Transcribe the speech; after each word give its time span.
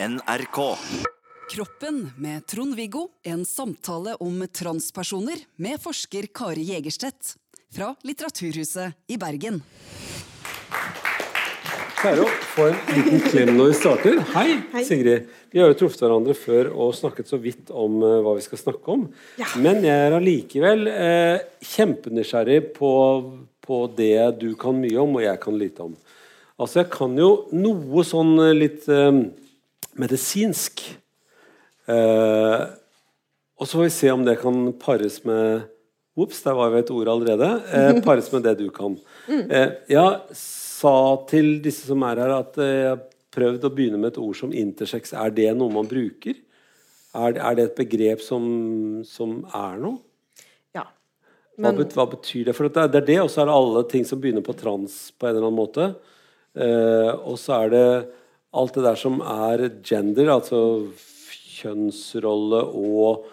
NRK. 0.00 0.76
Kroppen 1.54 2.10
med 2.18 2.46
Trond-Viggo. 2.46 3.08
En 3.22 3.44
samtale 3.44 4.14
om 4.14 4.44
transpersoner 4.52 5.40
med 5.56 5.80
forsker 5.82 6.28
Kari 6.34 6.62
Jegerstedt. 6.68 7.32
Fra 7.74 7.88
Litteraturhuset 8.06 8.94
i 9.10 9.16
Bergen. 9.18 9.58
Kjære 11.98 12.28
få 12.52 12.68
en 12.68 12.78
liten 12.94 13.24
klem 13.26 13.50
når 13.56 13.72
vi 13.72 13.74
starter. 13.80 14.20
Hei, 14.36 14.84
Sigrid. 14.86 15.26
Vi 15.50 15.58
har 15.58 15.72
jo 15.72 15.78
truffet 15.80 16.04
hverandre 16.06 16.38
før 16.38 16.70
og 16.76 16.94
snakket 16.94 17.34
så 17.34 17.40
vidt 17.42 17.74
om 17.74 17.98
eh, 17.98 18.20
hva 18.22 18.36
vi 18.38 18.46
skal 18.46 18.62
snakke 18.62 18.94
om. 18.94 19.02
Men 19.58 19.82
jeg 19.82 20.04
er 20.04 20.14
allikevel 20.20 20.92
eh, 20.92 21.42
kjempenysgjerrig 21.72 22.60
på, 22.78 22.92
på 23.66 23.82
det 23.98 24.14
du 24.44 24.52
kan 24.62 24.78
mye 24.78 25.02
om, 25.02 25.18
og 25.18 25.26
jeg 25.26 25.42
kan 25.42 25.58
lite 25.58 25.90
om. 25.90 25.98
Altså, 26.54 26.84
jeg 26.84 26.92
kan 26.94 27.18
jo 27.18 27.32
noe 27.58 28.06
sånn 28.06 28.36
eh, 28.46 28.54
litt 28.62 28.86
eh, 28.94 29.22
medisinsk. 30.00 30.84
Eh, 31.88 32.62
og 33.58 33.66
så 33.66 33.78
får 33.78 33.86
vi 33.86 33.96
se 33.96 34.12
om 34.14 34.24
det 34.26 34.38
kan 34.42 34.70
pares 34.78 35.22
med 35.26 35.66
Ops, 36.18 36.40
der 36.42 36.56
var 36.58 36.72
jo 36.72 36.80
et 36.80 36.90
ord 36.90 37.08
allerede. 37.12 37.48
Eh, 37.70 38.00
pares 38.06 38.26
med 38.32 38.42
det 38.42 38.56
du 38.58 38.66
kan. 38.74 38.96
Eh, 39.30 39.76
jeg 39.86 40.38
sa 40.38 40.96
til 41.30 41.60
disse 41.62 41.86
som 41.86 42.02
er 42.08 42.24
her, 42.24 42.34
at 42.40 42.58
eh, 42.58 42.74
jeg 42.74 42.90
har 42.90 43.04
prøvd 43.34 43.66
å 43.68 43.70
begynne 43.74 44.00
med 44.02 44.12
et 44.12 44.20
ord 44.22 44.34
som 44.38 44.54
intersex. 44.54 45.14
Er 45.14 45.30
det 45.34 45.52
noe 45.54 45.70
man 45.70 45.86
bruker? 45.86 46.34
Er, 47.14 47.38
er 47.38 47.56
det 47.58 47.68
et 47.68 47.78
begrep 47.78 48.22
som, 48.24 48.44
som 49.06 49.40
er 49.54 49.78
noe? 49.80 50.02
Ja. 50.76 50.88
Hva, 51.54 51.68
Men 51.68 51.78
bet, 51.84 51.94
hva 51.94 52.08
betyr 52.10 52.50
det? 52.50 52.56
For 52.58 52.66
det 52.66 52.82
er, 52.82 52.92
det 52.92 53.02
er 53.04 53.08
det, 53.12 53.18
og 53.22 53.30
så 53.32 53.44
er 53.44 53.50
det 53.50 53.58
alle 53.60 53.84
ting 53.94 54.06
som 54.08 54.22
begynner 54.22 54.44
på 54.46 54.56
trans 54.58 54.98
på 55.14 55.28
en 55.28 55.36
eller 55.36 55.46
annen 55.46 55.60
måte. 55.60 55.90
Eh, 56.58 57.12
og 57.14 57.38
så 57.38 57.60
er 57.62 57.74
det 57.76 57.88
alt 58.58 58.76
det 58.76 58.84
der 58.86 58.98
som 58.98 59.20
er 59.22 59.64
gender, 59.86 60.32
altså 60.34 60.60
kjønnsrolle 61.58 62.62
og 62.78 63.26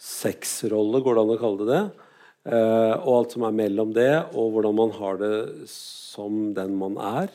sexrolle, 0.00 1.02
går 1.04 1.16
det 1.16 1.24
an 1.24 1.34
å 1.34 1.40
kalle 1.40 1.64
det 1.64 1.70
det? 1.70 2.06
Eh, 2.50 2.94
og 3.04 3.14
alt 3.18 3.34
som 3.36 3.44
er 3.44 3.56
mellom 3.56 3.90
det, 3.96 4.12
og 4.32 4.54
hvordan 4.54 4.76
man 4.78 4.94
har 4.96 5.20
det 5.20 5.34
som 5.70 6.54
den 6.56 6.76
man 6.80 6.96
er. 6.96 7.34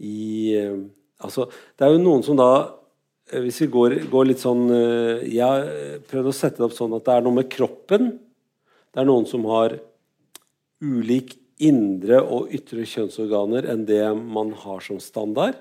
I 0.00 0.54
eh, 0.56 0.78
Altså, 1.18 1.48
det 1.74 1.82
er 1.82 1.96
jo 1.96 2.02
noen 2.02 2.22
som 2.22 2.38
da 2.38 2.50
eh, 3.32 3.42
Hvis 3.42 3.62
vi 3.64 3.70
går, 3.74 3.96
går 4.10 4.28
litt 4.28 4.42
sånn 4.42 4.68
eh, 4.70 5.24
Jeg 5.26 5.42
har 5.42 6.04
prøvd 6.06 6.30
å 6.30 6.36
sette 6.36 6.60
det 6.60 6.68
opp 6.68 6.76
sånn 6.76 6.94
at 6.94 7.06
det 7.08 7.16
er 7.16 7.24
noe 7.26 7.38
med 7.40 7.50
kroppen. 7.50 8.12
Det 8.94 9.02
er 9.02 9.08
noen 9.08 9.26
som 9.28 9.42
har 9.50 9.74
ulik 10.78 11.34
indre 11.58 12.20
og 12.22 12.52
ytre 12.54 12.86
kjønnsorganer 12.86 13.66
enn 13.72 13.82
det 13.88 14.04
man 14.14 14.52
har 14.62 14.78
som 14.84 15.00
standard. 15.02 15.58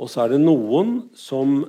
Og 0.00 0.10
så 0.10 0.24
er 0.24 0.34
det 0.34 0.42
noen 0.42 0.96
som 1.16 1.62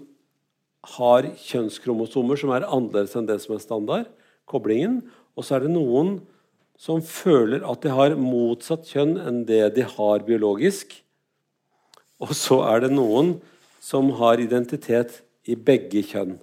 har 0.96 1.28
kjønnskromosomer 1.42 2.40
som 2.40 2.54
er 2.54 2.68
annerledes 2.68 3.16
enn 3.18 3.28
det 3.30 3.40
som 3.44 3.56
er 3.56 3.64
standard, 3.64 4.08
koblingen. 4.50 5.02
Og 5.38 5.46
så 5.46 5.58
er 5.58 5.66
det 5.66 5.74
noen 5.74 6.20
som 6.80 7.02
føler 7.06 7.64
at 7.66 7.84
de 7.86 7.94
har 7.94 8.18
motsatt 8.20 8.88
kjønn 8.92 9.16
enn 9.22 9.44
det 9.48 9.64
de 9.78 9.86
har 9.96 10.26
biologisk. 10.28 10.94
Og 12.22 12.34
så 12.38 12.62
er 12.70 12.86
det 12.86 12.94
noen 12.96 13.36
som 13.84 14.10
har 14.20 14.42
identitet 14.42 15.22
i 15.46 15.56
begge 15.56 16.02
kjønn. 16.06 16.38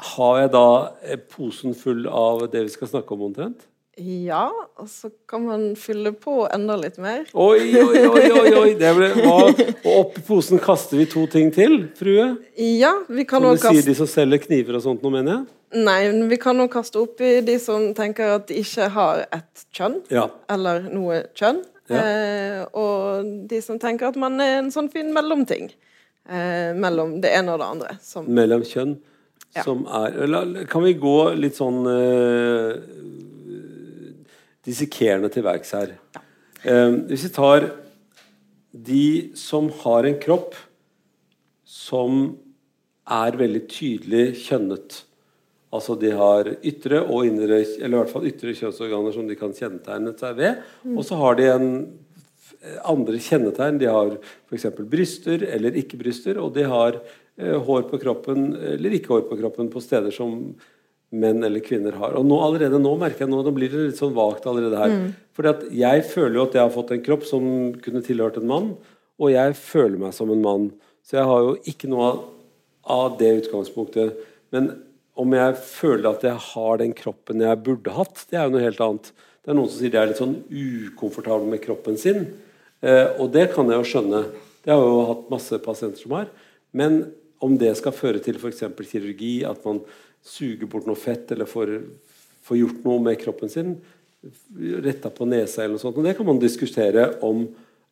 Har 0.00 0.38
jeg 0.40 0.52
da 0.54 0.66
eh, 1.04 1.20
posen 1.20 1.74
full 1.76 2.06
av 2.08 2.46
det 2.52 2.64
vi 2.66 2.72
skal 2.72 2.88
snakke 2.88 3.16
om 3.16 3.26
omtrent? 3.28 3.66
Ja, 3.98 4.44
og 4.78 4.86
så 4.88 5.10
kan 5.28 5.42
man 5.44 5.64
fylle 5.76 6.12
på 6.16 6.44
enda 6.54 6.76
litt 6.78 6.96
mer. 7.02 7.24
Oi, 7.34 7.72
oi, 7.80 8.02
oi! 8.06 8.26
oi, 8.30 8.52
oi. 8.60 8.68
Det 8.78 8.92
ble, 8.96 9.08
hva, 9.18 9.34
og 9.50 9.90
oppi 9.96 10.22
posen 10.28 10.60
kaster 10.62 11.00
vi 11.00 11.08
to 11.10 11.26
ting 11.30 11.50
til, 11.54 11.82
frue? 11.98 12.28
Ja, 12.56 12.92
vi 13.10 13.26
kan 13.28 13.42
Som 13.42 13.50
også 13.56 13.72
du 13.74 13.80
sier, 13.80 13.88
de 13.90 13.96
som 13.98 14.08
selger 14.10 14.40
kniver 14.46 14.78
og 14.78 14.84
sånt, 14.86 15.02
nå 15.04 15.12
mener 15.12 15.34
jeg? 15.34 15.42
Nei, 15.84 15.98
men 16.10 16.30
vi 16.30 16.38
kan 16.40 16.58
også 16.62 16.72
kaste 16.78 17.02
opp 17.02 17.20
de 17.20 17.58
som 17.62 17.90
tenker 17.98 18.36
at 18.38 18.48
de 18.48 18.62
ikke 18.62 18.88
har 18.94 19.24
et 19.26 19.66
kjønn, 19.76 20.00
Ja. 20.14 20.28
eller 20.50 20.86
noe 20.90 21.24
kjønn. 21.38 21.60
Ja. 21.90 22.00
Eh, 22.00 22.64
og 22.78 23.26
de 23.50 23.60
som 23.62 23.78
tenker 23.82 24.08
at 24.10 24.18
man 24.18 24.38
er 24.40 24.60
en 24.60 24.70
sånn 24.74 24.90
fin 24.90 25.12
mellomting. 25.14 25.70
Eh, 26.30 26.70
mellom 26.78 27.16
det 27.22 27.32
ene 27.34 27.54
og 27.56 27.58
det 27.62 27.66
andre. 27.74 27.94
Som, 28.02 28.28
Mellom 28.30 28.62
kjønn. 28.66 28.96
Ja. 29.56 29.64
Som 29.66 29.80
er 29.90 30.66
Kan 30.70 30.84
vi 30.84 30.92
gå 30.94 31.14
litt 31.34 31.56
sånn 31.58 31.80
eh, 31.90 32.76
dissekerende 34.66 35.30
til 35.32 35.46
verks 35.46 35.72
her? 35.76 35.94
Eh, 36.64 36.96
hvis 37.08 37.26
vi 37.28 37.32
tar 37.34 37.70
de 38.70 39.30
som 39.38 39.70
har 39.82 40.06
en 40.06 40.18
kropp 40.22 40.54
som 41.66 42.36
er 43.10 43.38
veldig 43.38 43.62
tydelig 43.70 44.24
kjønnet. 44.44 45.00
Altså 45.74 45.94
de 45.98 46.10
har 46.14 46.48
ytre 46.66 47.00
og 47.02 47.26
indre 47.28 47.60
Eller 47.62 47.94
i 47.94 47.98
hvert 48.00 48.12
fall 48.12 48.26
ytre 48.26 48.54
kjønnsorganer 48.58 49.14
som 49.14 49.26
de 49.26 49.38
kan 49.38 49.54
kjennetegne 49.54 50.14
seg 50.18 50.38
ved. 50.38 50.62
Og 50.94 51.02
så 51.06 51.18
har 51.18 51.38
de 51.38 51.48
en 51.50 51.68
andre 52.90 53.20
kjennetegn. 53.22 53.78
De 53.80 53.88
har 53.90 54.16
f.eks. 54.50 54.68
bryster 54.90 55.46
eller 55.48 55.78
ikke 55.80 55.98
bryster, 56.00 56.38
og 56.42 56.52
de 56.54 56.66
har 56.68 56.98
eh, 57.38 57.56
hår 57.56 57.86
på 57.90 58.00
kroppen 58.02 58.52
eller 58.74 58.98
ikke 58.98 59.14
hår 59.14 59.26
på 59.30 59.38
kroppen 59.40 59.70
på 59.72 59.82
steder 59.82 60.14
som 60.14 60.52
menn 61.10 61.42
eller 61.46 61.62
kvinner 61.64 61.96
har. 61.98 62.14
Og 62.18 62.26
nå, 62.26 62.36
allerede 62.44 62.78
nå 62.78 62.92
merker 62.98 63.24
jeg 63.24 63.32
nå, 63.32 63.40
nå 63.42 63.52
blir 63.54 63.72
det 63.72 63.88
litt 63.88 63.98
sånn 63.98 64.14
vagt 64.14 64.46
allerede 64.46 64.78
her. 64.78 64.92
Fordi 65.36 65.50
at 65.50 65.64
jeg 65.74 66.04
føler 66.10 66.38
jo 66.38 66.44
at 66.46 66.58
jeg 66.58 66.62
har 66.62 66.74
fått 66.74 66.92
en 66.94 67.02
kropp 67.06 67.24
som 67.26 67.48
kunne 67.82 68.02
tilhørt 68.06 68.38
en 68.38 68.50
mann, 68.50 68.68
og 69.20 69.32
jeg 69.32 69.56
føler 69.58 69.98
meg 70.00 70.14
som 70.16 70.30
en 70.32 70.44
mann. 70.44 70.68
Så 71.04 71.18
jeg 71.18 71.26
har 71.28 71.48
jo 71.48 71.56
ikke 71.68 71.90
noe 71.90 72.06
av, 72.06 72.20
av 72.94 73.18
det 73.20 73.32
utgangspunktet. 73.42 74.20
Men 74.54 74.70
om 75.20 75.34
jeg 75.36 75.58
føler 75.64 76.12
at 76.12 76.24
jeg 76.24 76.44
har 76.46 76.80
den 76.80 76.94
kroppen 76.96 77.42
jeg 77.44 77.62
burde 77.66 77.96
hatt, 77.96 78.22
det 78.30 78.38
er 78.38 78.46
jo 78.46 78.54
noe 78.54 78.64
helt 78.64 78.84
annet. 78.86 79.10
Det 79.40 79.52
er 79.52 79.58
noen 79.58 79.70
som 79.72 79.80
sier 79.80 79.92
de 79.92 79.98
er 80.00 80.10
litt 80.12 80.20
sånn 80.20 80.38
ukomfortable 80.46 81.48
med 81.50 81.62
kroppen 81.64 81.98
sin. 82.00 82.28
Eh, 82.80 83.08
og 83.20 83.32
det 83.34 83.50
kan 83.54 83.68
jeg 83.68 83.80
jo 83.80 83.88
skjønne. 83.88 84.22
Det 84.62 84.72
har 84.72 84.80
jeg 84.80 84.92
jo 84.92 85.08
hatt 85.10 85.32
masse 85.32 85.60
pasienter 85.64 86.04
som 86.04 86.14
har. 86.16 86.30
Men 86.76 87.02
om 87.40 87.56
det 87.60 87.72
skal 87.78 87.96
føre 87.96 88.20
til 88.22 88.36
f.eks. 88.38 88.62
kirurgi, 88.90 89.40
at 89.48 89.64
man 89.64 89.80
suger 90.26 90.68
bort 90.70 90.88
noe 90.88 90.98
fett 90.98 91.32
eller 91.32 91.48
får 91.48 92.58
gjort 92.58 92.84
noe 92.84 93.00
med 93.04 93.18
kroppen 93.20 93.52
sin, 93.52 93.74
retta 94.84 95.10
på 95.12 95.28
nesa 95.28 95.62
eller 95.64 95.78
noe 95.78 95.82
sånt, 95.82 95.96
og 95.96 96.04
det 96.04 96.16
kan 96.18 96.28
man 96.28 96.40
diskutere 96.42 97.06
om 97.26 97.46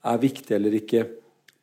er 0.09 0.21
viktig 0.23 0.55
eller 0.55 0.77
ikke. 0.79 1.07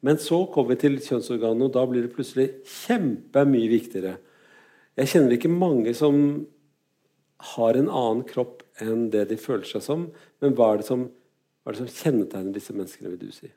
Men 0.06 0.20
så 0.22 0.44
kommer 0.54 0.74
vi 0.74 0.81
til 0.84 0.98
kjønnsorganet, 1.02 1.68
og 1.68 1.74
da 1.74 1.86
blir 1.90 2.06
det 2.06 2.14
plutselig 2.14 2.48
kjempemye 2.86 3.70
viktigere. 3.72 4.18
Jeg 4.96 5.12
kjenner 5.12 5.36
ikke 5.36 5.52
mange 5.52 5.94
som 5.98 6.18
har 7.56 7.78
en 7.78 7.90
annen 7.90 8.24
kropp 8.28 8.64
enn 8.81 9.09
det 9.14 9.28
de 9.31 9.38
føler 9.40 9.68
seg 9.70 9.84
som. 9.86 10.08
Men 10.44 10.56
hva 10.58 10.74
er 10.74 10.81
det 10.81 10.88
som, 10.90 11.08
hva 11.64 11.72
er 11.72 11.78
det 11.78 11.84
som 11.84 11.96
kjennetegner 12.04 12.56
disse 12.56 12.75
menneskene, 12.75 13.14
vil 13.14 13.30
du 13.31 13.36
si? 13.36 13.50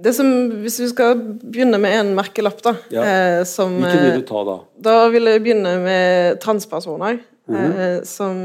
Det 0.00 0.14
som, 0.16 0.28
hvis 0.62 0.78
vi 0.80 0.88
skal 0.88 1.18
begynne 1.42 1.78
med 1.80 1.92
en 1.98 2.14
merkelapp, 2.16 2.62
da 2.64 2.76
Ja. 2.90 3.02
eh, 3.02 3.44
som 3.44 3.74
Hvilken 3.76 4.02
vil 4.02 4.12
eh, 4.12 4.20
du 4.20 4.26
ta 4.26 4.44
da? 4.44 4.58
Da 4.80 5.08
vil 5.12 5.24
jeg 5.28 5.42
begynne 5.42 5.76
med 5.82 6.40
transpersoner. 6.40 7.20
Mhm. 7.48 7.72
eh, 7.76 8.02
som 8.04 8.36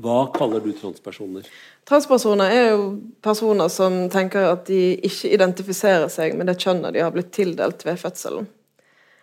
Hva 0.00 0.32
kaller 0.32 0.60
du 0.60 0.72
transpersoner? 0.72 1.42
Transpersoner 1.84 2.50
er 2.50 2.68
jo 2.70 3.00
personer 3.22 3.68
som 3.68 4.08
tenker 4.08 4.52
at 4.52 4.66
de 4.66 4.96
ikke 5.02 5.32
identifiserer 5.34 6.08
seg 6.08 6.36
med 6.36 6.46
det 6.46 6.56
kjønnet 6.58 6.92
de 6.94 7.02
har 7.02 7.10
blitt 7.10 7.32
tildelt 7.32 7.84
ved 7.84 7.98
fødselen. 7.98 8.46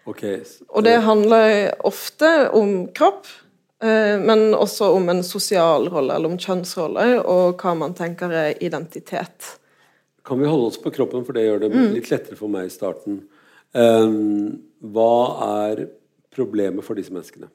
Okay. 0.05 0.41
Og 0.69 0.83
det 0.83 0.97
handler 1.01 1.71
ofte 1.87 2.49
om 2.53 2.87
kropp, 2.95 3.25
eh, 3.81 4.19
men 4.19 4.53
også 4.53 4.93
om 4.95 5.09
en 5.09 5.23
sosial 5.23 5.87
rolle, 5.89 6.13
eller 6.15 6.29
om 6.29 6.37
kjønnsroller, 6.37 7.25
og 7.25 7.57
hva 7.61 7.75
man 7.77 7.93
tenker 7.93 8.31
er 8.31 8.53
identitet. 8.63 9.57
Kan 10.23 10.39
vi 10.39 10.47
holde 10.47 10.69
oss 10.71 10.81
på 10.81 10.91
kroppen, 10.95 11.25
for 11.27 11.35
det 11.35 11.47
gjør 11.47 11.65
det 11.65 11.73
litt 11.73 12.11
lettere 12.11 12.39
for 12.39 12.51
meg 12.51 12.69
i 12.69 12.73
starten. 12.73 13.23
Ehm, 13.75 14.61
hva 14.93 15.15
er 15.65 15.87
problemet 16.33 16.85
for 16.85 16.97
disse 16.97 17.13
menneskene? 17.13 17.49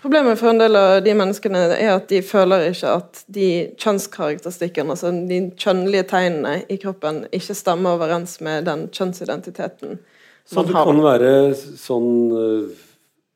Problemet 0.00 0.38
for 0.40 0.50
en 0.50 0.60
del 0.60 0.76
av 0.76 1.02
de 1.04 1.12
menneskene 1.16 1.60
er 1.76 1.92
at 1.92 2.08
de 2.08 2.22
føler 2.24 2.70
ikke 2.70 2.92
at 2.98 3.22
de 3.32 3.48
kjønnskarakteristikkene, 3.80 4.96
altså 4.96 5.12
de 5.28 5.40
kjønnlige 5.60 6.06
tegnene 6.12 6.54
i 6.72 6.78
kroppen, 6.80 7.26
ikke 7.36 7.56
stemmer 7.56 7.98
overens 7.98 8.38
med 8.44 8.68
den 8.68 8.86
kjønnsidentiteten 8.88 9.98
Så 10.48 10.64
det 10.64 10.74
kan 10.74 11.02
være 11.04 11.32
sånn 11.54 12.12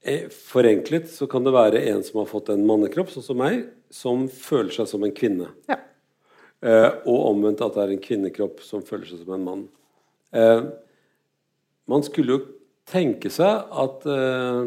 eh, 0.04 0.24
Forenklet 0.48 1.12
så 1.12 1.28
kan 1.30 1.44
det 1.44 1.52
være 1.54 1.84
en 1.92 2.02
som 2.04 2.22
har 2.22 2.28
fått 2.28 2.50
en 2.52 2.64
mannekropp, 2.68 3.12
sånn 3.12 3.24
som 3.24 3.38
meg, 3.40 3.66
som 3.92 4.26
føler 4.28 4.72
seg 4.74 4.88
som 4.90 5.04
en 5.04 5.14
kvinne. 5.16 5.52
Ja. 5.70 5.78
Eh, 6.64 6.90
og 7.04 7.26
omvendt 7.28 7.60
at 7.64 7.76
det 7.76 7.82
er 7.82 7.92
en 7.92 8.04
kvinnekropp 8.04 8.62
som 8.64 8.84
føler 8.86 9.08
seg 9.08 9.20
som 9.20 9.34
en 9.36 9.44
mann. 9.44 9.64
Eh, 10.32 10.62
man 11.90 12.04
skulle 12.06 12.38
jo 12.38 12.44
tenke 12.88 13.28
seg 13.32 13.74
at 13.84 14.06
eh, 14.08 14.62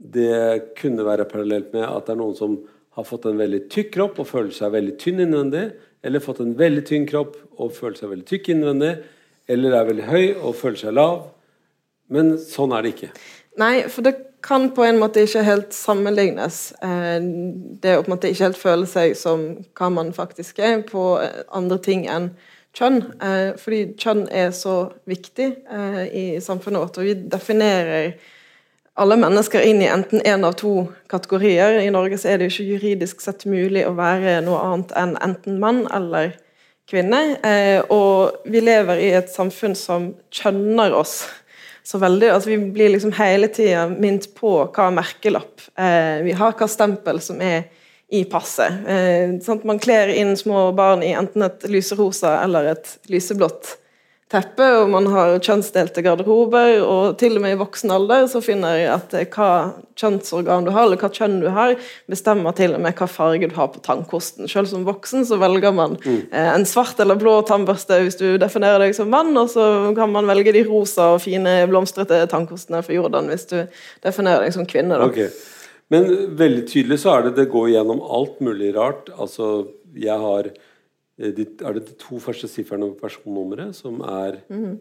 det 0.00 0.74
kunne 0.80 1.06
være 1.06 1.28
parallelt 1.30 1.72
med 1.72 1.86
at 1.86 2.04
det 2.04 2.14
er 2.14 2.20
noen 2.20 2.36
som 2.36 2.58
har 2.96 3.06
fått 3.08 3.28
en 3.30 3.40
veldig 3.40 3.62
tykk 3.72 3.92
kropp 3.96 4.20
og 4.20 4.28
føler 4.28 4.52
seg 4.52 4.74
veldig 4.74 4.96
tynn 5.00 5.24
innvendig, 5.24 5.66
eller 6.04 6.24
fått 6.24 6.42
en 6.44 6.56
veldig 6.58 6.84
tynn 6.88 7.06
kropp 7.08 7.36
og 7.60 7.72
føler 7.76 7.96
seg 7.96 8.12
veldig 8.12 8.28
tykk 8.28 8.52
innvendig, 8.52 8.94
eller 9.50 9.76
er 9.76 9.88
veldig 9.88 10.08
høy 10.10 10.24
og 10.34 10.56
føler 10.58 10.80
seg 10.82 10.96
lav. 10.96 11.22
Men 12.12 12.34
sånn 12.42 12.74
er 12.74 12.84
det 12.84 12.94
ikke. 12.96 13.12
Nei, 13.60 13.74
for 13.92 14.04
det 14.04 14.16
kan 14.42 14.70
på 14.74 14.84
en 14.84 14.98
måte 15.00 15.24
ikke 15.24 15.44
helt 15.46 15.74
sammenlignes. 15.76 16.72
Eh, 16.82 17.18
det 17.82 17.96
å 17.96 18.02
på 18.04 18.10
en 18.10 18.14
måte 18.14 18.30
ikke 18.30 18.48
helt 18.48 18.60
føle 18.60 18.88
seg 18.90 19.14
som 19.18 19.46
hva 19.78 19.90
man 19.92 20.14
faktisk 20.16 20.58
er, 20.64 20.80
på 20.86 21.04
andre 21.48 21.80
ting 21.84 22.06
enn 22.10 22.32
kjønn. 22.76 23.00
Eh, 23.22 23.54
fordi 23.60 23.84
kjønn 24.00 24.26
er 24.28 24.52
så 24.56 24.76
viktig 25.10 25.48
i 26.12 26.26
samfunnet 26.42 26.84
vårt, 26.84 27.00
og 27.00 27.08
vi 27.08 27.16
definerer 27.30 28.14
alle 29.00 29.16
mennesker 29.16 29.64
inn 29.64 29.80
i 29.82 29.88
enten 29.88 30.20
én 30.20 30.34
en 30.34 30.44
av 30.44 30.56
to 30.60 30.74
kategorier. 31.08 31.78
I 31.80 31.92
Norge 31.94 32.18
så 32.20 32.32
er 32.32 32.40
det 32.40 32.50
ikke 32.50 32.68
juridisk 32.74 33.22
sett 33.24 33.46
mulig 33.48 33.86
å 33.86 33.94
være 33.96 34.40
noe 34.44 34.60
annet 34.66 34.94
enn 34.98 35.14
enten 35.24 35.60
mann 35.62 35.84
eller 35.94 36.34
kvinne. 36.90 37.20
Eh, 37.46 37.80
og 37.88 38.42
vi 38.50 38.62
lever 38.64 39.00
i 39.00 39.12
et 39.16 39.30
samfunn 39.32 39.76
som 39.78 40.10
kjønner 40.34 40.94
oss 40.96 41.22
så 41.90 41.98
veldig. 41.98 42.28
altså 42.30 42.50
Vi 42.50 42.58
blir 42.58 42.92
liksom 42.94 43.12
hele 43.18 43.48
tida 43.50 43.88
minnet 43.90 44.28
på 44.38 44.52
hva 44.70 44.90
merkelapp 44.94 45.64
eh, 45.74 46.22
vi 46.22 46.34
har, 46.38 46.54
hva 46.54 46.68
stempel 46.70 47.18
som 47.22 47.40
er 47.42 47.64
i 48.10 48.22
passet. 48.30 48.84
Eh, 48.86 49.36
sånn 49.42 49.62
man 49.66 49.80
kler 49.82 50.12
inn 50.14 50.36
små 50.38 50.68
barn 50.76 51.02
i 51.06 51.12
enten 51.18 51.46
et 51.46 51.66
lyserosa 51.70 52.36
eller 52.44 52.72
et 52.76 52.92
lyseblått 53.10 53.76
teppe, 54.30 54.66
og 54.78 54.90
man 54.92 55.08
har 55.10 55.32
kjønnsdelte 55.42 56.04
garderober, 56.06 56.76
og 56.84 57.16
til 57.18 57.34
og 57.38 57.42
med 57.42 57.56
i 57.56 57.58
voksen 57.58 57.90
alder 57.90 58.28
så 58.30 58.42
finner 58.44 58.76
jeg 58.78 58.90
at 58.92 59.16
eh, 59.18 59.26
hva 59.34 59.48
kjønnsorgan 59.98 60.68
du 60.68 60.70
har, 60.74 60.86
eller 60.86 61.00
hva 61.00 61.10
kjønn 61.10 61.40
du 61.42 61.48
har, 61.54 61.74
bestemmer 62.10 62.54
til 62.56 62.76
og 62.76 62.84
med 62.84 62.94
hva 62.98 63.08
farge 63.10 63.50
du 63.50 63.56
har 63.58 63.72
på 63.74 63.82
tannkosten. 63.84 64.46
Selv 64.50 64.70
som 64.70 64.86
voksen 64.86 65.26
så 65.26 65.40
velger 65.42 65.74
man 65.74 65.98
mm. 65.98 66.20
eh, 66.30 66.50
en 66.54 66.66
svart 66.68 67.02
eller 67.02 67.18
blå 67.18 67.40
tannbørste 67.48 68.00
hvis 68.04 68.20
du 68.20 68.26
definerer 68.40 68.84
deg 68.84 68.94
som 68.96 69.10
mann, 69.10 69.34
og 69.40 69.50
så 69.50 69.66
kan 69.98 70.14
man 70.14 70.30
velge 70.30 70.54
de 70.54 70.64
rosa 70.68 71.12
og 71.16 71.24
fine 71.26 71.60
blomstrete 71.70 72.22
tannkostene 72.30 72.84
for 72.86 72.94
Jordan 72.96 73.30
hvis 73.32 73.48
du 73.50 73.58
definerer 74.06 74.46
deg 74.46 74.54
som 74.54 74.68
kvinne. 74.68 75.00
Da. 75.00 75.10
Okay. 75.10 75.30
Men 75.90 76.06
veldig 76.38 76.68
tydelig 76.70 77.02
så 77.02 77.16
er 77.16 77.26
det 77.26 77.38
det 77.40 77.50
går 77.50 77.72
gjennom 77.72 78.02
alt 78.06 78.38
mulig 78.44 78.76
rart. 78.76 79.10
Altså, 79.18 79.66
jeg 79.98 80.14
har 80.22 80.52
de, 81.20 81.44
er 81.44 81.76
det 81.76 81.86
de 81.90 81.96
to 82.00 82.20
første 82.22 82.48
sifrene 82.48 82.88
på 82.92 83.02
personnummeret 83.04 83.76
som 83.76 84.00
er 84.06 84.40
mm. 84.48 84.78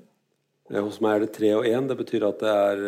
Hos 0.70 1.00
meg 1.02 1.16
er 1.16 1.24
det 1.24 1.32
tre 1.34 1.48
og 1.58 1.66
én. 1.66 1.88
Det 1.90 1.96
betyr 1.98 2.24
at 2.28 2.42
det 2.44 2.50
er 2.54 2.82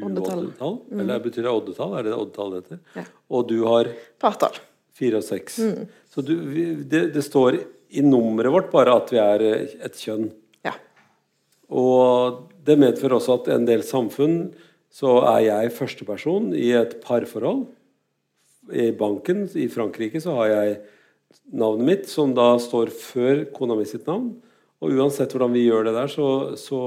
uoddetall. 0.00 0.40
oddetall. 0.48 0.72
Mm. 0.90 1.02
Eller 1.04 1.20
betyr 1.22 1.44
det 1.46 1.52
oddetall? 1.52 1.92
Er 1.94 2.08
det 2.08 2.14
oddetall 2.16 2.50
det 2.50 2.62
heter? 2.64 2.80
Ja. 2.96 3.04
Og 3.30 3.44
du 3.46 3.60
har 3.68 3.90
Partall. 4.18 4.58
Fire 4.96 5.20
og 5.20 5.26
seks. 5.28 5.60
Mm. 5.62 5.84
Så 6.10 6.24
du, 6.26 6.34
det, 6.82 7.04
det, 7.14 7.22
står 7.22 7.60
i 7.94 8.02
nummeret 8.02 8.50
vårt 8.50 8.72
bare 8.72 8.96
at 8.98 9.12
vi 9.14 9.20
er 9.22 9.44
et 9.46 10.00
kjønn. 10.00 10.26
Ja. 10.66 10.74
Og 11.70 12.50
det 12.66 12.78
medfører 12.82 13.20
også 13.20 13.38
at 13.38 13.52
en 13.54 13.68
del 13.68 13.86
samfunn 13.86 14.48
så 14.90 15.20
er 15.36 15.44
jeg 15.44 15.74
førsteperson 15.76 16.50
i 16.56 16.72
et 16.74 16.98
parforhold. 17.04 17.66
I 18.74 18.90
banken 18.98 19.44
i 19.54 19.68
Frankrike 19.70 20.18
så 20.24 20.34
har 20.40 20.50
jeg 20.50 20.78
navnet 21.52 21.86
mitt, 21.86 22.08
som 22.10 22.34
da 22.36 22.54
står 22.62 22.90
før 22.94 23.44
kona 23.54 23.76
mi 23.78 23.86
sitt 23.88 24.06
navn. 24.08 24.34
Og 24.82 24.92
uansett 24.92 25.32
hvordan 25.32 25.54
vi 25.54 25.66
gjør 25.66 25.88
det 25.88 25.94
der, 25.96 26.10
så, 26.12 26.28
så 26.60 26.80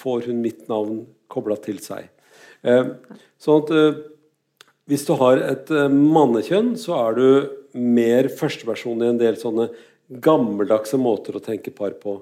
får 0.00 0.28
hun 0.28 0.42
mitt 0.44 0.66
navn 0.70 1.04
kobla 1.30 1.56
til 1.62 1.78
seg. 1.82 2.10
Eh, 2.66 2.92
sånn 3.40 3.62
at 3.62 3.72
eh, 3.72 4.00
hvis 4.90 5.06
du 5.06 5.14
har 5.20 5.40
et 5.46 5.70
eh, 5.72 5.88
mannekjønn, 5.88 6.74
så 6.80 6.98
er 6.98 7.16
du 7.16 7.26
mer 7.78 8.28
førsteperson 8.34 9.04
i 9.04 9.12
en 9.12 9.20
del 9.20 9.38
sånne 9.40 9.70
gammeldagse 10.10 10.98
måter 10.98 11.38
å 11.38 11.44
tenke 11.44 11.72
par 11.74 11.94
på 12.02 12.18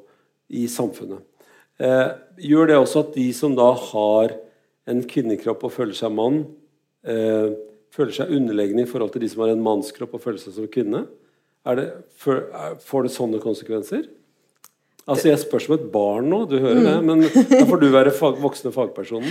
i 0.52 0.67
samfunnet. 0.70 1.25
Eh, 1.79 2.11
gjør 2.50 2.70
det 2.70 2.76
også 2.79 3.06
at 3.06 3.17
de 3.17 3.29
som 3.37 3.55
da 3.56 3.70
har 3.73 4.34
en 4.88 5.00
kvinnekropp 5.08 5.64
og 5.67 5.75
føler 5.75 5.96
seg 5.96 6.12
mann, 6.14 6.43
eh, 7.06 7.55
føler 7.94 8.14
seg 8.14 8.34
underlegne 8.34 8.84
i 8.84 8.91
forhold 8.91 9.14
til 9.14 9.25
de 9.25 9.31
som 9.32 9.44
har 9.44 9.55
en 9.55 9.64
mannskropp 9.64 10.14
og 10.17 10.23
føler 10.23 10.43
seg 10.43 10.56
som 10.56 10.69
kvinne? 10.70 11.06
Det, 11.76 11.88
får 12.23 13.05
det 13.05 13.12
sånne 13.12 13.41
konsekvenser? 13.43 14.06
Altså 15.09 15.31
Jeg 15.31 15.41
spør 15.41 15.65
som 15.65 15.75
et 15.79 15.88
barn 15.93 16.29
nå, 16.29 16.43
du 16.49 16.59
hører 16.61 16.81
mm. 16.81 16.87
det, 16.88 16.97
men 17.09 17.25
da 17.49 17.65
får 17.69 17.81
du 17.81 17.88
være 17.93 18.12
fag, 18.12 18.41
voksne 18.43 18.73
fagpersonen. 18.75 19.31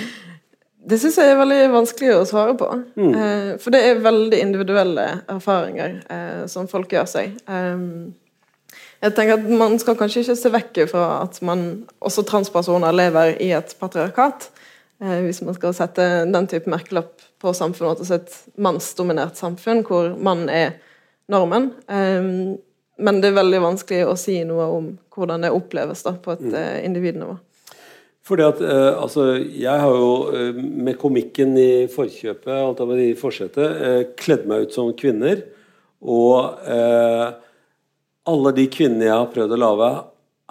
Det 0.88 0.98
syns 1.02 1.18
jeg 1.20 1.34
er 1.34 1.40
veldig 1.40 1.60
vanskelig 1.74 2.14
å 2.16 2.26
svare 2.26 2.54
på. 2.58 2.70
Mm. 2.96 3.12
Eh, 3.12 3.50
for 3.62 3.76
det 3.76 3.82
er 3.84 4.06
veldig 4.06 4.40
individuelle 4.40 5.06
erfaringer 5.30 6.00
eh, 6.14 6.46
som 6.50 6.70
folk 6.72 6.94
gjør 6.96 7.10
seg. 7.12 7.36
Eh, 7.46 7.84
jeg 9.04 9.14
tenker 9.14 9.38
at 9.38 9.50
Man 9.60 9.78
skal 9.82 9.98
kanskje 10.00 10.24
ikke 10.24 10.38
se 10.40 10.54
vekk 10.54 10.80
fra 10.90 11.04
at 11.26 11.38
man, 11.46 11.68
også 12.02 12.26
transpersoner 12.26 12.96
lever 12.96 13.36
i 13.44 13.52
et 13.58 13.76
patriarkat. 13.82 14.50
Eh, 15.04 15.20
hvis 15.28 15.44
man 15.46 15.58
skal 15.58 15.76
sette 15.78 16.08
den 16.26 16.50
type 16.50 16.72
merkelapp 16.72 17.22
på 17.38 17.54
samfunnet, 17.54 18.02
altså 18.02 18.18
et 18.18 18.58
mannsdominert 18.58 19.38
samfunn 19.38 19.84
hvor 19.86 20.16
mannen 20.18 20.50
er 20.50 20.80
normen. 21.32 21.72
Um, 21.88 22.58
men 22.98 23.20
det 23.22 23.32
er 23.32 23.38
veldig 23.38 23.60
vanskelig 23.62 24.06
å 24.10 24.16
si 24.18 24.40
noe 24.48 24.70
om 24.74 24.88
hvordan 25.14 25.46
det 25.46 25.54
oppleves 25.54 26.02
da, 26.06 26.16
på 26.18 26.34
et 26.34 26.46
mm. 26.48 26.56
uh, 26.56 26.78
individnivå. 26.86 27.36
Fordi 28.28 28.44
at, 28.44 28.60
uh, 28.60 29.02
altså, 29.04 29.28
Jeg 29.40 29.84
har 29.84 29.94
jo 29.96 30.10
uh, 30.34 30.58
med 30.58 30.98
komikken 31.00 31.56
i 31.62 31.88
forkjøpet, 31.92 32.52
alt 32.54 32.82
av 32.84 32.96
i 32.98 33.12
forsetet, 33.18 34.16
kledd 34.20 34.48
meg 34.50 34.68
ut 34.68 34.78
som 34.78 34.94
kvinner. 34.98 35.46
Og 35.98 36.62
alle 38.28 38.52
de 38.54 38.68
kvinnene 38.70 39.08
jeg 39.08 39.16
har 39.16 39.32
prøvd 39.34 39.56
å 39.56 39.58
lage, 39.58 39.88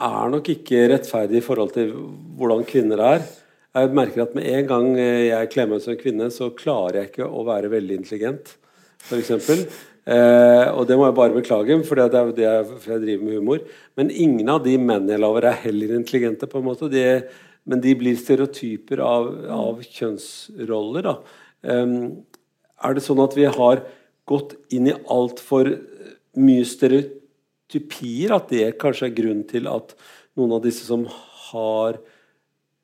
er 0.06 0.32
nok 0.32 0.48
ikke 0.50 0.88
rettferdige 0.90 1.38
i 1.38 1.44
forhold 1.44 1.70
til 1.76 1.92
hvordan 2.36 2.64
kvinner 2.66 3.02
er. 3.12 3.22
Jeg 3.76 3.92
merker 3.94 4.24
at 4.24 4.34
med 4.34 4.48
en 4.50 4.66
gang 4.66 4.88
jeg 4.98 5.50
kler 5.52 5.68
meg 5.70 5.78
ut 5.78 5.86
som 5.86 5.98
kvinne, 6.00 6.26
så 6.34 6.50
klarer 6.56 6.98
jeg 6.98 7.12
ikke 7.12 7.28
å 7.28 7.44
være 7.46 7.70
veldig 7.76 8.00
intelligent, 8.00 8.56
f.eks. 9.06 9.30
Eh, 10.06 10.68
og 10.70 10.84
det 10.86 10.94
må 10.94 11.08
jeg 11.08 11.16
bare 11.18 11.34
beklage, 11.34 11.76
for 11.86 11.98
det 11.98 12.14
er 12.14 12.30
det 12.36 12.46
jeg 12.46 13.00
driver 13.02 13.24
med 13.26 13.40
humor. 13.40 13.64
Men 13.98 14.12
ingen 14.12 14.48
av 14.52 14.62
de 14.62 14.76
mennene 14.78 15.16
jeg 15.16 15.22
lager, 15.24 15.48
er 15.48 15.62
heller 15.64 15.96
intelligente. 15.98 16.46
på 16.46 16.62
en 16.62 16.68
måte. 16.68 16.90
De, 16.92 17.04
men 17.66 17.82
de 17.82 17.94
blir 17.98 18.18
stereotyper 18.18 19.02
av, 19.02 19.28
av 19.50 19.82
kjønnsroller. 19.82 21.10
Um, 21.66 22.22
er 22.78 22.94
det 22.94 23.02
sånn 23.02 23.22
at 23.24 23.34
vi 23.34 23.48
har 23.50 23.82
gått 24.28 24.54
inn 24.70 24.92
i 24.92 24.98
altfor 25.10 25.72
mye 26.38 26.66
stereotypier? 26.70 28.36
At 28.36 28.52
det 28.54 28.76
kanskje 28.78 29.10
er 29.10 29.16
grunnen 29.18 29.46
til 29.50 29.66
at 29.70 29.96
noen 30.38 30.54
av 30.54 30.62
disse 30.62 30.86
som 30.86 31.08
har 31.50 31.98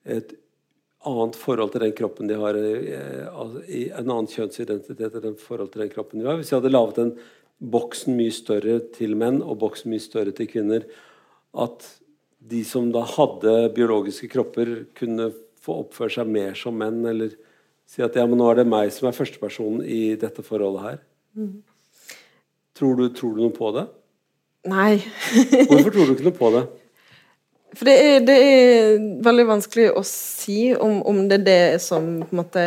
et 0.03 0.35
annet 1.09 1.37
forhold 1.39 1.73
til 1.73 1.83
den 1.83 1.95
kroppen 1.97 2.29
de 2.29 2.37
har, 2.39 2.57
eh, 2.57 3.27
en 3.99 4.09
annen 4.09 4.29
kjønnsidentitet 4.29 5.17
enn 5.19 5.39
forhold 5.39 5.73
til 5.73 5.83
den 5.83 5.93
kroppen 5.93 6.21
de 6.21 6.27
har. 6.27 6.37
Hvis 6.39 6.51
jeg 6.51 6.61
hadde 6.61 6.73
laget 6.73 7.01
en 7.03 7.15
boksen 7.73 8.15
mye 8.17 8.33
større 8.33 8.79
til 8.95 9.15
menn 9.15 9.41
og 9.41 9.59
boksen 9.63 9.91
mye 9.91 10.03
større 10.03 10.33
til 10.35 10.49
kvinner, 10.51 10.87
at 11.53 11.87
de 12.43 12.63
som 12.67 12.91
da 12.91 13.03
hadde 13.07 13.73
biologiske 13.75 14.27
kropper, 14.31 14.85
kunne 14.97 15.31
få 15.63 15.79
oppføre 15.85 16.11
seg 16.17 16.27
mer 16.27 16.55
som 16.59 16.75
menn, 16.75 17.05
eller 17.07 17.35
si 17.87 18.03
at 18.03 18.15
ja, 18.15 18.25
men 18.27 18.39
nå 18.41 18.49
er 18.51 18.61
det 18.61 18.67
meg 18.67 18.91
som 18.91 19.07
er 19.07 19.15
førstepersonen 19.15 19.83
i 19.85 20.15
dette 20.19 20.43
forholdet 20.43 20.83
her. 20.83 21.01
Mm. 21.39 21.63
Tror, 22.73 22.95
du, 22.97 23.09
tror 23.15 23.35
du 23.37 23.43
noe 23.45 23.55
på 23.55 23.71
det? 23.75 23.85
Nei. 24.67 24.97
Hvorfor 25.69 25.91
tror 25.91 26.07
du 26.07 26.15
ikke 26.15 26.27
noe 26.29 26.39
på 26.39 26.53
det? 26.57 26.63
For 27.73 27.89
det 27.89 27.93
er, 27.97 28.19
det 28.21 28.35
er, 28.37 29.03
veldig 29.25 29.45
vanskelig 29.49 29.87
å 29.97 30.03
si 30.05 30.73
om, 30.75 30.99
om, 31.09 31.23
det 31.29 31.39
er 31.39 31.45
det 31.47 31.81
som 31.81 32.05
måte 32.35 32.63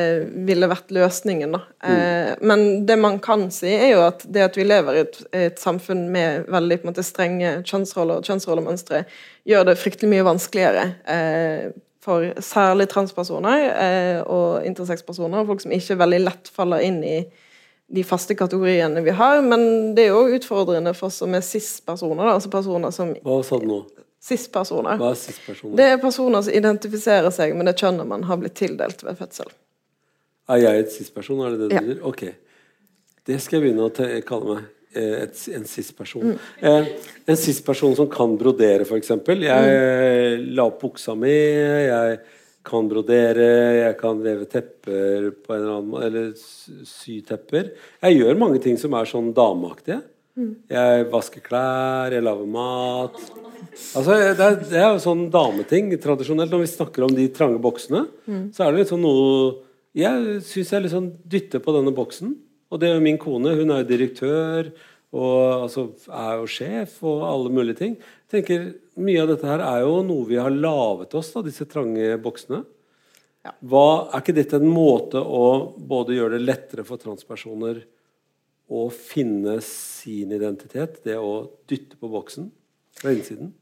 ville 0.48 0.66
vært 0.70 0.90
løsningen. 0.94 1.54
Da. 1.54 1.60
Mm. 1.86 1.94
Eh, 1.94 2.30
men 2.50 2.64
det 2.88 2.96
man 2.98 3.20
kan 3.22 3.46
si, 3.54 3.70
er 3.70 3.92
jo 3.92 4.02
at 4.08 4.24
det 4.26 4.42
at 4.48 4.58
vi 4.58 4.66
lever 4.66 4.98
i 4.98 5.02
et, 5.04 5.18
et 5.46 5.62
samfunn 5.62 6.08
med 6.12 6.50
veldig 6.50 6.80
måte, 6.88 7.06
strenge 7.06 7.60
kjønnsroller 7.68 8.18
og 8.18 8.26
kjønnsrollemønstre, 8.26 9.04
gjør 9.46 9.68
det 9.68 9.78
fryktelig 9.78 10.10
mye 10.10 10.26
vanskeligere 10.26 10.86
eh, 11.14 11.74
for 12.06 12.30
særlig 12.42 12.88
transpersoner 12.90 13.66
eh, 13.72 14.20
og 14.22 14.66
intersex-personer, 14.66 15.42
og 15.42 15.52
folk 15.52 15.62
som 15.62 15.74
ikke 15.74 15.98
veldig 16.02 16.22
lett 16.24 16.50
faller 16.54 16.82
inn 16.86 17.02
i 17.06 17.18
de 17.86 18.02
faste 18.06 18.34
kategoriene 18.34 19.02
vi 19.06 19.14
har. 19.14 19.42
Men 19.46 19.94
det 19.94 20.08
er 20.08 20.14
jo 20.14 20.40
utfordrende 20.40 20.94
for 20.98 21.10
oss 21.10 21.20
som 21.22 21.34
er 21.38 21.46
cis-personer. 21.46 22.32
Altså 22.32 22.50
personer 22.50 22.94
som 22.94 23.14
Hva 23.22 23.38
sa 23.46 23.60
du 23.62 23.68
nå? 23.70 23.84
Cis-personer. 24.26 24.98
Hva 24.98 25.12
er 25.14 25.18
cis-personer? 25.20 25.76
Det 25.78 25.86
er 25.92 26.00
personer 26.02 26.42
som 26.42 26.54
identifiserer 26.58 27.34
seg 27.34 27.54
med 27.54 27.68
det 27.70 27.76
kjønnet 27.78 28.08
man 28.10 28.24
har 28.26 28.40
blitt 28.40 28.56
tildelt 28.58 29.04
ved 29.06 29.18
fødsel. 29.20 29.52
Er 30.50 30.62
jeg 30.62 30.82
et 30.82 30.94
cis-person, 30.94 31.42
er 31.46 31.54
det 31.54 31.68
det 31.68 31.82
du 31.82 31.92
ja. 31.92 31.98
Ok. 32.06 32.24
Det 33.26 33.38
skal 33.42 33.58
jeg 33.58 33.68
begynne 33.68 33.86
å 33.86 34.24
kalle 34.26 34.56
meg. 34.56 34.72
Eh, 34.96 35.14
et, 35.26 35.44
en 35.54 35.66
cis-person. 35.68 36.32
Mm. 36.32 36.48
Eh, 36.70 36.90
en 37.26 37.38
cis-person 37.38 37.94
som 37.98 38.08
kan 38.10 38.34
brodere, 38.38 38.86
f.eks. 38.86 39.12
Jeg 39.12 39.22
mm. 39.36 40.50
la 40.56 40.66
opp 40.66 40.80
buksa 40.82 41.14
mi, 41.18 41.34
jeg 41.34 42.18
kan 42.66 42.90
brodere, 42.90 43.48
jeg 43.82 43.96
kan 44.00 44.22
veve 44.24 44.46
tepper 44.50 45.30
på 45.38 45.54
en 45.54 45.60
eller 45.60 45.74
annen 45.76 45.90
måte, 45.92 46.10
eller 46.10 46.86
sy 46.88 47.20
tepper. 47.26 47.74
Jeg 48.02 48.18
gjør 48.18 48.42
mange 48.42 48.62
ting 48.64 48.78
som 48.80 48.94
er 48.98 49.10
sånn 49.10 49.30
dameaktige. 49.36 50.00
Jeg 50.36 51.06
vasker 51.12 51.40
klær, 51.44 52.12
jeg 52.12 52.24
lager 52.24 52.48
mat. 52.50 53.20
Altså, 53.96 54.16
det, 54.16 54.34
er, 54.36 54.58
det 54.68 54.80
er 54.80 54.90
jo 54.90 55.00
sånn 55.00 55.26
dameting 55.32 55.88
tradisjonelt. 56.02 56.52
Når 56.52 56.64
vi 56.64 56.72
snakker 56.74 57.06
om 57.06 57.14
de 57.16 57.28
trange 57.32 57.60
boksene, 57.62 58.04
så 58.52 58.66
er 58.66 58.72
det 58.74 58.82
litt 58.82 58.92
sånn 58.92 59.04
noe 59.04 59.62
Jeg 59.96 60.42
syns 60.44 60.74
jeg 60.74 60.84
liksom 60.84 61.08
dytter 61.24 61.62
på 61.64 61.72
denne 61.78 61.94
boksen. 61.96 62.34
Og 62.68 62.82
det 62.82 62.90
er 62.90 62.98
jo 62.98 63.06
min 63.06 63.20
kone. 63.22 63.54
Hun 63.56 63.72
er 63.72 63.80
jo 63.80 63.90
direktør 63.94 64.70
og 65.16 65.66
altså, 65.66 65.86
er 66.10 66.42
jo 66.42 66.48
sjef 66.50 66.98
og 67.06 67.24
alle 67.24 67.52
mulige 67.54 67.80
ting. 67.80 67.96
Jeg 68.26 68.38
tenker 68.38 68.66
Mye 68.96 69.20
av 69.20 69.28
dette 69.28 69.44
her 69.44 69.60
er 69.60 69.82
jo 69.84 69.98
noe 70.08 70.24
vi 70.24 70.38
har 70.40 70.48
laget 70.48 71.12
oss, 71.18 71.28
da, 71.34 71.42
disse 71.44 71.66
trange 71.68 72.14
boksene. 72.24 72.62
Hva, 73.60 74.08
er 74.08 74.22
ikke 74.22 74.34
dette 74.38 74.56
en 74.56 74.70
måte 74.72 75.20
å 75.20 75.74
både 75.76 76.16
gjøre 76.16 76.38
det 76.38 76.46
lettere 76.46 76.84
for 76.88 76.96
transpersoner 77.02 77.82
å 78.66 78.88
finne 78.90 79.60
sin 79.64 80.32
identitet, 80.34 81.02
det 81.06 81.18
å 81.20 81.46
dytte 81.70 81.98
på 82.00 82.10
boksen 82.10 82.50
fra 82.98 83.14
innsiden? 83.14 83.52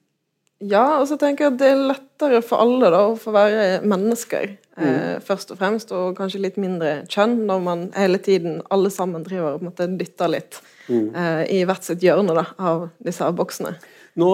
Ja, 0.65 1.01
og 1.01 1.09
så 1.11 1.19
tenker 1.21 1.45
jeg 1.45 1.55
at 1.55 1.59
det 1.61 1.71
er 1.73 1.81
lettere 1.91 2.41
for 2.45 2.63
alle 2.63 2.89
da, 2.95 3.01
å 3.11 3.17
få 3.21 3.35
være 3.35 3.83
mennesker, 3.85 4.55
mm. 4.79 4.85
eh, 4.87 5.17
først 5.25 5.51
og 5.53 5.59
fremst, 5.61 5.93
og 5.93 6.15
kanskje 6.17 6.41
litt 6.45 6.57
mindre 6.63 7.03
kjønn, 7.11 7.43
når 7.49 7.65
man 7.67 7.83
hele 7.97 8.21
tiden, 8.23 8.63
alle 8.73 8.93
sammen 8.95 9.27
driver 9.27 9.59
og 9.59 9.83
dytter 9.99 10.31
litt 10.33 10.61
mm. 10.87 11.09
eh, 11.11 11.43
i 11.59 11.61
hvert 11.69 11.85
sitt 11.85 12.05
hjørne 12.07 12.37
da, 12.39 12.47
av 12.57 12.87
disse 13.05 13.29
boksene. 13.37 13.75
Nå, 14.21 14.31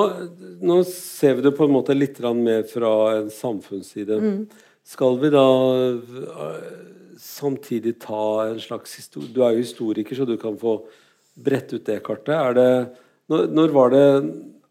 nå, 0.61 0.83
ser 0.85 1.39
vi 1.39 1.47
det 1.49 1.55
på 1.57 1.65
en 1.67 1.75
måte 1.75 1.97
litt 1.97 2.21
mer 2.37 2.67
fra 2.69 2.93
en 3.17 3.31
samfunnsside. 3.33 4.21
Mm. 4.21 4.41
Skal 4.85 5.17
vi 5.23 5.31
da 5.33 5.47
samtidig 7.21 7.99
ta 8.03 8.49
en 8.49 8.61
slags 8.61 9.11
Du 9.13 9.43
er 9.45 9.55
jo 9.55 9.65
historiker, 9.65 10.17
så 10.17 10.27
du 10.27 10.37
kan 10.41 10.57
få 10.59 10.81
brette 11.37 11.77
ut 11.77 11.87
det 11.87 12.01
kartet. 12.05 12.35
Er 12.35 12.57
det, 12.57 12.71
når, 13.29 13.47
når 13.53 13.75
var 13.77 13.91
det 13.95 14.07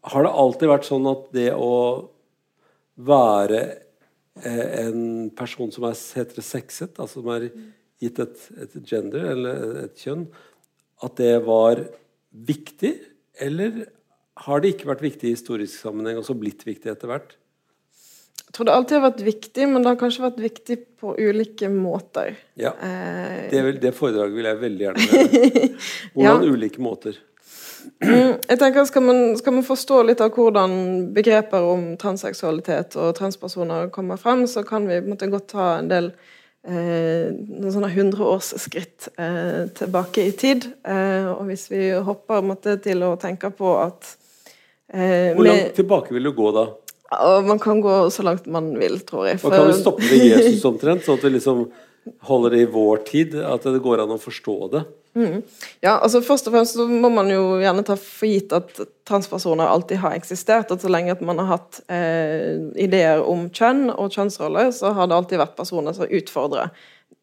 Har 0.00 0.24
det 0.24 0.32
alltid 0.32 0.70
vært 0.70 0.86
sånn 0.88 1.06
at 1.10 1.26
det 1.36 1.50
å 1.52 2.08
være 2.96 3.58
eh, 4.40 4.86
en 4.86 5.28
person 5.36 5.68
som 5.72 5.84
er 5.84 5.98
heterosexet, 6.16 6.96
altså 6.96 7.20
som 7.20 7.28
er 7.34 7.50
gitt 8.00 8.20
et, 8.24 8.46
et, 8.64 8.78
gender 8.80 9.26
eller 9.34 9.82
et 9.82 10.00
kjønn, 10.00 10.24
at 11.04 11.20
det 11.20 11.34
var 11.44 11.82
viktig? 12.32 12.94
Eller 13.44 13.82
har 14.46 14.64
det 14.64 14.72
ikke 14.72 14.88
vært 14.88 15.04
viktig 15.04 15.28
i 15.28 15.34
historisk 15.36 15.76
sammenheng 15.82 16.16
og 16.20 16.24
så 16.24 16.36
blitt 16.38 16.64
viktig 16.64 16.94
etter 16.94 17.12
hvert? 17.12 17.36
Jeg 18.50 18.56
tror 18.56 18.66
det 18.66 18.72
alltid 18.74 18.96
har 18.96 19.02
vært 19.04 19.20
viktig, 19.22 19.66
men 19.70 19.84
det 19.84 19.92
har 19.92 19.98
kanskje 20.00 20.24
vært 20.24 20.38
viktig 20.42 20.76
på 20.98 21.12
ulike 21.22 21.68
måter. 21.70 22.32
Ja, 22.58 22.72
eh, 22.82 23.44
Det, 23.52 23.60
vil, 23.62 23.76
det 23.78 23.92
foredraget 23.94 24.34
vil 24.34 24.48
jeg 24.48 24.58
veldig 24.58 24.86
gjerne 24.88 25.04
høre. 25.12 25.68
Hvordan 26.16 26.42
ja. 26.48 26.54
ulike 26.56 26.82
måter? 26.82 27.20
Mm, 28.02 28.40
jeg 28.48 28.58
tenker 28.58 28.88
skal 28.90 29.04
man, 29.06 29.22
skal 29.38 29.54
man, 29.54 29.64
forstå 29.64 30.00
litt 30.08 30.20
av 30.24 30.34
hvordan 30.34 30.74
begreper 31.14 31.64
om 31.64 31.86
transseksualitet 32.00 32.96
og 33.00 33.14
transpersoner 33.16 33.88
kommer 33.94 34.18
frem, 34.20 34.46
så 34.50 34.64
kan 34.66 34.88
vi 34.88 34.98
måte 35.04 35.30
godt 35.30 35.52
ta 35.54 35.68
en 35.78 35.88
del 35.88 36.10
eh, 36.10 37.30
noen 37.30 37.72
sånne 37.72 37.92
hundreårsskritt 37.94 39.12
eh, 39.14 39.62
tilbake 39.78 40.26
i 40.26 40.34
tid. 40.36 40.66
Eh, 40.82 41.30
og 41.30 41.46
hvis 41.48 41.68
vi 41.72 41.86
hopper 41.94 42.42
måte, 42.44 42.76
til 42.82 43.06
å 43.06 43.14
tenke 43.20 43.52
på 43.54 43.76
at 43.78 44.14
eh, 44.92 45.36
Hvor 45.38 45.46
langt 45.46 45.76
tilbake 45.78 46.16
vil 46.16 46.28
du 46.30 46.34
gå 46.36 46.52
da? 46.56 46.66
Og 47.10 47.44
man 47.44 47.58
kan 47.58 47.80
gå 47.82 47.94
så 48.14 48.22
langt 48.22 48.46
man 48.46 48.70
vil, 48.78 49.00
tror 49.06 49.26
jeg. 49.26 49.40
For... 49.42 49.50
Man 49.50 49.64
kan 49.64 49.72
vi 49.72 49.80
stoppe 49.80 50.06
ved 50.06 50.26
Jesus 50.30 50.66
omtrent, 50.68 51.02
sånn 51.06 51.18
at 51.18 51.26
vi 51.26 51.32
liksom 51.34 51.64
holder 52.20 52.54
det 52.54 52.60
i 52.64 52.70
vår 52.70 52.96
tid? 53.08 53.34
At 53.34 53.66
det 53.66 53.82
går 53.82 54.04
an 54.04 54.14
å 54.14 54.20
forstå 54.20 54.56
det? 54.74 54.84
Mm. 55.18 55.42
Ja, 55.82 55.96
altså 55.96 56.20
Først 56.22 56.46
og 56.46 56.54
fremst 56.54 56.76
så 56.78 56.86
må 56.86 57.10
man 57.10 57.32
jo 57.32 57.58
gjerne 57.58 57.82
ta 57.86 57.96
for 57.98 58.30
gitt 58.30 58.54
at 58.54 58.70
transpersoner 59.08 59.66
alltid 59.66 60.02
har 60.04 60.14
eksistert. 60.16 60.70
At 60.70 60.84
så 60.84 60.92
lenge 60.92 61.16
at 61.16 61.24
man 61.26 61.42
har 61.42 61.56
hatt 61.56 61.82
eh, 61.90 62.62
ideer 62.80 63.24
om 63.26 63.48
kjønn 63.50 63.88
og 63.90 64.14
kjønnsroller, 64.14 64.70
så 64.76 64.94
har 64.96 65.10
det 65.10 65.18
alltid 65.18 65.42
vært 65.42 65.58
personer 65.58 65.96
som 65.96 66.10
utfordrer 66.10 66.70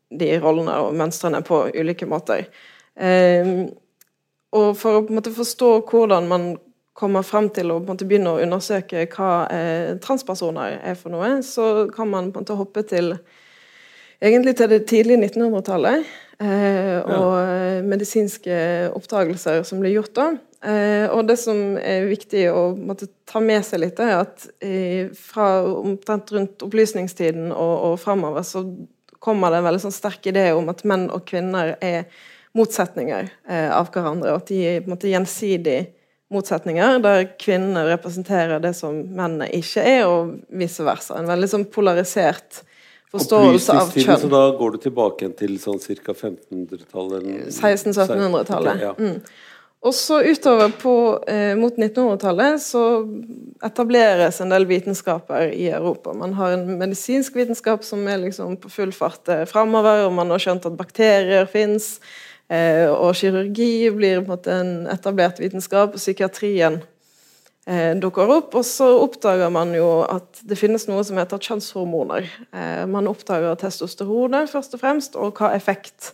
de 0.07 0.31
rollene 0.39 0.75
og 0.83 0.95
mønstrene 0.99 1.43
på 1.47 1.65
ulike 1.75 2.07
måter. 2.09 2.47
Eh, 2.95 3.67
og 4.57 4.71
for 4.79 4.99
å 4.99 5.03
på 5.05 5.11
en 5.11 5.19
måte 5.19 5.35
forstå 5.35 5.71
hvordan 5.89 6.29
man 6.31 6.53
kommer 6.97 7.25
frem 7.25 7.49
til 7.53 7.71
å 7.73 7.79
begynne 7.81 8.33
å 8.33 8.41
undersøke 8.41 9.05
hva 9.13 9.31
eh, 9.53 9.97
transpersoner 10.03 10.79
er 10.81 10.97
for 10.97 11.13
noe, 11.13 11.37
så 11.45 11.87
kan 11.93 12.09
man 12.09 12.31
på 12.31 12.41
en 12.41 12.47
måte 12.47 12.57
hoppe 12.57 12.83
til 12.89 13.13
egentlig 14.17 14.55
til 14.57 14.71
det 14.73 14.85
tidlige 14.89 15.21
1900-tallet. 15.27 16.07
Eh, 16.37 16.97
og 17.01 17.31
ja. 17.33 17.81
medisinske 17.81 18.57
oppdagelser 18.93 19.63
som 19.65 19.81
ble 19.81 19.95
gjort 19.95 20.13
da. 20.17 20.27
Eh, 20.65 21.05
og 21.13 21.27
det 21.29 21.37
som 21.41 21.77
er 21.77 22.07
viktig 22.09 22.47
å 22.49 22.71
måtte, 22.77 23.09
ta 23.29 23.41
med 23.43 23.65
seg 23.65 23.83
litt, 23.83 23.99
er 24.01 24.23
at 24.23 24.47
eh, 24.63 25.13
fra 25.13 25.61
omtrent 25.65 26.33
rundt 26.33 26.65
opplysningstiden 26.65 27.51
og, 27.51 27.75
og 27.91 27.99
framover 28.01 28.45
så 28.45 28.63
kommer 29.21 29.53
det 29.53 29.61
en 29.61 29.67
veldig 29.67 29.83
sånn 29.85 29.95
sterk 29.95 30.29
idé 30.29 30.49
om 30.53 30.69
at 30.71 30.83
menn 30.87 31.07
og 31.13 31.25
kvinner 31.29 31.75
er 31.83 32.07
motsetninger 32.57 33.29
eh, 33.49 33.69
av 33.73 33.89
hverandre, 33.93 34.33
og 34.33 34.41
at 34.41 34.49
de 34.49 34.61
er 34.65 34.81
på 34.81 34.89
en 34.89 34.95
måte 34.95 35.11
gjensidig 35.11 35.79
motsetninger, 36.33 36.99
der 37.03 37.25
kvinnene 37.39 37.85
representerer 37.87 38.61
det 38.63 38.73
som 38.75 38.97
mennene 38.99 39.49
ikke 39.55 39.83
er, 39.83 40.05
og 40.11 40.37
vice 40.59 40.83
versa. 40.85 41.17
En 41.19 41.29
veldig 41.29 41.51
sånn 41.53 41.67
polarisert 41.71 42.63
forståelse 43.13 43.75
av 43.79 43.93
kjønn. 43.95 44.23
Så 44.25 44.31
da 44.31 44.41
går 44.59 44.75
du 44.75 44.81
tilbake 44.89 45.29
til 45.39 45.55
sånn 45.61 45.79
ca. 45.79 46.15
1500-tallet? 46.15 47.29
1600-1700-tallet. 47.53 48.83
Ja. 48.83 48.95
Mm. 48.99 49.21
Og 49.85 49.93
så 49.93 50.17
utover 50.25 50.71
på, 50.81 50.93
eh, 51.29 51.53
mot 51.55 51.75
1900-tallet 51.77 52.61
så 52.63 52.83
etableres 53.63 54.41
en 54.41 54.49
del 54.51 54.65
vitenskaper 54.67 55.51
i 55.53 55.67
Europa. 55.69 56.15
Man 56.17 56.33
har 56.33 56.55
en 56.55 56.65
medisinsk 56.79 57.37
vitenskap 57.37 57.85
som 57.85 58.01
er 58.09 58.17
liksom 58.25 58.57
på 58.57 58.71
full 58.73 58.91
fart 58.91 59.29
eh, 59.29 59.45
framover, 59.45 60.07
og 60.07 60.15
man 60.17 60.33
har 60.33 60.41
skjønt 60.41 60.65
at 60.65 60.79
bakterier 60.79 61.45
fins. 61.51 61.99
Eh, 62.47 62.87
og 62.87 63.15
kirurgi 63.19 63.89
blir 63.91 64.21
en 64.21 64.47
en 64.47 64.87
etablert 64.87 65.39
vitenskap, 65.39 65.93
og 65.93 65.99
psykiatrien 65.99 66.81
eh, 67.67 67.93
dukker 67.99 68.29
opp. 68.31 68.55
Og 68.55 68.65
så 68.65 68.87
oppdager 69.01 69.49
man 69.51 69.73
jo 69.75 70.05
at 70.07 70.41
det 70.47 70.57
finnes 70.57 70.87
noe 70.87 71.03
som 71.03 71.17
heter 71.17 71.37
kjønnshormoner. 71.37 72.29
Eh, 72.53 72.85
man 72.85 73.07
oppdager 73.07 73.55
testosteronet 73.55 74.49
først 74.49 74.73
og 74.73 74.79
fremst, 74.79 75.15
og 75.15 75.35
hva 75.37 75.55
effekt 75.55 76.13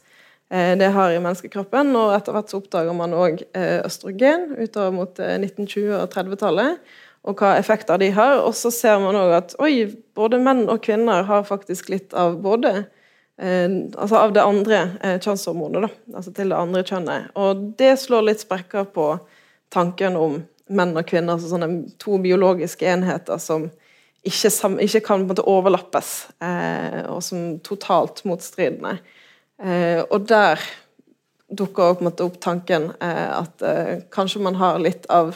det 0.53 0.91
har 0.93 1.09
i 1.09 1.17
menneskekroppen. 1.17 1.95
Og 1.97 2.11
etter 2.13 2.35
hvert 2.35 2.51
så 2.51 2.59
oppdager 2.59 2.93
man 2.93 3.15
òg 3.17 3.39
østrogen 3.87 4.51
utover 4.59 4.91
mot 4.93 5.17
1920- 5.17 5.95
og 5.97 6.13
30-tallet. 6.13 6.91
Og 7.25 7.39
hva 7.39 7.55
effekter 7.57 7.97
de 7.97 8.11
har. 8.13 8.35
Og 8.45 8.53
så 8.53 8.69
ser 8.69 8.99
man 9.01 9.17
òg 9.17 9.33
at 9.33 9.55
oi, 9.57 9.87
både 10.13 10.37
menn 10.37 10.67
og 10.69 10.83
kvinner 10.85 11.25
har 11.25 11.47
faktisk 11.47 11.89
litt 11.89 12.13
av 12.13 12.37
både 12.43 12.83
altså 13.41 14.19
av 14.19 14.33
det 14.35 14.43
andre 14.45 14.79
eh, 15.01 15.19
kjønnshormonet, 15.21 15.87
da, 15.87 16.17
altså 16.17 16.33
til 16.35 16.53
det 16.53 16.57
andre 16.57 16.83
kjønnet. 16.85 17.31
Og 17.39 17.63
det 17.79 17.95
slår 18.01 18.27
litt 18.27 18.43
sprekker 18.43 18.85
på 18.93 19.07
tanken 19.73 20.17
om 20.19 20.41
menn 20.73 20.93
og 20.97 21.07
kvinner, 21.09 21.35
altså 21.35 21.49
sånne 21.51 21.95
to 22.01 22.19
biologiske 22.21 22.87
enheter 22.87 23.41
som 23.41 23.67
ikke, 24.23 24.51
ikke 24.85 25.01
kan 25.03 25.25
måte, 25.27 25.43
overlappes, 25.49 26.13
eh, 26.43 27.01
og 27.11 27.23
som 27.25 27.57
totalt 27.65 28.23
motstridende. 28.29 28.97
Eh, 29.59 30.01
og 30.07 30.29
der 30.29 30.61
dukker 31.53 31.97
på 31.97 32.03
en 32.03 32.09
måte 32.09 32.25
opp 32.25 32.39
tanken 32.41 32.91
eh, 33.03 33.29
at 33.33 33.65
eh, 33.65 33.97
kanskje 34.13 34.41
man 34.45 34.57
har 34.61 34.79
litt 34.81 35.05
av 35.11 35.35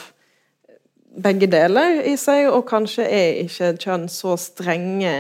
begge 1.18 1.50
deler 1.50 2.02
i 2.06 2.16
seg, 2.20 2.48
og 2.52 2.68
kanskje 2.70 3.08
er 3.10 3.42
ikke 3.44 3.74
kjønn 3.82 4.08
så 4.12 4.38
strenge 4.40 5.16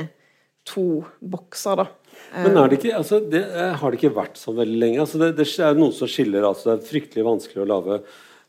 to 0.67 1.03
bokser, 1.19 1.81
da. 1.84 1.88
Men 2.34 2.57
det 2.57 2.79
ikke, 2.79 2.96
altså, 2.98 3.19
det, 3.24 3.43
eh, 3.55 3.75
har 3.79 3.91
det 3.91 4.00
ikke 4.00 4.15
vært 4.15 4.39
sånn 4.39 4.57
veldig 4.60 4.79
lenge? 4.81 5.03
Altså, 5.03 5.19
det, 5.22 5.31
det, 5.39 5.48
er 5.63 5.77
noe 5.77 5.96
som 5.96 6.10
skiller. 6.12 6.48
Altså, 6.48 6.69
det 6.69 6.74
er 6.75 6.89
fryktelig 6.89 7.25
vanskelig 7.27 7.63
å 7.63 7.69
lage, 7.69 8.00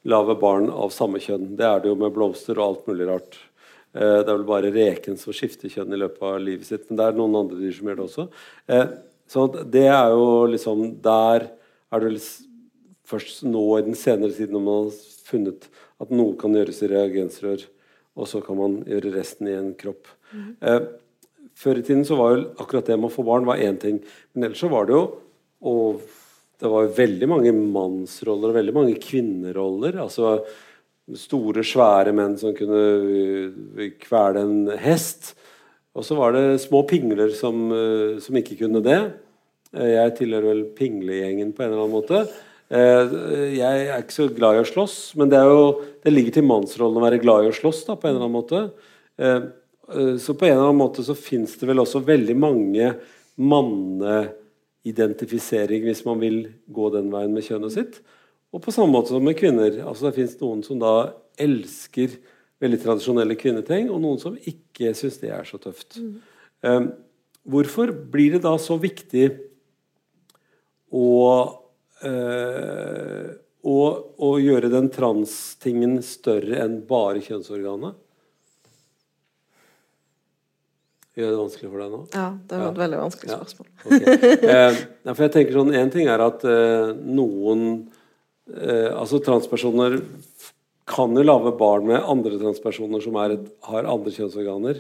lage, 0.09 0.39
barn 0.41 0.71
av 0.73 0.95
samme 0.95 1.21
kjønn. 1.23 1.53
Det 1.59 1.67
er 1.67 1.85
det 1.85 1.93
jo 1.93 1.99
med 2.01 2.15
blomster 2.15 2.59
og 2.59 2.65
alt 2.67 2.91
mulig 2.91 3.09
rart. 3.11 3.39
Eh, 3.95 4.19
det 4.23 4.27
er 4.27 4.35
vel 4.35 4.49
bare 4.49 4.73
reken 4.75 5.19
som 5.21 5.37
skifter 5.37 5.73
kjønn 5.73 5.95
i 5.95 6.01
løpet 6.03 6.27
av 6.31 6.41
livet 6.43 6.69
sitt. 6.69 6.89
Men 6.89 7.01
det 7.01 7.07
er 7.07 7.19
noen 7.21 7.39
andre 7.43 7.61
dyr 7.61 7.77
som 7.79 7.91
gjør 7.91 8.01
det 8.01 8.07
også. 8.09 8.29
Eh, 8.75 8.87
så 9.29 9.47
det 9.77 9.89
er 9.93 10.15
jo 10.17 10.29
liksom 10.49 10.87
Der 11.05 11.51
er 11.93 12.05
det 12.05 12.15
først 13.09 13.43
nå 13.45 13.65
i 13.79 13.85
den 13.87 13.97
senere 13.97 14.35
tiden 14.37 14.57
når 14.57 14.65
man 14.65 14.89
har 14.89 15.03
funnet 15.29 15.69
at 15.99 16.15
noe 16.15 16.37
kan 16.39 16.55
gjøres 16.55 16.81
i 16.85 16.91
reagensrør, 16.93 17.65
og 18.19 18.29
så 18.31 18.41
kan 18.45 18.59
man 18.59 18.79
gjøre 18.89 19.15
resten 19.17 19.49
i 19.51 19.57
en 19.57 19.73
kropp. 19.79 20.11
Mm. 20.33 20.51
Eh, 21.59 21.63
før 21.63 21.79
i 21.79 21.83
tiden 21.83 22.05
så 22.07 22.17
var 22.19 22.37
jo 22.37 22.47
akkurat 22.59 22.87
det 22.87 22.99
med 22.99 23.11
å 23.11 23.15
få 23.15 23.25
barn 23.27 23.47
var 23.47 23.59
én 23.59 23.79
ting. 23.81 23.99
Men 24.35 24.49
ellers 24.49 24.63
så 24.63 24.71
var 24.71 24.87
det 24.87 24.95
jo 24.95 25.07
og 25.59 26.01
det 26.59 26.71
var 26.71 26.85
jo 26.87 26.95
veldig 26.97 27.29
mange 27.31 27.53
mannsroller 27.53 28.51
og 28.51 28.59
veldig 28.59 28.75
mange 28.75 28.99
kvinneroller. 29.03 29.99
altså 29.99 30.45
Store, 31.17 31.65
svære 31.65 32.13
menn 32.13 32.37
som 32.39 32.53
kunne 32.55 32.79
øh, 32.79 33.93
kvele 34.03 34.43
en 34.43 34.59
hest. 34.79 35.35
Og 35.97 36.05
så 36.05 36.15
var 36.19 36.35
det 36.37 36.61
små 36.61 36.83
pingler 36.87 37.31
som, 37.35 37.73
øh, 37.73 38.21
som 38.21 38.37
ikke 38.37 38.59
kunne 38.61 38.83
det. 38.85 38.99
Jeg 39.73 40.15
tilhører 40.19 40.49
vel 40.49 40.63
pinglegjengen 40.77 41.53
på 41.53 41.63
en 41.63 41.71
eller 41.73 41.83
annen 41.83 41.95
måte. 41.97 42.21
Eh, 42.69 43.17
jeg 43.57 43.89
er 43.89 44.03
ikke 44.03 44.19
så 44.19 44.29
glad 44.29 44.59
i 44.59 44.63
å 44.63 44.69
slåss, 44.69 45.17
men 45.17 45.33
det, 45.33 45.41
jo, 45.41 45.81
det 46.05 46.13
ligger 46.13 46.39
til 46.39 46.47
mannsrollen 46.49 47.01
å 47.01 47.05
være 47.07 47.23
glad 47.23 47.47
i 47.47 47.51
å 47.51 47.57
slåss 47.57 47.87
da, 47.89 47.97
på 47.97 48.09
en 48.09 48.15
eller 48.15 48.29
annen 48.29 48.37
måte. 48.37 48.63
Eh, 49.89 49.99
eh, 49.99 50.17
så 50.17 50.35
på 50.35 50.47
en 50.47 50.53
eller 50.53 50.63
annen 50.63 50.77
måte 50.77 51.05
så 51.05 51.15
fins 51.15 51.59
det 51.59 51.67
vel 51.69 51.79
også 51.83 51.99
veldig 52.05 52.37
mange 52.39 52.95
manneidentifisering, 53.39 55.85
hvis 55.87 56.05
man 56.07 56.21
vil 56.21 56.49
gå 56.67 56.91
den 56.95 57.11
veien 57.13 57.35
med 57.35 57.45
kjønnet 57.47 57.73
sitt. 57.75 58.01
Og 58.53 58.63
på 58.65 58.73
samme 58.73 58.93
måte 58.95 59.09
som 59.13 59.25
med 59.25 59.39
kvinner. 59.39 59.87
altså 59.87 60.07
Det 60.09 60.17
fins 60.17 60.41
noen 60.41 60.63
som 60.65 60.79
da 60.81 61.13
elsker 61.39 62.09
veldig 62.59 62.83
tradisjonelle 62.83 63.37
kvinneting, 63.39 63.91
og 63.93 64.01
noen 64.03 64.19
som 64.19 64.39
ikke 64.39 64.95
syns 64.97 65.19
det 65.23 65.31
er 65.35 65.45
så 65.47 65.59
tøft. 65.63 65.97
Mm. 66.01 66.15
Um, 66.67 66.93
hvorfor 67.47 67.93
blir 67.93 68.33
det 68.35 68.43
da 68.43 68.59
så 68.59 68.77
viktig 68.81 69.29
å, 70.91 71.11
uh, 72.03 73.27
å, 73.63 73.79
å 74.27 74.39
gjøre 74.43 74.69
den 74.73 74.91
transtingen 74.91 76.03
større 76.03 76.59
enn 76.65 76.87
bare 76.89 77.23
kjønnsorganet? 77.23 77.95
Gjør 81.19 81.33
det 81.33 81.39
vanskelig 81.41 81.69
for 81.73 81.83
deg 81.83 81.95
nå? 81.95 82.01
Ja, 82.15 82.27
det 82.47 82.59
var 82.61 82.69
et 82.69 82.81
veldig 82.85 82.99
vanskelig 83.01 83.37
spørsmål. 83.37 83.69
Ja. 83.75 83.87
Okay. 83.97 84.35
Eh, 84.55 84.83
for 85.09 85.25
jeg 85.25 85.33
tenker 85.35 85.57
sånn, 85.57 85.73
En 85.75 85.91
ting 85.91 86.11
er 86.11 86.23
at 86.23 86.45
eh, 86.47 86.91
noen 87.19 87.63
eh, 88.55 88.91
altså 88.93 89.19
Transpersoner 89.27 89.97
kan 90.89 91.17
jo 91.19 91.25
lage 91.25 91.53
barn 91.59 91.89
med 91.89 92.07
andre 92.07 92.39
transpersoner 92.41 93.03
som 93.05 93.19
et, 93.25 93.49
har 93.67 93.89
andre 93.91 94.13
kjønnsorganer. 94.15 94.79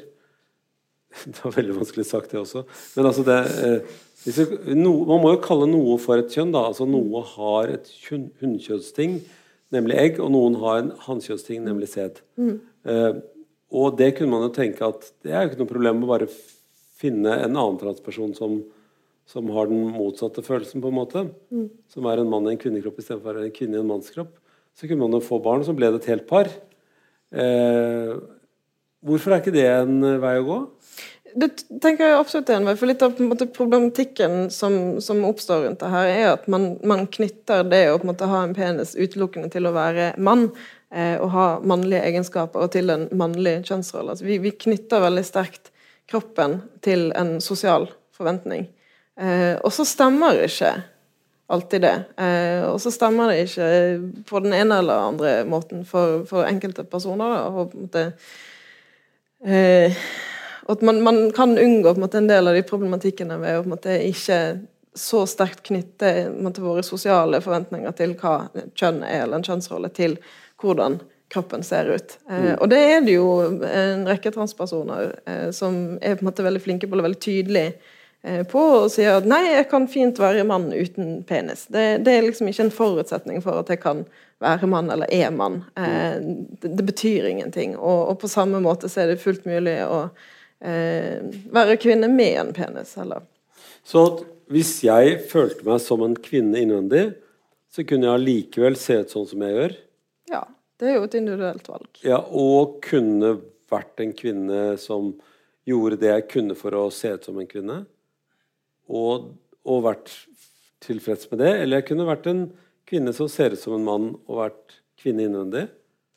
Det 1.25 1.41
var 1.43 1.57
veldig 1.57 1.75
vanskelig 1.81 2.05
sagt, 2.07 2.31
det 2.31 2.39
også. 2.43 2.63
Men 2.95 3.09
altså 3.11 3.25
det, 3.27 3.39
eh, 3.65 4.77
no, 4.77 4.93
Man 5.09 5.23
må 5.25 5.33
jo 5.35 5.41
kalle 5.43 5.67
noe 5.71 5.97
for 6.03 6.21
et 6.21 6.31
kjønn. 6.31 6.53
da, 6.55 6.69
altså 6.71 6.87
Noe 6.87 7.25
har 7.35 7.73
et 7.75 7.91
hunnkjønnsting, 8.07 9.19
nemlig 9.75 9.99
egg, 9.99 10.23
og 10.23 10.31
noen 10.37 10.61
har 10.63 10.85
en 10.85 10.93
hannkjønnsting, 11.09 11.65
nemlig 11.67 11.91
sæd. 11.97 12.23
Mm. 12.39 12.61
Og 13.75 13.99
det 13.99 14.15
kunne 14.17 14.33
man 14.33 14.47
jo 14.47 14.55
tenke 14.55 14.87
at 14.87 15.11
det 15.25 15.33
er 15.33 15.45
jo 15.45 15.51
ikke 15.51 15.61
noe 15.63 15.73
problem 15.73 16.05
å 16.05 16.11
bare 16.13 16.29
finne 16.99 17.35
en 17.45 17.53
annen 17.53 17.79
transperson 17.81 18.33
som, 18.37 18.59
som 19.29 19.51
har 19.55 19.69
den 19.71 19.91
motsatte 19.95 20.43
følelsen, 20.45 20.83
på 20.83 20.91
en 20.91 20.99
måte. 20.99 21.27
Mm. 21.53 21.69
Som 21.93 22.09
er 22.09 22.23
en 22.23 22.31
mann 22.33 22.49
i 22.49 22.55
en 22.55 22.61
kvinnekropp 22.61 22.99
istedenfor 23.03 23.43
en 23.43 23.55
kvinne 23.55 23.79
i 23.79 23.83
en 23.83 23.91
mannskropp. 23.91 24.33
Så 24.79 24.89
kunne 24.89 25.05
man 25.05 25.19
jo 25.19 25.25
få 25.25 25.41
barn, 25.43 25.67
så 25.67 25.75
ble 25.77 25.93
det 25.93 26.03
et 26.03 26.11
helt 26.15 26.27
par. 26.31 26.51
Eh, 27.35 28.17
hvorfor 29.05 29.35
er 29.35 29.43
ikke 29.43 29.55
det 29.55 29.67
en 29.69 30.01
eh, 30.07 30.21
vei 30.23 30.39
å 30.41 30.47
gå? 30.47 30.59
Det 31.39 31.49
tenker 31.83 32.07
jeg 32.07 32.17
absolutt 32.17 32.51
er 32.51 32.59
en 32.61 32.69
vei. 32.71 32.75
For 32.79 32.89
litt 32.89 33.03
av 33.05 33.19
måte, 33.21 33.49
problematikken 33.53 34.49
som, 34.55 34.99
som, 35.05 35.21
oppstår 35.29 35.67
rundt 35.67 35.83
det 35.83 35.91
her, 35.93 36.09
er 36.09 36.29
at 36.33 36.49
man, 36.51 36.71
man 36.87 37.05
knytter 37.11 37.67
det 37.69 37.85
å 37.93 38.01
måte, 38.07 38.31
ha 38.31 38.43
en 38.47 38.57
penis 38.57 38.95
utelukkende 38.97 39.51
til 39.53 39.69
å 39.69 39.75
være 39.77 40.13
mann. 40.17 40.49
Eh, 40.89 41.21
å 41.21 41.27
ha 41.29 41.47
mannlige 41.61 42.01
egenskaper 42.09 42.65
og 42.65 42.71
til 42.73 42.89
en 42.93 43.09
mannlig 43.13 43.59
kjønnsrolle. 43.69 44.15
Altså, 44.15 44.25
vi, 44.25 44.39
vi, 44.41 44.55
knytter 44.57 45.03
veldig 45.05 45.25
sterkt 45.27 45.73
kroppen 46.09 46.63
til 46.85 47.11
en 47.19 47.37
sosial 47.45 47.91
forventning. 48.17 48.65
Eh, 49.21 49.59
og 49.61 49.75
så 49.75 49.85
stemmer 49.85 50.41
ikke 50.47 50.73
alltid 51.53 51.85
det. 51.85 51.97
Eh, 52.25 52.63
og 52.71 52.81
så 52.81 52.93
stemmer 52.95 53.33
det 53.33 53.45
ikke 53.45 53.69
på 54.29 54.41
den 54.45 54.57
ene 54.57 54.81
eller 54.81 55.11
andre 55.11 55.35
måten 55.49 55.85
for, 55.89 56.23
for 56.29 56.49
enkelte 56.49 56.87
personer. 56.89 57.37
Da, 57.37 57.45
og 57.53 57.73
på 57.75 57.79
en 57.79 57.87
måte 57.89 58.07
eh, 59.45 60.01
at 60.69 60.83
man, 60.85 61.03
man, 61.05 61.23
kan 61.37 61.57
unngå 61.59 61.95
en, 61.95 62.01
måte, 62.01 62.21
en, 62.21 62.29
del 62.29 62.49
av 62.49 62.57
de 62.57 62.65
problematikkene 62.69 63.39
ved 63.41 63.61
å 63.61 63.69
måte, 63.69 63.95
ikke 64.05 64.41
så 64.99 65.23
sterkt 65.31 65.63
knytte 65.69 66.29
måte, 66.35 66.61
våre 66.61 66.83
sosiale 66.85 67.41
forventninger 67.41 67.95
til 67.97 68.13
hva 68.19 68.51
kjønn 68.77 69.01
er, 69.07 69.23
eller 69.23 69.39
en 69.39 69.47
kjønnsrolle, 69.47 69.89
til 69.97 70.19
hvordan 70.61 70.99
kroppen 71.33 71.63
ser 71.67 71.91
ut. 71.93 72.17
Eh, 72.31 72.45
mm. 72.45 72.51
Og 72.57 72.69
det 72.73 72.81
er 72.81 73.05
det 73.05 73.15
jo 73.19 73.29
en 73.69 74.07
rekke 74.09 74.33
transpersoner 74.35 75.15
eh, 75.29 75.49
som 75.57 75.99
er 76.01 76.17
på 76.17 76.25
en 76.25 76.31
måte 76.31 76.47
veldig 76.47 76.65
flinke 76.65 76.89
på, 76.89 76.97
og 76.97 77.09
veldig 77.09 77.23
tydelige 77.23 77.97
Eh, 78.23 78.43
på 78.51 78.61
og 78.61 78.89
sier 78.91 79.21
at 79.21 79.27
nei, 79.31 79.45
jeg 79.47 79.69
kan 79.71 79.85
fint 79.91 80.19
være 80.19 80.47
mann 80.47 80.73
uten 80.75 81.21
penis. 81.27 81.67
Det, 81.71 82.01
det, 82.07 82.15
er 82.17 82.27
liksom 82.27 82.51
ikke 82.51 82.67
en 82.67 82.75
forutsetning 82.75 83.45
for 83.45 83.61
at 83.61 83.71
jeg 83.71 83.79
kan 83.85 84.03
være 84.43 84.71
mann 84.71 84.91
eller 84.91 85.11
er 85.15 85.31
mann. 85.35 85.61
Mm. 85.79 86.49
det, 86.59 86.73
det, 86.73 86.87
betyr 86.87 87.29
ingenting. 87.31 87.77
Og, 87.77 88.09
og, 88.11 88.19
på 88.23 88.31
samme 88.31 88.61
måte 88.63 88.91
så 88.91 89.05
er 89.05 89.13
det 89.13 89.23
fullt 89.23 89.47
mulig 89.47 89.77
å 89.87 90.09
eh, 90.63 91.23
være 91.55 91.79
kvinne 91.79 92.11
med 92.11 92.43
en 92.43 92.53
penis. 92.57 92.97
Eller. 92.99 93.23
Så 93.87 94.05
hvis 94.51 94.77
jeg 94.83 95.21
følte 95.31 95.67
meg 95.69 95.83
som 95.85 96.03
en 96.03 96.19
kvinne 96.19 96.59
innvendig, 96.59 97.13
så 97.71 97.85
kunne 97.87 98.11
jeg 98.11 98.27
likevel 98.27 98.79
se 98.81 98.99
ut 98.99 99.15
sånn 99.15 99.31
som 99.31 99.43
jeg 99.47 99.55
gjør? 99.55 99.79
Det 100.79 100.89
er 100.89 100.99
jo 100.99 101.07
et 101.09 101.19
individuelt 101.19 101.69
valg. 101.69 101.89
Ja, 102.07 102.23
Og 102.23 102.79
kunne 102.87 103.37
vært 103.69 104.01
en 104.01 104.15
kvinne 104.17 104.77
som 104.81 105.13
gjorde 105.69 105.99
det 106.01 106.13
jeg 106.13 106.29
kunne 106.33 106.57
for 106.57 106.77
å 106.79 106.89
se 106.95 107.11
ut 107.19 107.27
som 107.27 107.39
en 107.41 107.51
kvinne? 107.51 107.83
og, 108.89 109.33
og, 109.69 109.83
vært 109.87 110.13
tilfreds 110.85 111.29
med 111.31 111.43
det. 111.45 111.53
Eller 111.63 111.81
jeg 111.81 111.91
kunne 111.91 112.09
vært 112.09 112.29
en 112.31 112.47
kvinne 112.89 113.15
som 113.17 113.29
ser 113.31 113.55
ut 113.55 113.61
som 113.63 113.77
en 113.77 113.87
mann, 113.87 114.09
og 114.27 114.43
vært 114.43 114.79
kvinne 115.01 115.27
innvendig. 115.29 115.67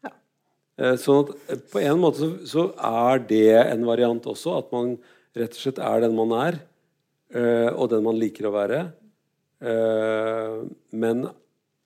Ja. 0.05 0.13
Eh, 0.79 0.95
sånn 1.01 1.25
at 1.25 1.33
eh, 1.51 1.63
på 1.73 1.83
en 1.83 2.01
måte 2.01 2.23
så, 2.23 2.31
så, 2.47 2.67
er 2.77 3.23
det 3.27 3.59
en 3.65 3.85
variant 3.87 4.31
også, 4.31 4.55
at 4.61 4.71
man 4.73 4.95
rett 5.37 5.55
og 5.55 5.61
slett 5.63 5.81
er 5.83 6.05
den 6.05 6.17
man 6.17 6.33
er, 6.39 6.61
eh, 7.35 7.69
og 7.71 7.91
den 7.93 8.07
man 8.07 8.19
liker 8.19 8.49
å 8.49 8.55
være, 8.55 8.87
men 9.61 11.19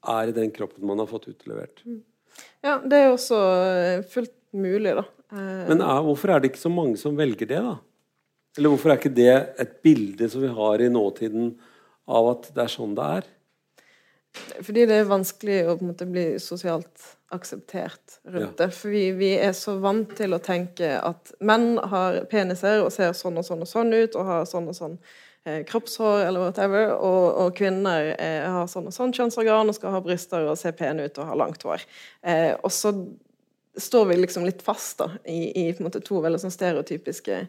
er 0.08 0.30
i 0.32 0.34
den 0.38 0.54
kroppen 0.56 0.86
man 0.88 1.02
har 1.02 1.10
fått 1.10 1.26
utlevert. 1.28 1.82
Mm. 1.84 1.98
Ja, 2.66 2.80
det 2.82 2.98
er 2.98 3.12
også 3.14 3.40
fullt 4.10 4.34
mulig, 4.56 4.96
da. 4.98 5.06
Men 5.36 5.82
er, 5.84 6.02
hvorfor 6.06 6.32
er 6.32 6.42
det 6.42 6.54
ikke 6.54 6.64
så 6.64 6.72
mange 6.72 6.98
som 6.98 7.18
velger 7.18 7.50
det, 7.50 7.62
da? 7.62 7.76
Eller 8.56 8.72
hvorfor 8.72 8.92
er 8.92 9.00
ikke 9.00 9.16
det 9.16 9.32
et 9.62 9.80
bilde 9.84 10.30
som 10.32 10.44
vi 10.44 10.52
har 10.56 10.82
i 10.82 10.92
nåtiden 10.92 11.52
av 12.08 12.30
at 12.32 12.48
det 12.56 12.64
er 12.64 12.72
sånn 12.72 12.96
det 12.98 13.08
er? 13.20 13.28
Fordi 14.36 14.86
det 14.88 14.98
er 15.00 15.10
vanskelig 15.10 15.60
å 15.70 15.76
måte, 15.84 16.08
bli 16.08 16.26
sosialt 16.44 17.12
akseptert 17.36 18.20
rundt 18.24 18.60
ja. 18.60 18.66
det. 18.66 18.70
For 18.76 18.94
vi, 18.94 19.06
vi, 19.18 19.32
er 19.42 19.54
så 19.58 19.78
vant 19.84 20.12
til 20.18 20.36
å 20.36 20.42
tenke 20.44 20.96
at 21.00 21.34
menn 21.44 21.76
har 21.92 22.24
peniser 22.32 22.84
og 22.84 22.92
ser 22.96 23.16
sånn 23.18 23.40
og 23.42 23.48
sånn 23.48 23.64
og 23.66 23.70
sånn 23.70 23.94
ut, 23.96 24.16
og 24.16 24.30
har 24.30 24.50
sånn 24.50 24.70
og 24.72 24.78
sånn 24.78 24.98
eh, 24.98 25.06
kroppshår 25.46 26.24
eller 26.26 26.48
whatever, 26.48 26.96
og, 26.96 27.26
og 27.44 27.58
kvinner 27.58 28.14
eh, 28.16 28.46
har 28.50 28.70
sånn 28.72 28.90
og 28.90 28.96
sånn 28.96 29.14
kjønnsorgan 29.14 29.70
og 29.70 29.78
skal 29.78 29.94
ha 29.94 30.02
bryster 30.02 30.48
og 30.50 30.58
se 30.58 30.72
pene 30.74 31.06
ut 31.06 31.20
og 31.22 31.30
ha 31.30 31.38
langt 31.38 31.66
hår. 31.68 31.84
Eh, 32.26 32.54
og 32.56 32.74
så 32.74 32.96
står 33.78 34.06
vi 34.10 34.18
liksom 34.18 34.48
litt 34.48 34.64
fast 34.66 35.04
da, 35.04 35.12
i, 35.30 35.52
i 35.62 35.68
måte, 35.84 36.02
to 36.02 36.22
veldig 36.24 36.40
sånn 36.42 36.54
stereotypiske 36.56 37.44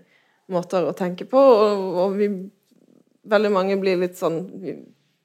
måter 0.52 0.86
å 0.86 0.92
tenke 0.96 1.24
på, 1.30 1.40
og, 1.40 1.88
og 2.04 2.20
vi 2.20 2.30
Veldig 3.26 3.48
mange 3.50 3.74
blir 3.74 3.96
litt 3.98 4.14
sånn 4.14 4.36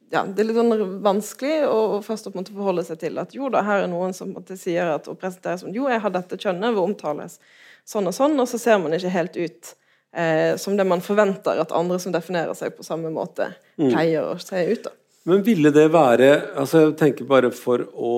ja, 0.09 0.23
Det 0.25 0.41
er 0.41 0.47
litt 0.47 0.57
sånn 0.57 0.95
vanskelig 1.05 1.67
å 1.69 1.99
først 2.01 2.31
å 2.31 2.33
forholde 2.33 2.81
seg 2.87 2.97
til 3.03 3.19
at 3.21 3.35
jo 3.35 3.45
da, 3.53 3.61
her 3.61 3.83
er 3.83 3.91
noen 3.91 4.15
som 4.17 4.31
sier 4.55 4.89
at, 4.95 5.05
og 5.05 5.19
presenterer 5.21 5.59
som 5.61 5.69
jo, 5.75 5.85
jeg 5.85 6.01
har 6.01 6.15
dette 6.15 6.39
kjønnet, 6.41 6.73
hvor 6.73 6.89
omtales 6.89 7.37
sånn 7.85 8.09
og 8.09 8.15
sånn, 8.17 8.33
og 8.41 8.49
så 8.49 8.57
ser 8.57 8.81
man 8.81 8.97
ikke 8.97 9.13
helt 9.13 9.37
ut 9.37 9.71
eh, 10.13 10.55
som 10.61 10.77
det 10.77 10.85
man 10.87 11.03
forventer 11.03 11.61
at 11.61 11.73
andre 11.75 11.99
som 12.01 12.13
definerer 12.13 12.55
seg 12.57 12.75
på 12.77 12.85
samme 12.87 13.11
måte, 13.13 13.51
mm. 13.77 13.89
pleier 13.89 14.27
å 14.27 14.37
se 14.41 14.63
ut. 14.71 14.83
da. 14.87 14.95
Men 15.29 15.43
ville 15.45 15.69
det 15.69 15.85
være 15.93 16.31
altså 16.57 16.87
Jeg 16.87 16.95
tenker 16.97 17.27
bare 17.29 17.51
for 17.53 17.83
å 17.93 18.13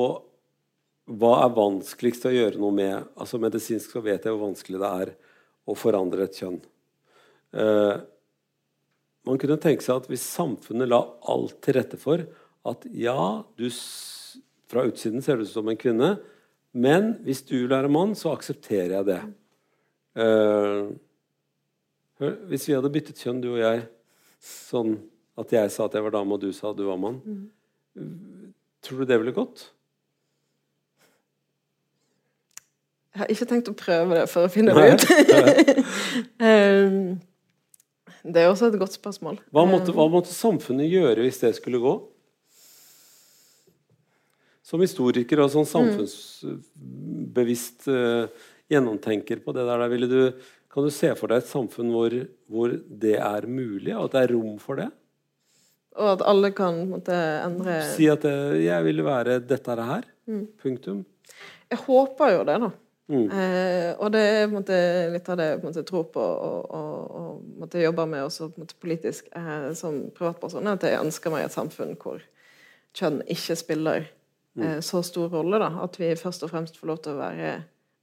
Hva 1.03 1.34
er 1.43 1.51
vanskeligst 1.51 2.29
å 2.29 2.32
gjøre 2.32 2.62
noe 2.63 2.71
med? 2.71 3.10
Altså 3.19 3.36
Medisinsk 3.43 3.91
så 3.91 4.03
vet 4.06 4.23
jeg 4.23 4.32
hvor 4.32 4.45
vanskelig 4.45 4.79
det 4.79 4.91
er 5.03 5.12
å 5.67 5.75
forandre 5.75 6.23
et 6.23 6.38
kjønn. 6.39 6.62
Eh, 7.56 7.95
man 9.27 9.39
kunne 9.39 9.60
tenke 9.60 9.84
seg 9.84 10.01
at 10.01 10.08
hvis 10.12 10.23
samfunnet 10.27 10.89
la 10.91 10.99
alt 11.32 11.60
til 11.63 11.77
rette 11.77 11.99
for 11.99 12.23
at 12.67 12.88
ja, 12.95 13.43
du 13.60 13.67
fra 14.71 14.86
utsiden 14.88 15.23
ser 15.23 15.39
du 15.39 15.45
ut 15.45 15.51
som 15.51 15.67
en 15.69 15.79
kvinne, 15.79 16.15
men 16.73 17.13
hvis 17.23 17.43
du 17.47 17.58
lærer 17.69 17.91
mann, 17.91 18.15
så 18.17 18.34
aksepterer 18.34 18.97
jeg 18.97 19.08
det. 19.12 19.19
Uh, 20.17 20.95
hvis 22.49 22.67
vi 22.69 22.75
hadde 22.77 22.93
byttet 22.93 23.21
kjønn, 23.21 23.41
du 23.43 23.49
og 23.53 23.62
jeg, 23.62 23.77
sånn 24.43 24.91
at 25.39 25.47
jeg 25.55 25.71
sa 25.73 25.81
at 25.88 25.95
jeg 25.97 26.05
var 26.05 26.13
dame, 26.15 26.31
og 26.36 26.41
du 26.43 26.49
sa 26.55 26.65
at 26.71 26.79
du 26.79 26.86
var 26.88 26.99
mann, 27.01 27.17
mm. 27.25 27.43
tror 28.86 28.97
du 29.01 29.05
det 29.09 29.19
ville 29.21 29.36
gått? 29.36 29.57
Jeg 33.13 33.19
har 33.21 33.29
ikke 33.29 33.45
tenkt 33.49 33.69
å 33.69 33.73
prøve 33.77 34.15
det 34.17 34.25
for 34.31 34.41
å 34.47 34.49
finne 34.49 34.73
det 34.73 34.95
ut. 34.95 35.03
um, 36.41 37.19
Det 38.23 38.39
er 38.39 38.47
også 38.47 38.71
et 38.71 38.79
godt 38.79 38.95
spørsmål. 38.95 39.36
Hva 39.51 39.67
måtte, 39.67 39.91
hva 39.91 40.07
måtte, 40.07 40.31
samfunnet 40.31 40.88
gjøre 40.88 41.19
hvis 41.25 41.41
det 41.41 41.57
skulle 41.57 41.81
gå? 41.83 41.91
Som 44.63 44.79
historiker 44.79 45.43
og 45.43 45.51
sånn 45.51 45.67
samfunnsbevisst 45.67 47.83
uh, 47.91 48.31
gjennomtenker 48.71 49.43
på 49.43 49.51
det 49.55 49.65
der, 49.67 49.83
ville 49.91 50.07
du, 50.07 50.31
kan 50.73 50.86
du 50.88 50.89
se 50.93 51.12
for 51.17 51.29
deg 51.29 51.43
et 51.43 51.49
samfunn 51.49 51.91
hvor, 51.93 52.13
hvor 52.49 52.73
det 52.73 53.15
er 53.21 53.45
mulig, 53.45 53.93
og 53.93 54.07
at 54.07 54.15
det 54.15 54.21
er 54.23 54.33
rom 54.33 54.55
for 54.62 54.81
det? 54.81 54.89
Og 55.93 56.07
at 56.15 56.23
alle 56.25 56.49
kan 56.57 56.79
måtte, 56.89 57.13
endre 57.43 57.77
Si 57.93 58.07
at 58.09 58.23
det, 58.25 58.63
jeg 58.63 58.86
vil 58.88 59.03
være 59.05 59.38
dette 59.45 59.69
er 59.69 59.77
det 59.77 59.89
her. 59.89 60.07
Mm. 60.25 60.47
Punktum. 60.63 61.03
Jeg 61.69 61.81
håper 61.86 62.33
jo 62.33 62.47
det, 62.49 62.55
da. 62.63 62.71
Mm. 63.12 63.27
Eh, 63.27 63.89
og 63.99 64.13
det 64.15 64.21
er 64.23 64.49
måtte, 64.49 64.75
litt 65.12 65.29
av 65.29 65.38
det 65.38 65.47
jeg 65.75 65.86
tror 65.86 66.05
på 66.13 66.23
og, 66.23 67.73
jobber 67.75 68.07
med 68.07 68.23
også 68.23 68.49
politisk 68.81 69.27
eh, 69.36 69.69
som 69.77 70.07
privatperson. 70.15 70.67
er 70.67 70.79
At 70.79 70.88
jeg 70.88 71.01
ønsker 71.03 71.33
meg 71.33 71.45
et 71.45 71.55
samfunn 71.55 71.97
hvor 71.99 72.23
kjønn 72.97 73.21
ikke 73.27 73.57
spiller 73.59 74.07
eh, 74.57 74.79
så 74.81 75.03
stor 75.05 75.29
rolle. 75.33 75.59
Da. 75.62 75.69
At 75.83 75.99
vi 75.99 76.13
først 76.17 76.45
og 76.47 76.53
fremst 76.53 76.79
får 76.79 76.89
lov 76.89 77.03
til 77.03 77.13
å 77.13 77.21
være 77.21 77.55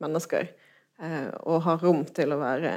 mennesker. 0.04 0.52
Eh, 1.00 1.30
og 1.48 1.62
har 1.64 1.80
rom 1.80 2.02
til 2.12 2.34
å 2.34 2.40
være 2.40 2.74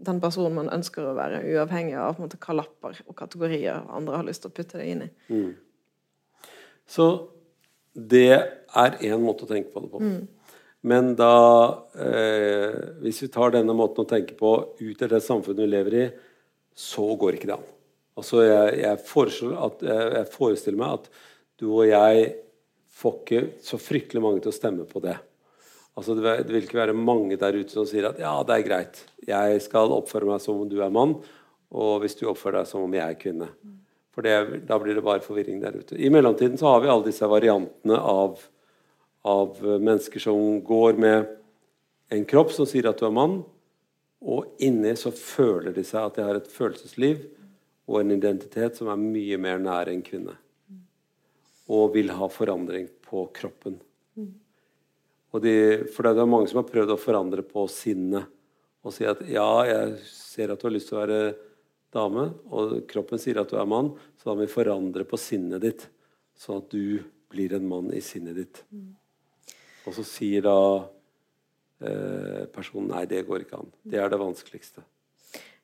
den 0.00 0.20
personen 0.22 0.56
man 0.56 0.70
ønsker 0.72 1.04
å 1.04 1.16
være, 1.16 1.42
uavhengig 1.52 1.96
av 1.98 2.14
på 2.14 2.22
en 2.22 2.28
måte, 2.28 2.38
hva 2.40 2.56
lapper 2.56 3.00
og 3.04 3.16
kategorier 3.18 3.82
andre 3.92 4.20
har 4.20 4.28
lyst 4.28 4.44
til 4.44 4.52
å 4.52 4.56
putte 4.56 4.80
det 4.80 4.86
inn 4.88 5.02
i. 5.04 5.10
Så 6.88 7.08
det 7.92 8.30
er 8.30 8.96
én 9.04 9.20
måte 9.20 9.44
å 9.44 9.50
tenke 9.50 9.74
på 9.74 9.82
det 9.84 9.90
på. 9.92 10.00
Men 10.80 11.10
da 11.12 11.34
eh, 11.92 12.76
Hvis 13.02 13.18
vi 13.20 13.28
tar 13.28 13.52
denne 13.52 13.74
måten 13.76 14.06
å 14.06 14.08
tenke 14.08 14.32
på 14.38 14.52
ut 14.78 15.02
av 15.04 15.10
det 15.12 15.20
samfunnet 15.20 15.66
vi 15.66 15.68
lever 15.68 15.96
i, 15.98 16.06
så 16.72 17.04
går 17.20 17.36
ikke 17.36 17.50
det 17.50 17.58
an. 17.58 17.66
Altså 18.20 18.44
jeg, 18.46 18.78
jeg, 18.80 18.94
at, 18.96 19.82
jeg, 19.84 20.06
jeg 20.16 20.30
forestiller 20.32 20.80
meg 20.80 20.94
at 20.96 21.10
du 21.60 21.66
og 21.68 21.84
jeg 21.88 22.30
får 23.00 23.18
ikke 23.18 23.42
så 23.64 23.78
fryktelig 23.80 24.22
mange 24.24 24.40
til 24.44 24.52
å 24.52 24.56
stemme 24.56 24.86
på 24.88 25.02
det. 25.04 25.18
Altså 26.00 26.14
det, 26.16 26.24
vil- 26.48 26.62
ikke 26.64 26.78
være 26.80 26.96
mange 26.96 27.36
der 27.36 27.58
ute 27.60 27.74
som 27.76 27.84
sier 27.88 28.08
at 28.08 28.18
ja, 28.22 28.32
det 28.46 28.54
er 28.56 28.64
greit, 28.66 29.02
jeg 29.28 29.60
skal 29.60 29.92
oppføre 29.92 30.26
meg 30.30 30.40
som 30.40 30.62
om 30.62 30.68
du 30.70 30.78
er 30.80 30.92
mann, 30.94 31.18
og 31.70 32.00
hvis 32.02 32.16
du 32.18 32.24
oppfører 32.30 32.62
deg 32.62 32.70
som 32.70 32.86
om 32.86 32.94
jeg 32.96 33.04
er 33.04 33.18
kvinne. 33.20 33.50
For 34.10 34.24
det, 34.26 34.64
da 34.66 34.78
blir 34.80 34.96
det 34.96 35.04
bare 35.06 35.22
forvirring 35.22 35.60
der 35.62 35.76
ute. 35.76 35.94
I 35.94 36.08
mellomtiden 36.10 36.56
så 36.58 36.72
har 36.72 36.80
vi 36.82 36.88
alle 36.90 37.06
disse 37.06 37.28
variantene 37.30 37.98
av, 38.00 38.40
av 39.28 39.60
mennesker 39.62 40.24
som 40.24 40.58
går 40.66 40.96
med 40.98 41.28
en 42.10 42.24
kropp 42.26 42.50
som 42.56 42.66
sier 42.66 42.88
at 42.90 42.98
du 42.98 43.04
er 43.06 43.14
mann, 43.14 43.36
og 44.20 44.48
inni 44.60 44.96
så 44.98 45.12
føler 45.14 45.76
de 45.76 45.84
seg 45.86 46.08
at 46.08 46.16
de 46.18 46.24
har 46.26 46.40
et 46.40 46.50
følelsesliv 46.50 47.22
og 47.86 48.00
en 48.00 48.16
identitet 48.16 48.76
som 48.80 48.90
er 48.92 48.98
mye 49.00 49.38
mer 49.40 49.62
nær 49.62 49.92
en 49.92 50.02
kvinne. 50.04 50.34
Og 51.70 51.94
vil 51.94 52.10
ha 52.16 52.26
forandring 52.32 52.88
på 53.06 53.28
kroppen. 53.36 53.78
Og 55.30 55.42
de, 55.44 55.54
for 55.94 56.06
det 56.06 56.18
er 56.18 56.30
mange 56.30 56.50
som 56.50 56.60
har 56.60 56.68
prøvd 56.68 56.94
å 56.94 57.00
forandre 57.00 57.44
på 57.46 57.66
sinnet. 57.70 58.26
Og 58.82 58.94
si 58.94 59.06
at 59.06 59.20
ja, 59.28 59.48
jeg 59.68 59.96
ser 60.08 60.52
at 60.52 60.60
du 60.60 60.66
har 60.66 60.74
lyst 60.74 60.90
til 60.90 60.98
å 60.98 61.02
være 61.02 61.20
dame, 61.94 62.28
og 62.50 62.78
kroppen 62.90 63.20
sier 63.20 63.40
at 63.42 63.50
du 63.50 63.58
er 63.60 63.68
mann, 63.68 63.92
så 64.18 64.30
da 64.30 64.36
må 64.36 64.46
vi 64.46 64.52
forandre 64.52 65.04
på 65.08 65.18
sinnet 65.20 65.62
ditt, 65.64 65.84
sånn 66.38 66.62
at 66.62 66.70
du 66.72 67.02
blir 67.30 67.54
en 67.56 67.66
mann 67.68 67.90
i 67.94 68.02
sinnet 68.02 68.38
ditt. 68.38 68.62
Og 69.86 69.94
så 69.96 70.04
sier 70.06 70.46
da 70.46 70.56
eh, 71.82 72.46
personen 72.54 72.90
nei, 72.94 73.04
det 73.10 73.24
går 73.28 73.44
ikke 73.44 73.60
an. 73.60 73.70
Det 73.82 74.00
er 74.00 74.10
det 74.12 74.20
vanskeligste. 74.22 74.84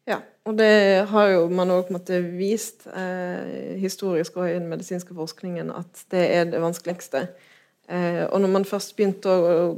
Ja, 0.07 0.21
og 0.47 0.55
det 0.61 1.07
har 1.11 1.33
jo 1.33 1.47
man 1.51 1.73
òg 1.75 1.91
vist 2.39 2.87
eh, 2.87 3.75
historisk 3.83 4.39
og 4.39 4.47
i 4.47 4.55
den 4.55 4.69
medisinske 4.71 5.15
forskningen 5.17 5.73
at 5.75 6.05
det 6.15 6.23
er 6.37 6.47
det 6.53 6.63
vanskeligste. 6.63 7.27
Eh, 7.89 8.25
og 8.33 8.41
når 8.43 8.51
man 8.57 8.65
først 8.65 8.97
begynte 8.99 9.31
å 9.31 9.77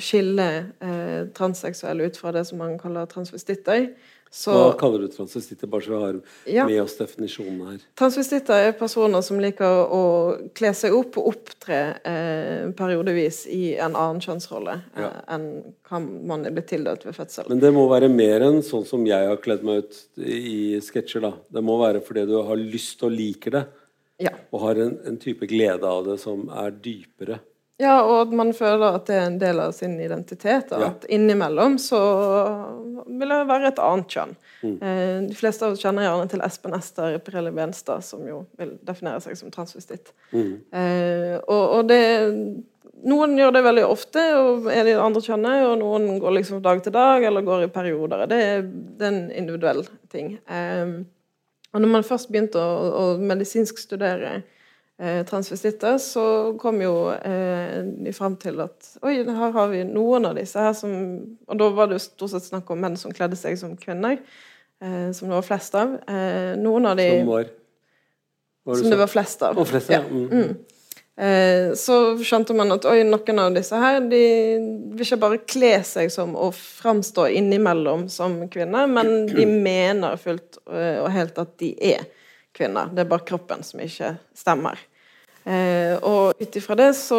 skille 0.00 0.48
eh, 0.80 1.26
transseksuelle 1.36 2.06
ut 2.08 2.16
fra 2.16 2.32
det 2.32 2.46
som 2.48 2.58
man 2.62 2.78
kaller 2.80 3.06
transvestitter, 3.10 3.90
så 4.32 4.48
Hva 4.56 4.76
kaller 4.80 5.02
du 5.04 5.08
transvestitter, 5.12 5.68
bare 5.68 5.84
så 5.84 5.90
vi 5.92 5.98
har 6.00 6.14
Ja. 6.48 6.64
med 6.64 6.78
oss 6.80 6.94
definisjonen 6.96 7.58
her? 7.68 7.82
Transvestitter 8.00 8.54
er 8.70 8.72
personer 8.72 9.20
som 9.20 9.36
liker 9.38 9.66
å 9.92 10.48
kle 10.56 10.70
seg 10.72 10.94
opp 10.96 11.18
og 11.20 11.26
opptre 11.34 11.80
eh, 12.02 12.70
periodevis 12.72 13.42
i 13.52 13.74
en 13.76 13.92
annen 13.92 14.22
kjønnsrolle 14.24 14.78
eh, 14.96 15.02
Ja. 15.02 15.10
enn 15.36 15.44
hva 15.84 16.00
man 16.00 16.46
er 16.48 16.50
blitt 16.56 16.70
tildelt 16.72 17.04
ved 17.04 17.12
fødsel. 17.14 17.44
Men 17.52 17.60
det 17.60 17.74
må 17.76 17.84
være 17.92 18.08
mer 18.08 18.40
enn 18.48 18.62
sånn 18.64 18.86
som 18.88 19.04
jeg 19.04 19.28
har 19.28 19.36
kledd 19.36 19.62
meg 19.68 19.84
ut 19.84 20.00
i 20.16 20.80
sketsjer. 20.80 21.20
da. 21.28 21.34
Det 21.52 21.62
må 21.62 21.76
være 21.84 22.00
fordi 22.00 22.24
du 22.32 22.38
har 22.42 22.56
lyst 22.56 23.02
og 23.04 23.12
liker 23.12 23.50
det, 23.58 23.66
Ja. 24.22 24.34
og 24.52 24.66
har 24.66 24.80
en, 24.84 24.98
en 25.08 25.18
type 25.20 25.48
glede 25.50 25.88
av 25.88 26.04
det 26.06 26.18
som 26.22 26.46
er 26.62 26.74
dypere. 26.84 27.40
Ja, 27.82 27.98
og 28.04 28.28
at 28.28 28.34
man 28.36 28.52
føler 28.54 28.98
at 28.98 29.06
det 29.08 29.16
er 29.16 29.24
en 29.26 29.38
del 29.40 29.60
av 29.62 29.72
sin 29.74 29.94
identitet. 30.00 30.70
Ja. 30.70 30.92
At 30.92 31.06
innimellom 31.10 31.78
så 31.82 32.00
vil 33.08 33.32
det 33.32 33.38
være 33.48 33.72
et 33.72 33.80
annet 33.82 34.12
kjønn. 34.12 34.34
Mm. 34.62 34.74
Eh, 34.76 35.14
de 35.30 35.38
fleste 35.38 35.66
av 35.66 35.74
oss 35.74 35.82
kjenner 35.82 36.06
gjerne 36.06 36.28
til 36.30 36.44
Espen 36.46 36.76
Ester 36.76 37.16
Pirelli 37.24 37.52
Benstad, 37.56 38.04
som 38.06 38.22
jo 38.28 38.44
vil 38.60 38.76
definere 38.86 39.22
seg 39.24 39.38
som 39.40 39.50
transvestitt. 39.54 40.12
Mm. 40.30 40.52
Eh, 40.70 41.38
og, 41.42 41.64
og 41.78 41.88
det 41.90 42.02
Noen 43.02 43.32
gjør 43.34 43.50
det 43.56 43.64
veldig 43.66 43.82
ofte, 43.82 44.22
og 44.38 44.68
er 44.70 44.84
det 44.86 44.92
andre 45.02 45.18
kjønnet, 45.24 45.64
og 45.66 45.72
noen 45.80 46.20
går 46.22 46.36
liksom 46.36 46.60
dag 46.62 46.84
til 46.84 46.92
dag, 46.94 47.24
eller 47.26 47.42
går 47.42 47.64
i 47.64 47.70
perioder. 47.74 48.28
Det 48.30 48.38
er, 48.38 48.60
det 48.62 49.08
er 49.08 49.10
en 49.10 49.24
individuell 49.40 49.80
ting. 50.12 50.36
Eh, 50.46 50.92
og 51.72 51.80
når 51.80 51.88
man 51.88 52.04
først 52.04 52.28
begynte 52.32 52.60
å, 52.60 52.90
å 52.92 53.04
medisinsk 53.20 53.80
studere 53.80 54.42
eh, 55.00 55.22
transvestitter, 55.28 55.96
så 56.02 56.24
kom 56.60 56.82
jo 56.84 56.94
eh, 57.14 57.80
de 58.04 58.12
fram 58.16 58.36
til 58.40 58.60
at 58.64 58.92
oi, 59.00 59.22
her 59.24 59.56
har 59.56 59.72
vi 59.72 59.82
noen 59.88 60.28
av 60.28 60.36
disse 60.36 60.60
her 60.60 60.76
som 60.76 60.92
Og 61.48 61.58
da 61.58 61.70
var 61.72 61.88
det 61.88 61.98
jo 61.98 62.04
stort 62.06 62.34
sett 62.34 62.50
snakk 62.50 62.70
om 62.72 62.84
menn 62.84 62.98
som 63.00 63.14
kledde 63.14 63.38
seg 63.40 63.56
som 63.60 63.72
kvinner, 63.80 64.20
eh, 64.84 65.10
som 65.16 65.28
det 65.28 65.38
var 65.38 65.48
flest 65.48 65.76
av. 65.80 65.96
Eh, 66.04 66.52
noen 66.60 66.92
av 66.92 67.00
de 67.00 67.08
Som 67.18 67.34
var 67.34 67.50
var 68.64 68.74
det 68.74 68.78
som 68.78 68.90
det 68.90 68.94
det 68.94 69.00
var 69.00 69.10
flest 69.10 69.42
av. 69.42 69.58
Og 69.58 69.66
flest, 69.66 69.90
ja. 69.90 70.02
Mm. 70.06 70.54
Eh, 71.16 71.74
så 71.76 71.96
skjønte 72.24 72.54
man 72.56 72.72
at 72.72 72.86
oi, 72.88 73.02
noen 73.04 73.40
av 73.42 73.52
disse 73.52 73.76
her 73.76 73.98
de 74.08 74.22
vil 74.94 75.04
ikke 75.04 75.20
bare 75.20 75.42
kle 75.44 75.74
seg 75.84 76.08
som 76.12 76.32
og 76.40 76.54
framstå 76.56 77.26
innimellom 77.36 78.06
som 78.12 78.38
kvinner, 78.52 78.88
men 78.88 79.26
de 79.28 79.44
mener 79.44 80.16
fullt 80.20 80.62
eh, 80.72 81.02
og 81.02 81.10
helt 81.12 81.36
at 81.42 81.52
de 81.60 81.74
er 81.92 82.08
kvinner. 82.56 82.88
Det 82.92 83.04
er 83.04 83.12
bare 83.12 83.28
kroppen 83.28 83.60
som 83.66 83.84
ikke 83.84 84.14
stemmer. 84.36 84.80
Eh, 85.44 85.98
og 86.06 86.38
ut 86.38 86.56
ifra 86.56 86.76
det 86.78 86.92
så 86.94 87.18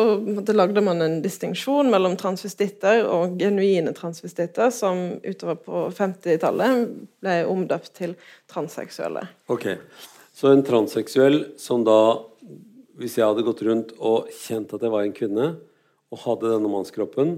lagde 0.55 0.81
man 0.81 1.03
en 1.03 1.17
distinksjon 1.21 1.89
mellom 1.91 2.15
transvestitter 2.17 3.03
og 3.03 3.37
genuine 3.41 3.93
transvestitter, 3.93 4.71
som 4.73 5.19
utover 5.21 5.59
på 5.59 5.85
50-tallet 5.93 6.85
ble 7.21 7.39
omdøpt 7.51 7.93
til 7.99 8.17
transseksuelle. 8.49 9.27
Ok. 9.53 9.75
Så 10.33 10.49
en 10.49 10.63
transseksuell 10.65 11.43
som 11.61 11.83
da 11.85 11.99
Hvis 13.03 13.17
jeg 13.19 13.27
hadde 13.27 13.43
gått 13.43 13.61
rundt 13.67 13.89
og 13.99 14.29
kjent 14.31 14.71
at 14.71 14.83
jeg 14.85 14.93
var 14.93 15.03
en 15.03 15.15
kvinne, 15.15 15.47
og 16.13 16.21
hadde 16.23 16.53
denne 16.53 16.69
mannskroppen, 16.71 17.35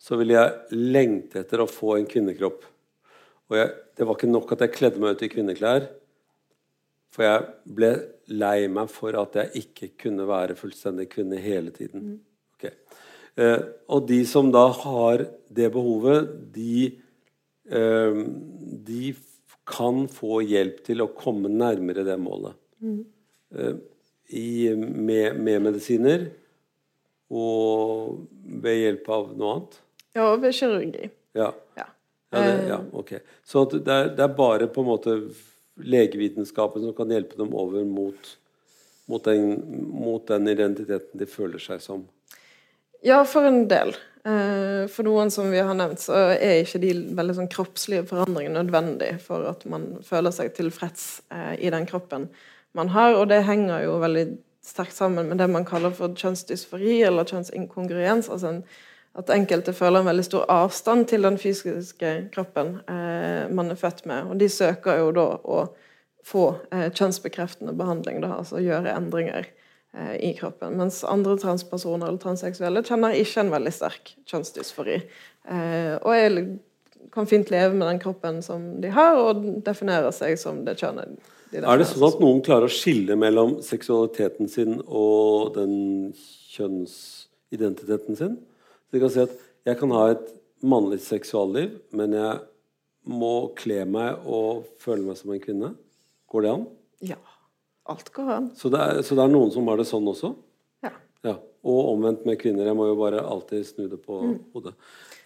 så 0.00 0.18
ville 0.20 0.36
jeg 0.36 0.76
lengte 0.92 1.40
etter 1.40 1.62
å 1.62 1.68
få 1.70 1.94
en 1.96 2.08
kvinnekropp. 2.08 2.66
Og 3.50 3.56
jeg, 3.56 3.70
det 3.96 4.06
var 4.06 4.18
ikke 4.18 4.30
nok 4.30 4.52
at 4.54 4.64
jeg 4.66 4.74
kledde 4.74 5.00
meg 5.00 5.14
ut 5.16 5.24
i 5.24 5.30
kvinneklær, 5.32 5.86
for 7.14 7.26
jeg 7.26 7.46
ble 7.78 7.90
lei 8.30 8.68
meg 8.70 8.90
for 8.92 9.16
at 9.18 9.38
jeg 9.40 9.64
ikke 9.64 9.88
kunne 10.04 10.26
være 10.28 10.58
fullstendig 10.58 11.08
kvinne 11.14 11.40
hele 11.42 11.72
tiden. 11.74 12.12
Okay. 12.58 12.74
Eh, 13.40 13.58
og 13.90 14.04
de 14.10 14.20
som 14.28 14.52
da 14.54 14.66
har 14.82 15.24
det 15.48 15.70
behovet, 15.74 16.28
de, 16.54 16.90
eh, 17.70 18.20
de 18.90 19.14
kan 19.70 20.04
få 20.10 20.42
hjelp 20.46 20.84
til 20.86 21.02
å 21.02 21.10
komme 21.16 21.50
nærmere 21.50 22.04
det 22.06 22.18
målet. 22.20 22.58
Eh, 22.84 23.74
i, 24.30 24.70
med, 24.76 25.38
med 25.40 25.62
medisiner 25.66 26.28
og 27.30 28.26
ved 28.62 28.80
hjelp 28.80 29.08
av 29.14 29.30
noe 29.38 29.54
annet. 29.54 29.78
Ja, 30.16 30.26
og 30.32 30.42
ved 30.42 30.54
kirurgi. 30.56 31.10
Ja. 31.38 31.52
Ja. 31.78 31.86
Ja, 32.30 32.42
det, 32.46 32.68
ja, 32.68 32.78
ok. 32.94 33.16
Så 33.46 33.64
det, 33.72 33.80
er, 33.90 34.12
det 34.14 34.22
er 34.22 34.34
bare 34.34 34.68
på 34.70 34.84
en 34.84 34.90
måte 34.90 35.16
legevitenskapen 35.82 36.84
som 36.84 36.94
kan 36.94 37.10
hjelpe 37.10 37.38
dem 37.38 37.54
over 37.58 37.82
mot, 37.86 38.34
mot, 39.10 39.24
den, 39.26 39.56
mot 39.90 40.26
den 40.30 40.46
identiteten 40.50 41.18
de 41.18 41.26
føler 41.30 41.62
seg 41.62 41.82
som. 41.82 42.04
Ja, 43.02 43.22
for 43.26 43.48
en 43.48 43.64
del. 43.70 43.94
Eh, 44.28 44.84
For 44.92 45.06
noen 45.06 45.30
som 45.32 45.48
vi 45.50 45.62
har 45.62 45.74
nevnt, 45.74 46.02
så 46.02 46.18
er 46.34 46.60
ikke 46.60 46.82
de 46.82 46.92
veldig 47.16 47.38
sånn 47.38 47.50
kroppslige 47.50 48.04
forandringene 48.10 48.60
nødvendig 48.60 49.14
for 49.24 49.48
at 49.48 49.64
man 49.70 49.94
føler 50.06 50.34
seg 50.34 50.52
tilfreds 50.58 51.22
eh, 51.32 51.54
i 51.64 51.72
den 51.72 51.88
kroppen 51.88 52.28
man 52.76 52.92
har, 52.94 53.16
og 53.18 53.28
det 53.30 53.42
henger 53.48 53.84
jo 53.86 53.98
veldig 54.02 54.26
sterkt 54.64 54.94
sammen 54.94 55.28
med 55.30 55.40
det 55.40 55.48
man 55.50 55.66
kaller 55.66 55.92
for 55.96 56.14
kjønnsdysfori 56.14 57.00
eller 57.08 57.28
kjønnsinkongruens. 57.28 58.28
altså 58.30 58.54
en, 58.54 58.64
at 59.18 59.30
enkelte 59.34 59.72
føler 59.74 60.00
en 60.00 60.06
veldig 60.06 60.24
stor 60.24 60.44
avstand 60.52 61.08
til 61.10 61.26
den 61.26 61.38
fysiske 61.38 62.12
kroppen 62.34 62.76
eh, 62.86 63.48
man 63.50 63.72
er 63.72 63.80
født 63.80 64.04
med. 64.06 64.30
Og 64.30 64.38
de 64.38 64.48
søker 64.48 65.00
jo 65.00 65.10
da 65.16 65.26
å 65.42 65.64
få 66.26 66.44
eh, 66.70 66.92
kjønnsbekreftende 66.92 67.74
behandling, 67.74 68.20
da, 68.22 68.36
altså 68.38 68.62
gjøre 68.62 68.94
endringer 68.94 69.48
eh, 69.96 70.14
i 70.30 70.30
kroppen. 70.38 70.78
Mens 70.78 71.02
andre 71.02 71.34
transpersoner 71.40 72.06
eller 72.06 72.22
transseksuelle 72.22 72.84
kjenner 72.86 73.18
ikke 73.18 73.42
en 73.42 73.54
veldig 73.56 73.74
sterk 73.74 74.14
kjønnsdysfori. 74.30 75.00
Eh, 75.50 75.94
og 75.96 76.14
jeg 76.14 76.46
kan 77.10 77.26
fint 77.26 77.50
leve 77.50 77.74
med 77.74 77.88
den 77.88 77.98
kroppen 78.02 78.38
som 78.46 78.76
de 78.84 78.94
har, 78.94 79.18
og 79.18 79.42
definerer 79.66 80.14
seg 80.14 80.38
som 80.38 80.62
det 80.68 80.78
kjønnet 80.78 81.18
de 81.50 81.62
Er 81.62 81.80
det 81.80 81.88
sånn 81.90 82.06
at 82.06 82.20
noen 82.22 82.42
klarer 82.46 82.70
å 82.70 82.72
skille 82.72 83.16
mellom 83.18 83.58
seksualiteten 83.66 84.50
sin 84.50 84.78
og 84.86 85.56
den 85.56 85.74
kjønnsidentiteten 86.52 88.18
sin? 88.18 88.36
Så 88.86 88.96
de 88.96 89.02
kan 89.02 89.12
si 89.14 89.24
at 89.24 89.34
jeg 89.66 89.78
kan 89.80 89.92
ha 89.94 90.04
et 90.12 90.30
mannlig 90.62 91.00
seksualliv, 91.02 91.74
men 91.96 92.14
jeg 92.14 92.38
må 93.10 93.50
kle 93.58 93.82
meg 93.88 94.22
og 94.28 94.68
føle 94.82 95.04
meg 95.06 95.18
som 95.18 95.32
en 95.34 95.42
kvinne. 95.42 95.72
Går 96.30 96.46
det 96.46 96.54
an? 96.54 96.64
Ja. 97.12 97.20
Alt 97.90 98.12
går 98.14 98.32
an. 98.36 98.48
Så 98.54 98.70
det 98.70 98.80
er, 98.80 99.02
så 99.02 99.16
det 99.18 99.24
er 99.24 99.32
noen 99.32 99.50
som 99.54 99.66
har 99.70 99.80
det 99.80 99.88
sånn 99.88 100.06
også? 100.10 100.34
Ja. 100.84 100.92
Ja. 101.26 101.36
Og 101.66 101.94
omvendt 101.96 102.26
med 102.28 102.38
kvinner. 102.40 102.68
Jeg 102.68 102.78
må 102.78 102.86
jo 102.88 102.98
bare 103.00 103.24
alltid 103.24 103.66
snu 103.66 103.88
det 103.90 103.98
på 104.04 104.20
hodet. 104.54 104.76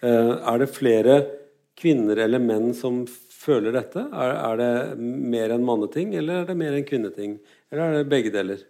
Eh, 0.01 0.31
er 0.35 0.61
det 0.61 0.71
flere 0.73 1.19
kvinner 1.79 2.19
eller 2.25 2.41
menn 2.41 2.71
som 2.77 3.03
føler 3.45 3.75
dette? 3.75 4.05
Er, 4.13 4.37
er 4.39 4.61
det 4.61 4.71
mer 5.01 5.53
en 5.55 5.65
manneting, 5.67 6.15
eller 6.15 6.43
er 6.43 6.49
det 6.49 6.57
mer 6.59 6.77
en 6.77 6.87
kvinneting? 6.87 7.37
Eller 7.71 7.83
er 7.83 7.99
det 7.99 8.09
begge 8.11 8.31
deler? 8.33 8.63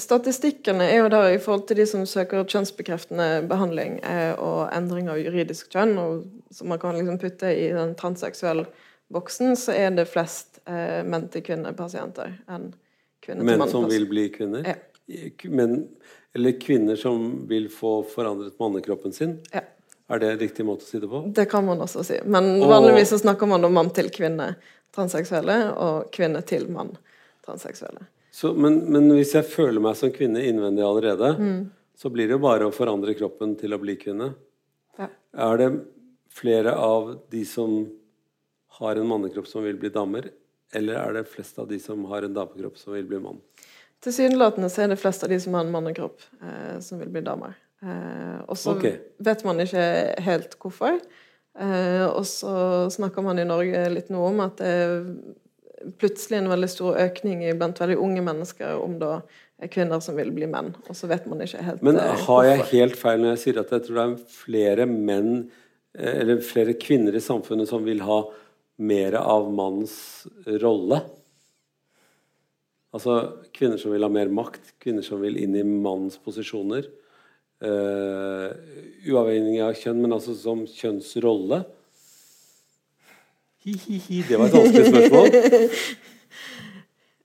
Statistikkene 0.00 0.86
er 0.86 1.02
jo 1.02 1.08
der 1.12 1.32
i 1.34 1.40
forhold 1.42 1.66
til 1.68 1.80
de 1.80 1.86
som 1.88 2.04
søker 2.08 2.46
kjønnsbekreftende 2.48 3.42
behandling 3.50 3.98
eh, 4.06 4.32
og 4.38 4.70
endring 4.72 5.10
av 5.12 5.18
juridisk 5.20 5.72
kjønn, 5.74 5.96
og 5.98 6.54
som 6.54 6.70
man 6.72 6.80
kan 6.80 6.96
liksom 6.96 7.18
putte 7.20 7.50
i 7.52 7.66
den 7.74 7.96
transseksuelle 7.98 8.68
boksen, 9.12 9.56
så 9.58 9.74
er 9.74 9.90
det 9.98 10.06
flest 10.08 10.62
eh, 10.70 11.02
menn 11.04 11.26
til 11.32 11.44
kvinnepasienter 11.44 12.38
enn 12.46 12.70
kvinner 13.20 13.42
til 13.42 13.50
mann. 13.50 13.64
Menn 13.66 13.74
som 13.74 13.88
vil 13.90 14.06
bli 14.08 14.28
kvinner? 14.32 14.64
Ja. 14.70 14.78
Men, 15.50 15.88
eller 16.38 16.54
kvinner 16.62 16.96
som 16.96 17.48
vil 17.50 17.66
få 17.74 18.00
forandret 18.06 18.54
mannekroppen 18.62 19.12
sin? 19.12 19.40
Ja. 19.50 19.64
Er 20.10 20.18
det 20.18 20.30
en 20.32 20.38
riktig 20.40 20.64
måte 20.66 20.82
å 20.82 20.88
si 20.90 20.98
det 20.98 21.08
på? 21.08 21.20
Det 21.34 21.44
kan 21.50 21.64
man 21.64 21.78
også 21.84 22.02
si. 22.04 22.18
Men 22.24 22.56
Og- 22.62 22.68
vanligvis 22.70 23.12
så 23.14 23.18
snakker 23.22 23.46
man 23.48 23.64
om 23.64 23.72
mann 23.72 23.90
til 23.94 24.08
kvinne 24.10 24.56
transseksuelle 24.94 25.58
og 25.78 26.10
kvinne 26.12 26.42
til 26.44 26.66
mann 26.68 26.96
transseksuelle. 27.46 28.06
Så, 28.32 28.52
men, 28.56 28.80
men 28.90 29.08
hvis 29.10 29.32
jeg 29.34 29.44
føler 29.50 29.80
meg 29.82 29.96
som 29.98 30.10
kvinne 30.14 30.42
innvendig 30.46 30.82
allerede, 30.86 31.36
Mm. 31.38 31.70
så 31.96 32.10
blir 32.10 32.26
det 32.26 32.36
jo 32.38 32.42
bare 32.42 32.66
å 32.66 32.72
forandre 32.74 33.14
kroppen 33.18 33.56
til 33.58 33.70
å 33.74 33.78
bli 33.80 33.96
kvinne. 33.96 34.34
Ja. 34.98 35.08
Er 35.34 35.56
det 35.58 35.70
flere 36.30 36.74
av 36.74 37.18
de 37.30 37.44
som 37.44 37.88
har 38.80 38.96
en 38.96 39.06
mannekropp 39.10 39.46
som 39.46 39.62
vil 39.62 39.76
bli 39.76 39.90
damer, 39.90 40.30
eller 40.72 40.94
er 40.94 41.12
det 41.18 41.26
flest 41.28 41.58
av 41.58 41.68
de 41.68 41.78
som 41.78 42.04
har 42.06 42.22
en 42.22 42.34
damekropp 42.34 42.76
som 42.78 42.94
vil 42.94 43.04
bli 43.04 43.18
mann? 43.18 43.40
Tilsynelatende 44.00 44.70
er 44.78 44.88
det 44.88 44.98
flest 44.98 45.22
av 45.24 45.28
de 45.28 45.38
som 45.40 45.54
har 45.54 45.64
en 45.66 45.72
mannekropp, 45.74 46.20
eh, 46.42 46.78
som 46.80 46.98
vil 46.98 47.08
bli 47.12 47.20
damer. 47.20 47.54
Eh, 47.80 48.40
og 48.44 48.58
så 48.60 48.74
okay. 48.76 48.98
vet 49.22 49.44
man 49.46 49.60
ikke 49.62 49.84
helt 50.24 50.56
hvorfor. 50.60 50.98
Eh, 51.60 52.06
og 52.06 52.24
så 52.28 52.54
snakker 52.92 53.24
man 53.24 53.40
i 53.40 53.46
Norge 53.48 53.86
litt 53.92 54.10
nå 54.12 54.22
om 54.30 54.42
at 54.44 54.60
det 54.60 54.72
er 54.80 55.94
plutselig 56.00 56.42
en 56.42 56.50
veldig 56.52 56.68
stor 56.68 56.98
økning 57.00 57.42
blant 57.58 57.80
veldig 57.80 57.96
unge 58.04 58.24
mennesker 58.24 58.82
om 58.82 58.98
da 59.00 59.20
er 59.60 59.70
kvinner 59.72 60.02
som 60.04 60.16
vil 60.16 60.32
bli 60.36 60.48
menn. 60.50 60.74
Og 60.88 60.96
så 60.96 61.08
vet 61.08 61.26
man 61.28 61.40
ikke 61.44 61.64
helt 61.64 61.84
Men 61.84 62.00
eh, 62.00 62.26
har 62.26 62.44
jeg 62.48 62.68
helt 62.74 63.00
feil 63.00 63.22
når 63.22 63.34
jeg 63.34 63.42
sier 63.46 63.62
at 63.64 63.72
jeg 63.76 63.86
tror 63.86 63.98
det 64.00 64.06
er 64.06 64.36
flere 64.36 64.88
menn 64.90 65.32
eller 65.90 66.38
flere 66.46 66.76
kvinner 66.78 67.16
i 67.18 67.22
samfunnet 67.22 67.66
som 67.66 67.82
vil 67.82 68.04
ha 68.06 68.20
mer 68.80 69.16
av 69.18 69.48
mannens 69.52 69.96
rolle? 70.62 71.00
Altså 72.94 73.16
kvinner 73.54 73.78
som 73.78 73.90
vil 73.94 74.06
ha 74.06 74.10
mer 74.12 74.30
makt, 74.34 74.76
kvinner 74.82 75.04
som 75.06 75.20
vil 75.22 75.38
inn 75.38 75.56
i 75.58 75.66
mannens 75.66 76.18
posisjoner. 76.22 76.86
Eh, 77.62 78.48
uavhengig 79.10 79.60
av 79.64 79.74
kjønn, 79.78 80.00
men 80.04 80.12
altså 80.16 80.34
som 80.38 80.64
kjønnsrolle. 80.68 81.62
Hi-hi-hi, 83.66 84.22
det 84.28 84.38
var 84.40 84.48
et 84.48 84.54
vanskelig 84.60 84.92
spørsmål. 84.94 85.26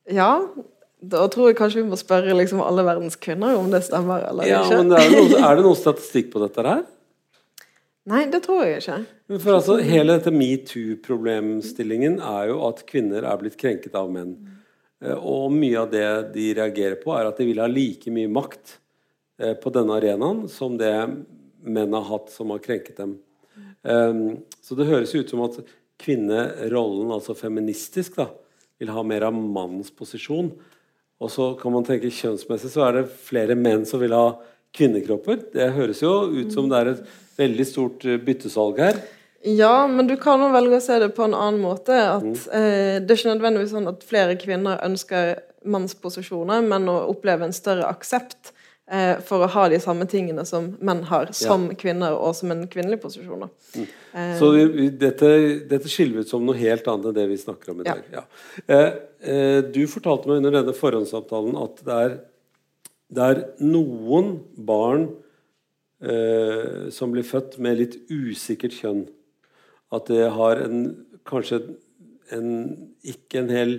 Ja, 0.06 0.28
da 1.02 1.24
tror 1.34 1.48
jeg 1.50 1.56
kanskje 1.58 1.80
vi 1.82 1.88
må 1.89 1.98
spørre 1.98 2.36
liksom 2.38 2.60
alle 2.62 2.84
verdens 2.86 3.15
kvinner 3.17 3.56
om 3.58 3.71
det 3.74 3.80
stemmer 3.88 4.21
eller 4.30 4.45
Ja, 4.45 4.60
ikke. 4.62 4.84
men 4.84 4.91
er, 4.93 5.02
det 5.10 5.15
noen, 5.17 5.34
er 5.48 5.56
det 5.58 5.63
noen 5.65 5.80
statistikk 5.80 6.28
på 6.36 6.43
dette 6.43 6.62
her? 6.67 6.84
Nei, 8.06 8.19
det 8.30 8.43
tror 8.45 8.62
jeg 8.67 8.84
ikke. 8.84 9.00
For 9.41 9.56
altså, 9.58 9.80
Hele 9.82 10.19
dette 10.19 10.30
metoo-problemstillingen 10.30 12.19
er 12.21 12.52
jo 12.52 12.60
at 12.67 12.84
kvinner 12.86 13.26
er 13.26 13.41
blitt 13.41 13.58
krenket 13.58 13.98
av 13.98 14.12
menn. 14.13 14.36
Eh, 15.02 15.17
Og 15.17 15.50
mye 15.58 15.82
av 15.82 15.89
det 15.89 16.06
de 16.38 16.52
reagerer 16.62 17.00
på, 17.02 17.15
er 17.17 17.32
at 17.32 17.41
de 17.41 17.50
vil 17.50 17.63
ha 17.63 17.69
like 17.71 18.13
mye 18.13 18.30
makt 18.30 18.78
på 19.38 19.71
denne 19.76 19.98
arenaen 19.98 20.45
som 20.50 20.78
det 20.80 20.93
menn 21.65 21.93
har 21.93 22.06
hatt 22.08 22.30
som 22.32 22.54
har 22.54 22.62
krenket 22.63 22.98
dem. 23.02 23.17
Um, 23.84 24.38
Så 24.62 24.76
det 24.78 24.88
høres 24.88 25.13
ut 25.15 25.30
som 25.30 25.41
at 25.45 25.58
kvinnerollen, 26.02 27.12
altså 27.12 27.36
feministisk, 27.38 28.15
da, 28.19 28.30
vil 28.80 28.91
ha 28.91 29.04
mer 29.08 29.28
av 29.28 29.34
mannens 29.36 29.91
posisjon. 29.95 30.52
Og 31.21 31.32
så 31.32 31.54
kan 31.60 31.71
man 31.71 31.86
tenke 31.88 32.12
kjønnsmessig 32.12 32.71
så 32.74 32.88
er 32.89 32.98
det 33.00 33.10
flere 33.28 33.56
menn 33.56 33.86
som 33.88 34.02
vil 34.04 34.15
ha 34.15 34.36
kvinnekropper. 34.76 35.39
Det 35.54 35.69
høres 35.78 36.02
jo 36.04 36.12
ut 36.36 36.52
som 36.52 36.67
det 36.71 36.80
er 36.82 36.89
et 36.91 37.06
veldig 37.38 37.65
stort 37.67 38.04
eh, 38.06 38.17
byttesalg 38.19 38.82
her. 38.84 39.00
Ja, 39.45 39.86
men 39.88 40.08
du 40.10 40.15
kan 40.17 40.41
jo 40.41 40.50
velge 40.52 40.80
å 40.80 40.84
se 40.84 40.98
det 41.00 41.12
på 41.15 41.24
en 41.28 41.38
annen 41.38 41.62
måte. 41.63 41.95
At 41.95 42.24
Mm. 42.24 42.36
eh, 42.52 43.00
Det 43.00 43.12
er 43.12 43.15
ikke 43.19 43.36
nødvendigvis 43.36 43.71
sånn 43.71 43.88
at 43.88 44.04
flere 44.04 44.36
kvinner 44.36 44.82
ønsker 44.84 45.39
mannsposisjoner, 45.65 46.62
men 46.67 46.88
å 46.89 47.10
oppleve 47.10 47.45
en 47.45 47.54
større 47.56 47.88
aksept 47.88 48.52
eh, 48.91 49.19
for 49.26 49.45
å 49.45 49.50
ha 49.54 49.63
de 49.71 49.80
samme 49.82 50.06
tingene 50.10 50.45
som 50.45 50.71
menn 50.86 51.04
har, 51.10 51.32
som 51.34 51.67
kvinner 51.80 52.13
og 52.17 52.36
som 52.38 52.52
en 52.54 52.65
kvinnelig 52.67 53.00
posisjon. 53.02 53.45
da. 53.48 53.50
Eh, 54.13 54.38
Så 54.39 54.52
vi, 54.54 54.65
vi, 54.76 54.89
dette, 54.89 55.32
dette 55.69 55.89
skiller 55.91 56.21
ut 56.26 56.30
som 56.30 56.45
noe 56.45 56.56
helt 56.60 56.88
annet 56.88 57.10
enn 57.12 57.17
det 57.17 57.28
vi 57.34 57.38
snakker 57.41 57.71
om 57.74 57.82
i 57.82 57.88
Ja. 57.89 57.95
dag. 57.95 58.04
Ja. 58.13 58.24
Eh, 58.67 58.93
eh, 59.21 59.62
du 59.62 59.86
fortalte 59.88 60.28
meg 60.30 60.38
under 60.43 60.52
denne 60.62 60.74
forhåndsavtalen 60.78 61.56
at 61.63 61.84
det 61.86 62.00
er, 62.06 62.17
det 63.15 63.24
er 63.32 63.43
noen 63.62 64.39
barn 64.58 65.10
eh, 66.02 66.89
som 66.91 67.12
blir 67.13 67.24
født 67.28 67.58
med 67.63 67.78
litt 67.80 67.98
usikkert 68.12 68.74
kjønn. 68.82 69.06
At 69.93 70.08
det 70.10 70.30
har 70.34 70.58
en, 70.65 71.06
kanskje 71.26 71.62
en, 72.34 72.50
ikke 73.06 73.43
en 73.43 73.50
hel 73.54 73.76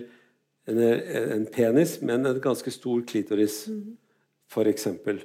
en, 0.66 0.78
en 0.82 1.46
penis, 1.46 2.00
men 2.02 2.26
en 2.26 2.40
ganske 2.42 2.70
stor 2.74 3.02
klitoris, 3.06 3.64
for 3.66 4.05
eksempel. 4.70 5.20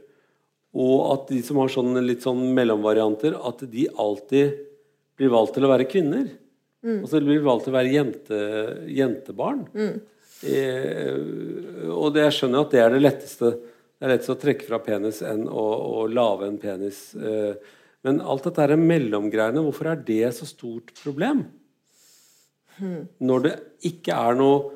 Og 0.71 1.01
at 1.13 1.31
de 1.31 1.41
som 1.43 1.59
har 1.59 1.71
sånne 1.71 2.03
litt 2.03 2.23
sånn 2.23 2.41
mellomvarianter, 2.55 3.35
at 3.35 3.63
de 3.71 3.89
alltid 3.99 4.55
blir 5.19 5.33
valgt 5.33 5.57
til 5.57 5.67
å 5.67 5.71
være 5.71 5.89
kvinner. 5.91 6.29
Altså 7.03 7.19
de 7.19 7.27
blir 7.27 7.43
valgt 7.45 7.67
til 7.67 7.73
å 7.73 7.77
være 7.77 7.93
jente, 7.93 8.39
jentebarn. 8.89 9.65
Eh, 10.47 11.19
og 11.93 12.15
det, 12.15 12.23
jeg 12.25 12.37
skjønner 12.39 12.63
at 12.63 12.73
det 12.73 12.81
er 12.81 12.95
det 12.95 13.03
letteste. 13.03 13.51
Det 14.01 14.07
er 14.07 14.13
lettest 14.15 14.33
å 14.33 14.39
trekke 14.41 14.65
fra 14.65 14.79
penis 14.81 15.21
enn 15.27 15.45
å, 15.45 15.65
å 16.01 16.07
lage 16.09 16.47
en 16.49 16.57
penis. 16.61 17.03
Eh, 17.13 17.53
men 18.07 18.21
alt 18.25 18.47
dette 18.47 18.63
her 18.65 18.79
mellomgreiene, 18.79 19.61
hvorfor 19.61 19.91
er 19.91 19.99
det 20.07 20.31
så 20.33 20.47
stort 20.49 20.95
problem? 21.03 21.43
Når 23.21 23.43
det 23.45 23.51
ikke 23.91 24.15
er 24.17 24.39
noe 24.39 24.71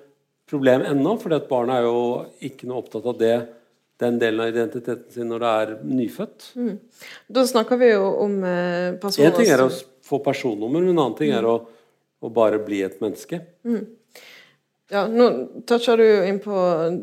problem 0.46 0.84
ennå, 0.86 1.16
fordi 1.18 1.40
at 1.40 1.48
barnet 1.50 1.80
er 1.80 1.88
jo 1.88 2.02
ikke 2.46 2.70
noe 2.70 2.84
opptatt 2.84 3.08
av 3.10 3.18
det, 3.18 3.38
den 4.02 4.18
delen 4.20 4.44
av 4.44 4.52
identiteten 4.52 5.12
sin 5.14 5.30
når 5.32 5.44
det 5.44 5.52
er 5.62 5.74
nyfødt. 5.88 6.48
Da 7.32 7.46
snakker 7.48 7.80
vi 7.80 7.94
jo 7.94 8.08
om 8.26 8.42
eh, 8.44 8.96
personer 9.02 9.32
En 9.32 9.38
ting 9.38 9.52
er 9.54 9.64
å 9.64 9.70
få 10.06 10.20
personnummer, 10.26 10.82
men 10.82 10.92
en 10.92 11.00
annen 11.00 11.18
ting 11.20 11.32
er 11.36 11.48
å, 11.48 11.56
å 12.20 12.32
bare 12.34 12.60
bli 12.66 12.82
et 12.86 13.00
menneske. 13.04 13.40
Ja, 14.94 15.08
nå 15.10 15.26
toucher 15.66 15.98
du 15.98 16.06
inn 16.28 16.38
på 16.40 16.56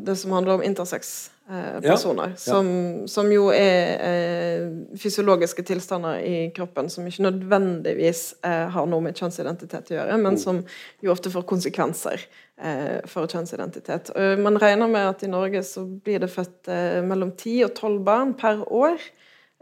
det 0.07 0.15
som 0.17 0.31
handler 0.37 0.55
om 0.55 0.63
intersex-personer. 0.63 2.29
Ja, 2.31 2.37
ja. 2.37 2.37
som, 2.39 2.69
som 3.11 3.31
jo 3.35 3.49
er 3.51 4.05
eh, 4.07 4.69
fysiologiske 5.03 5.65
tilstander 5.67 6.21
i 6.23 6.37
kroppen 6.55 6.87
som 6.93 7.09
ikke 7.11 7.25
nødvendigvis 7.27 8.23
eh, 8.47 8.69
har 8.71 8.87
noe 8.87 9.03
med 9.03 9.19
kjønnsidentitet 9.19 9.91
å 9.91 9.97
gjøre, 9.99 10.15
Mm. 10.15 10.23
men 10.29 10.39
som 10.39 10.63
jo 11.03 11.11
ofte 11.11 11.33
får 11.35 11.43
konsekvenser 11.51 12.23
eh, 12.63 13.01
for 13.11 13.27
kjønnsidentitet. 13.27 14.13
Man 14.39 14.61
regner 14.63 14.87
med 14.87 15.09
at 15.17 15.27
i 15.27 15.33
Norge 15.33 15.65
så 15.67 15.83
blir 15.83 16.23
det 16.23 16.31
født 16.31 16.71
eh, 16.71 17.03
mellom 17.03 17.35
10 17.35 17.67
og 17.67 17.75
12 17.75 17.99
barn 18.07 18.35
per 18.39 18.63
år. 18.71 19.03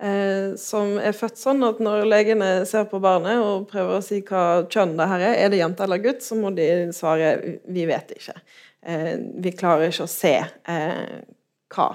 Eh, 0.01 0.55
som 0.57 0.95
er 0.97 1.13
født 1.13 1.37
sånn 1.37 1.61
at 1.67 1.81
når 1.83 2.07
legene 2.09 2.47
ser 2.69 2.87
på 2.89 3.03
barnet 3.05 3.37
og 3.45 3.67
prøver 3.69 3.99
å 3.99 4.05
si 4.05 4.23
hva 4.25 4.63
kjønn 4.65 4.95
det 4.97 5.09
her 5.11 5.25
er, 5.27 5.35
er 5.43 5.53
det 5.53 5.59
jente 5.61 5.85
eller 5.85 6.01
gutt, 6.01 6.23
så 6.25 6.39
må 6.41 6.55
de 6.57 6.69
svare 6.97 7.35
'vi 7.69 7.85
vet 7.91 8.15
ikke'. 8.17 8.39
Eh, 8.81 9.19
vi 9.45 9.53
klarer 9.53 9.91
ikke 9.93 10.07
å 10.07 10.09
se 10.09 10.39
eh, 10.41 11.19
hva 11.75 11.89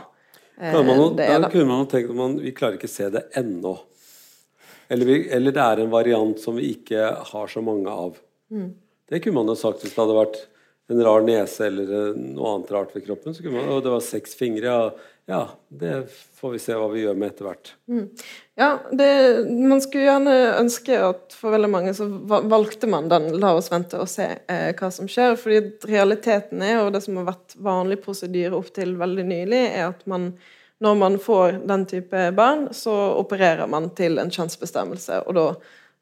eh, 0.62 0.78
man, 0.86 1.02
det 1.18 1.26
er. 1.26 1.40
Da. 1.42 1.50
kunne 1.50 1.66
man 1.72 1.90
tenkt 1.90 2.14
at 2.14 2.20
man, 2.20 2.38
vi 2.38 2.54
klarer 2.54 2.78
ikke 2.78 2.92
å 2.92 2.94
se 2.94 3.10
det 3.10 3.26
ennå. 3.42 3.74
Eller, 4.88 5.06
vi, 5.10 5.18
eller 5.34 5.56
det 5.56 5.66
er 5.66 5.82
en 5.82 5.90
variant 5.90 6.38
som 6.38 6.62
vi 6.62 6.76
ikke 6.76 7.10
har 7.32 7.50
så 7.50 7.66
mange 7.66 7.90
av. 7.90 8.22
Mm. 8.54 8.70
Det 9.10 9.24
kunne 9.24 9.40
man 9.42 9.50
jo 9.50 9.58
sagt 9.58 9.82
hvis 9.82 9.96
det 9.96 10.04
hadde 10.04 10.20
vært 10.20 10.38
en 10.94 11.02
rar 11.02 11.26
nese 11.26 11.66
eller 11.72 12.14
noe 12.14 12.54
annet 12.54 12.72
rart 12.78 12.94
ved 12.94 13.08
kroppen. 13.08 13.34
Så 13.34 13.42
kunne 13.42 13.58
man, 13.58 13.74
og 13.74 13.82
det 13.82 13.94
var 13.96 14.06
seks 14.06 14.38
fingre. 14.38 14.70
Ja, 14.70 15.15
ja, 15.26 15.50
det 15.70 16.06
får 16.34 16.52
vi 16.52 16.60
se 16.62 16.76
hva 16.78 16.86
vi 16.92 17.02
gjør 17.02 17.16
med 17.18 17.32
etter 17.32 17.48
hvert. 17.48 17.72
Mm. 17.90 18.04
Ja, 18.62 18.68
det, 18.92 19.08
man 19.50 19.82
skulle 19.82 20.06
gjerne 20.06 20.36
ønske 20.60 21.00
at 21.02 21.34
for 21.34 21.56
veldig 21.56 21.70
mange 21.74 21.94
så 21.98 22.06
valgte 22.06 22.90
man 22.92 23.10
den 23.10 23.32
'la 23.40 23.56
oss 23.58 23.72
vente 23.74 23.98
og 23.98 24.12
se 24.12 24.28
eh, 24.38 24.70
hva 24.78 24.92
som 24.94 25.10
skjer'. 25.10 25.36
fordi 25.42 25.90
realiteten 25.90 26.62
er, 26.62 26.84
og 26.84 26.94
det 26.94 27.02
som 27.08 27.18
har 27.18 27.32
vært 27.32 27.58
vanlig 27.58 28.04
prosedyre 28.04 28.54
opp 28.54 28.70
til 28.74 28.94
veldig 29.02 29.26
nylig, 29.26 29.64
er 29.74 29.90
at 29.90 30.06
man 30.06 30.36
når 30.84 30.96
man 30.96 31.18
får 31.20 31.52
den 31.66 31.86
type 31.86 32.32
barn, 32.36 32.68
så 32.72 32.94
opererer 33.16 33.68
man 33.68 33.90
til 33.96 34.20
en 34.20 34.30
kjønnsbestemmelse, 34.30 35.22
og 35.26 35.36
da 35.38 35.48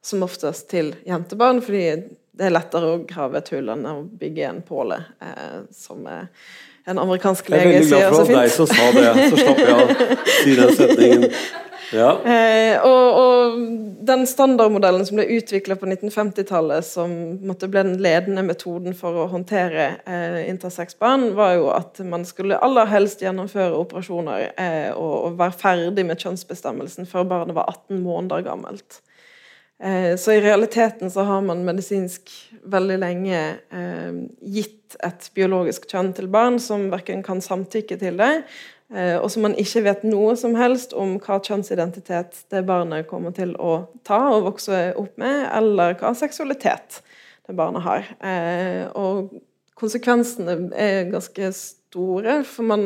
som 0.03 0.23
oftest 0.25 0.67
til 0.69 0.95
jentebarn, 1.07 1.61
fordi 1.63 1.85
det 2.33 2.47
er 2.47 2.55
lettere 2.55 2.89
å 2.89 3.03
grave 3.07 3.39
et 3.39 3.51
hull 3.53 3.69
enn 3.69 3.85
å 3.87 4.01
bygge 4.03 4.47
en 4.49 4.61
påle, 4.65 4.97
eh, 5.21 5.61
som 5.71 6.07
en 6.85 6.99
amerikansk 6.99 7.49
lege 7.53 7.83
sier 7.87 7.89
så 7.89 7.97
fint. 7.97 7.97
Jeg 7.97 8.05
er 8.05 8.13
veldig 8.13 8.15
glad 8.15 8.25
for 8.25 8.39
deg 8.39 8.55
som 8.55 8.67
sa 8.71 8.85
det, 8.95 9.27
så 9.29 9.43
slapp 9.43 9.61
jeg 9.63 9.75
å 9.75 10.31
si 10.39 10.55
den 10.59 10.73
setningen. 10.79 11.29
Ja. 11.93 12.09
Eh, 12.25 12.81
og, 12.81 13.17
og, 13.19 13.57
den 14.03 14.25
standardmodellen 14.27 15.05
som 15.07 15.19
ble 15.19 15.27
utvikla 15.37 15.77
på 15.79 15.87
1950-tallet, 15.87 16.85
som 16.87 17.13
måtte 17.45 17.69
ble 17.71 17.85
den 17.85 18.01
ledende 18.03 18.43
metoden 18.45 18.97
for 18.97 19.23
å 19.23 19.29
håndtere 19.31 19.85
eh, 20.09 20.41
intersex-barn, 20.49 21.29
var 21.37 21.55
jo 21.59 21.69
at 21.75 22.01
man 22.07 22.25
skulle 22.27 22.59
aller 22.65 22.89
helst 22.89 23.23
gjennomføre 23.23 23.77
operasjoner 23.77 24.49
eh, 24.51 24.89
og, 24.91 25.13
og, 25.19 25.39
være 25.39 25.59
ferdig 25.61 26.07
med 26.09 26.19
kjønnsbestemmelsen 26.23 27.09
før 27.09 27.29
barnet 27.29 27.57
var 27.57 27.69
18 27.71 28.01
måneder 28.03 28.45
gammelt. 28.49 29.03
Eh, 29.81 30.15
så 30.17 30.31
i 30.31 30.41
realiteten 30.41 31.11
så 31.11 31.21
har 31.21 31.41
man 31.41 31.65
medisinsk 31.65 32.31
veldig 32.63 32.97
lenge 33.01 33.39
eh, 33.73 34.19
gitt 34.39 34.95
et 35.03 35.25
biologisk 35.35 35.87
kjønn 35.89 36.13
til 36.15 36.29
barn 36.31 36.59
som 36.61 36.87
verken 36.93 37.23
kan 37.25 37.41
samtykke 37.41 37.97
til 37.99 38.19
det, 38.21 38.31
eh, 38.93 39.17
og 39.17 39.31
som 39.33 39.47
man 39.47 39.57
ikke 39.59 39.83
vet 39.87 40.05
noe 40.05 40.37
som 40.39 40.53
helst 40.59 40.93
om 40.93 41.17
hva 41.17 41.39
kjønnsidentitet 41.41 42.45
det 42.53 42.63
barnet 42.69 43.09
kommer 43.09 43.33
til 43.35 43.55
å 43.57 43.87
ta 44.05 44.21
og 44.35 44.51
vokse 44.51 44.85
opp 44.99 45.17
med, 45.19 45.49
eller 45.57 45.97
hva 45.99 46.13
seksualitet 46.15 47.01
det 47.43 47.57
barnet 47.57 47.83
har. 47.83 48.05
Og 48.95 49.33
konsekvensene 49.75 50.69
er 50.79 51.09
ganske 51.09 51.49
store, 51.57 52.37
for 52.47 52.69
man, 52.69 52.85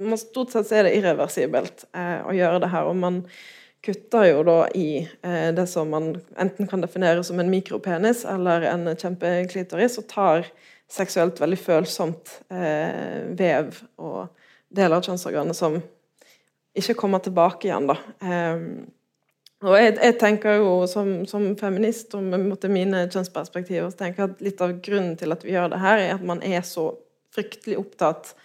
man 0.00 0.20
stort 0.22 0.54
sett 0.54 0.72
er 0.72 0.88
det 0.88 0.94
irreversibelt 0.96 1.84
å 1.92 2.32
gjøre 2.32 2.62
det 2.64 2.70
her. 2.72 2.88
og 2.88 2.96
man 2.96 3.20
kutter 3.84 4.24
jo 4.30 4.42
da 4.46 4.56
i 4.74 4.88
eh, 5.22 5.50
det 5.54 5.66
som 5.70 5.90
man 5.90 6.10
enten 6.36 6.66
kan 6.66 6.82
definere 6.82 7.22
som 7.24 7.40
en 7.40 7.50
mikropenis 7.50 8.24
eller 8.28 8.66
en 8.72 8.88
kjempeklitoris, 8.96 9.98
og 10.00 10.08
tar 10.10 10.50
seksuelt 10.90 11.40
veldig 11.40 11.58
følsomt 11.60 12.40
eh, 12.50 13.28
vev 13.38 13.76
og 14.00 14.28
deler 14.68 14.98
av 14.98 15.06
kjønnsorganet 15.06 15.56
som 15.56 15.78
ikke 16.78 16.96
kommer 16.98 17.22
tilbake 17.22 17.68
igjen, 17.68 17.88
da. 17.90 17.98
Eh, 18.22 18.62
og 19.66 19.74
jeg, 19.74 19.96
jeg, 19.96 20.14
tenker 20.20 20.60
jo 20.60 20.74
som, 20.86 21.24
som 21.26 21.48
feminist 21.58 22.12
og 22.14 22.22
med 22.30 22.66
mine 22.70 23.00
kjønnsperspektiver 23.10 23.88
så 23.90 24.04
tenker 24.04 24.22
jeg 24.22 24.30
at 24.30 24.44
litt 24.46 24.60
av 24.62 24.76
grunnen 24.84 25.16
til 25.18 25.34
at 25.34 25.42
vi 25.42 25.56
gjør 25.56 25.72
det 25.72 25.80
her, 25.82 25.98
er 25.98 26.12
at 26.14 26.22
man 26.26 26.42
er 26.46 26.62
så 26.66 26.92
fryktelig 27.34 27.80
opptatt 27.80 28.36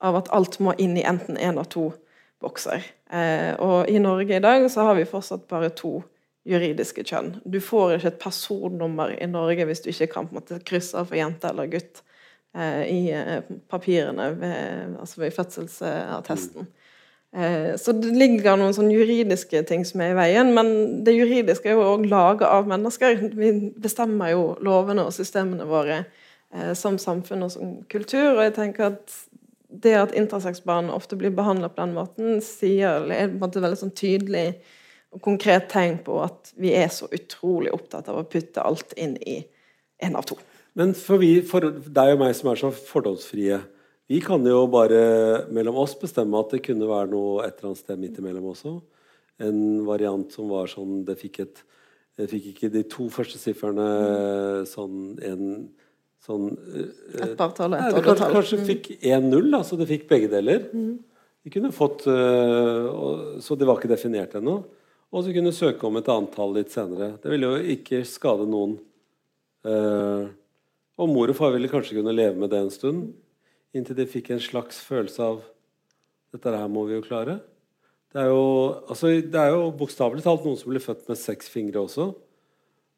av 0.00 0.16
at 0.16 0.30
alt 0.32 0.56
må 0.64 0.72
inn 0.80 0.96
i 0.96 1.04
enten 1.04 1.36
én 1.36 1.60
av 1.60 1.68
to 1.72 1.90
bokser. 2.42 2.84
Eh, 3.10 3.52
og 3.62 3.90
i 3.90 4.00
Norge 4.02 4.36
i 4.36 4.42
dag 4.42 4.66
så 4.72 4.88
har 4.88 4.98
vi 4.98 5.08
fortsatt 5.08 5.46
bare 5.50 5.72
to 5.76 6.00
juridiske 6.46 7.04
kjønn. 7.06 7.36
Du 7.44 7.58
får 7.62 7.96
ikke 7.96 8.12
et 8.12 8.20
personnummer 8.22 9.14
i 9.16 9.28
Norge 9.30 9.66
hvis 9.66 9.82
du 9.84 9.90
ikke 9.90 10.12
kan 10.14 10.28
på 10.28 10.36
en 10.36 10.40
måte 10.40 10.60
krysse 10.66 10.98
av 10.98 11.10
for 11.10 11.18
jente 11.18 11.50
eller 11.50 11.70
gutt 11.72 12.02
eh, 12.54 12.82
i 12.86 13.00
eh, 13.14 13.48
papirene 13.70 14.30
ved, 14.38 14.98
altså 15.00 15.24
ved 15.24 15.34
fødselsattesten. 15.36 16.68
Eh, 17.36 17.76
så 17.76 17.92
det 17.92 18.14
ligger 18.16 18.56
noen 18.56 18.74
sånn 18.76 18.92
juridiske 18.94 19.60
ting 19.68 19.82
som 19.84 20.00
er 20.00 20.14
i 20.14 20.16
veien, 20.16 20.54
men 20.56 21.02
det 21.04 21.16
juridiske 21.16 21.68
er 21.68 21.76
jo 21.76 21.88
òg 21.90 22.06
laget 22.08 22.46
av 22.48 22.68
mennesker. 22.70 23.26
Vi 23.36 23.52
bestemmer 23.82 24.32
jo 24.32 24.46
lovene 24.64 25.04
og 25.04 25.12
systemene 25.16 25.66
våre 25.68 26.04
eh, 26.04 26.72
som 26.78 26.96
samfunn 27.02 27.44
og 27.44 27.52
som 27.52 27.74
kultur, 27.92 28.36
og 28.36 28.44
jeg 28.46 28.56
tenker 28.56 28.94
at 28.94 29.18
det 29.82 29.94
at 29.98 30.14
intersex-barn 30.16 30.90
ofte 30.94 31.18
blir 31.18 31.34
behandla 31.34 31.70
på 31.72 31.82
den 31.82 31.94
måten, 31.96 32.40
sier, 32.44 33.06
er 33.10 33.28
på 33.28 33.36
en 33.36 33.42
måte 33.42 33.62
veldig 33.62 33.80
sånn 33.80 33.94
tydelig 33.96 34.48
og 35.14 35.22
konkret 35.24 35.68
tegn 35.72 36.00
på 36.04 36.18
at 36.24 36.52
vi 36.60 36.72
er 36.76 36.90
så 36.92 37.08
utrolig 37.14 37.72
opptatt 37.74 38.10
av 38.12 38.20
å 38.20 38.26
putte 38.28 38.64
alt 38.64 38.92
inn 39.00 39.16
i 39.22 39.38
en 40.04 40.18
av 40.18 40.26
to. 40.28 40.36
Men 40.76 40.92
for, 40.98 41.20
vi, 41.22 41.40
for 41.46 41.64
deg 41.64 42.12
og 42.14 42.20
meg 42.20 42.34
som 42.36 42.50
er 42.52 42.60
så 42.60 42.72
fordomsfrie, 42.74 43.60
vi 44.06 44.20
kan 44.22 44.44
jo 44.46 44.66
bare 44.70 45.46
mellom 45.54 45.80
oss 45.82 45.96
bestemme 45.98 46.38
at 46.38 46.52
det 46.52 46.62
kunne 46.66 46.88
være 46.90 47.10
noe 47.10 47.46
et 47.46 47.56
eller 47.56 47.72
annet 47.72 47.80
sted 47.80 48.02
midt 48.02 48.20
imellom 48.20 48.50
også. 48.52 48.76
En 49.42 49.58
variant 49.88 50.30
som 50.32 50.48
var 50.48 50.70
sånn 50.70 51.02
Det 51.04 51.16
fikk, 51.20 51.40
et, 51.44 51.58
det 52.16 52.28
fikk 52.30 52.52
ikke 52.52 52.70
de 52.72 52.84
to 52.88 53.08
første 53.12 53.40
sifrene 53.40 53.88
sånn 54.68 55.16
en 55.26 55.42
sånn 56.24 56.48
uh, 56.54 56.86
Et 57.22 57.34
partall 57.38 57.76
og 57.76 57.82
et 57.82 57.98
oddetall. 57.98 58.06
Kanskje, 58.06 58.30
kanskje 58.34 58.60
mm. 58.60 58.64
fikk 58.70 58.88
1-0, 59.00 59.50
da, 59.52 59.60
så 59.66 59.78
det 59.80 59.88
fikk 59.90 60.08
begge 60.10 60.30
deler. 60.32 60.64
Mm. 60.72 60.96
De 61.46 61.52
kunne 61.54 61.74
fått 61.74 62.06
uh, 62.10 63.36
Så 63.42 63.58
det 63.58 63.68
var 63.68 63.78
ikke 63.78 63.92
definert 63.92 64.34
ennå. 64.38 64.58
Og 65.14 65.22
så 65.22 65.34
kunne 65.34 65.54
søke 65.54 65.86
om 65.86 66.00
et 66.00 66.08
antall 66.10 66.56
litt 66.56 66.72
senere. 66.74 67.14
Det 67.22 67.30
ville 67.30 67.52
jo 67.52 67.76
ikke 67.76 68.02
skade 68.08 68.48
noen. 68.50 68.74
Uh, 69.66 70.32
og 70.96 71.12
mor 71.12 71.30
og 71.30 71.36
far 71.38 71.52
ville 71.54 71.70
kanskje 71.70 71.98
kunne 71.98 72.14
leve 72.14 72.38
med 72.40 72.50
det 72.52 72.62
en 72.62 72.72
stund, 72.72 73.10
inntil 73.76 73.98
de 73.98 74.06
fikk 74.08 74.32
en 74.32 74.40
slags 74.40 74.78
følelse 74.86 75.20
av 75.22 75.44
dette 76.34 76.52
her 76.52 76.70
må 76.72 76.86
vi 76.88 76.96
jo 76.96 77.04
klare. 77.04 77.38
Det 78.12 78.22
er 78.22 78.30
jo, 78.30 78.44
altså, 78.88 79.10
jo 79.12 79.66
bokstavelig 79.76 80.24
talt 80.24 80.46
noen 80.46 80.56
som 80.56 80.70
blir 80.72 80.82
født 80.82 81.04
med 81.10 81.20
seks 81.20 81.50
fingre 81.52 81.82
også. 81.84 82.10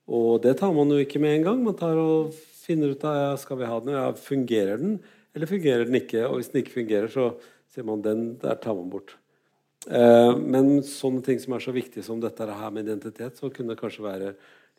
Og 0.09 0.39
det 0.45 0.55
tar 0.61 0.73
man 0.77 0.93
jo 0.93 1.01
ikke 1.03 1.21
med 1.23 1.39
en 1.39 1.47
gang. 1.49 1.65
Man 1.65 1.77
tar 1.79 1.99
og 1.99 2.37
finner 2.69 2.93
ut 2.93 3.07
av 3.09 3.17
ja, 3.17 3.31
skal 3.41 3.61
vi 3.61 3.71
ha 3.71 3.79
den, 3.81 3.95
ja, 3.97 4.11
fungerer 4.13 4.81
den, 4.81 4.99
eller 5.35 5.51
fungerer 5.51 5.89
den 5.89 5.99
ikke. 6.01 6.27
Og 6.29 6.39
hvis 6.39 6.53
den 6.53 6.63
ikke 6.63 6.77
fungerer, 6.81 7.09
så 7.13 7.33
sier 7.73 7.87
man 7.89 8.05
den 8.05 8.29
der 8.43 8.61
tar 8.61 8.77
man 8.77 8.91
bort. 8.93 9.17
Eh, 9.87 10.33
men 10.37 10.79
sånne 10.85 11.23
ting 11.25 11.41
som 11.41 11.55
er 11.57 11.65
så 11.65 11.75
viktige 11.75 12.05
som 12.07 12.21
dette 12.21 12.47
her 12.47 12.73
med 12.75 12.89
identitet, 12.89 13.39
så 13.39 13.51
kunne 13.53 13.75
det 13.75 13.81
kanskje 13.81 14.05
være 14.05 14.33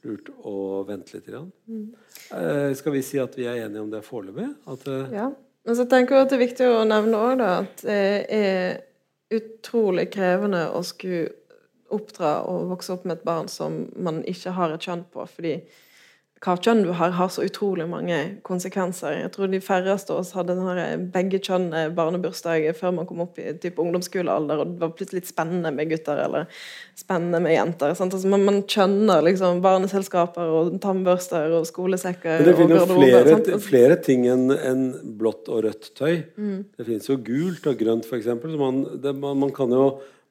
lurt 0.06 0.30
å 0.47 0.84
vente 0.88 1.17
litt. 1.17 1.30
Mm. 1.67 1.88
Eh, 2.36 2.69
skal 2.78 2.95
vi 2.95 3.04
si 3.06 3.19
at 3.21 3.36
vi 3.38 3.47
er 3.49 3.65
enige 3.65 3.84
om 3.84 3.91
det 3.91 4.04
foreløpig? 4.06 4.52
Eh, 4.75 5.15
ja. 5.15 5.32
Men 5.67 5.75
så 5.75 5.86
tenker 5.89 6.15
jeg 6.15 6.25
at 6.25 6.32
det 6.32 6.38
er 6.38 6.45
viktig 6.45 6.69
å 6.71 6.86
nevne 6.88 7.25
da, 7.39 7.49
at 7.63 7.84
det 7.84 8.06
er 8.34 8.80
utrolig 9.36 10.08
krevende 10.13 10.63
å 10.73 10.82
skulle 10.88 11.28
oppdra 11.93 12.39
og 12.49 12.69
vokse 12.71 12.93
opp 12.93 13.06
med 13.06 13.17
et 13.17 13.28
barn 13.28 13.49
som 13.52 13.84
man 13.97 14.21
ikke 14.30 14.54
har 14.56 14.73
et 14.73 14.86
kjønn 14.86 15.04
på. 15.13 15.25
fordi 15.25 15.60
hva 16.39 16.54
kjønn 16.56 16.86
du 16.86 16.93
har, 16.95 17.12
har 17.17 17.32
så 17.34 17.43
utrolig 17.43 17.84
mange 17.91 18.17
konsekvenser. 18.47 19.17
Jeg 19.25 19.32
tror 19.34 19.49
de 19.52 19.60
færreste 19.60 20.13
av 20.15 20.21
oss 20.21 20.32
hadde 20.38 20.56
denne 20.56 21.10
begge 21.12 21.41
kjønn 21.43 21.67
barnebursdag 21.97 22.69
før 22.78 22.93
man 22.95 23.10
kom 23.10 23.25
opp 23.25 23.41
i 23.43 23.52
type 23.60 23.82
ungdomsskolealder, 23.84 24.62
og 24.62 24.69
det 24.71 24.84
var 24.86 24.93
plutselig 24.95 25.19
litt 25.25 25.32
spennende 25.34 25.73
med 25.75 25.91
gutter 25.91 26.21
eller 26.23 26.47
spennende 26.95 27.41
med 27.43 27.58
jenter. 27.58 27.91
Altså, 27.91 28.21
man, 28.32 28.45
man 28.47 28.62
kjønner 28.71 29.25
liksom 29.28 29.60
barneselskaper 29.65 30.54
og 30.62 30.78
tannbørster 30.84 31.58
og 31.58 31.67
skolesekker 31.67 32.39
Men 32.39 32.47
det 32.47 32.56
finnes 32.62 32.80
jo 32.80 32.99
flere, 33.02 33.60
flere, 33.65 33.99
ting 34.06 34.23
enn 34.32 34.47
en 34.56 34.86
blått 35.19 35.52
og 35.52 35.65
rødt 35.67 35.91
tøy. 35.99 36.21
Mm. 36.39 36.62
Det 36.80 36.88
finnes 36.88 37.12
jo 37.12 37.19
gult 37.19 37.67
og 37.67 37.84
grønt, 37.84 38.08
f.eks. 38.08 38.32
Man, 38.56 38.86
man, 39.04 39.43
man 39.43 39.52
kan 39.56 39.75
jo 39.75 39.89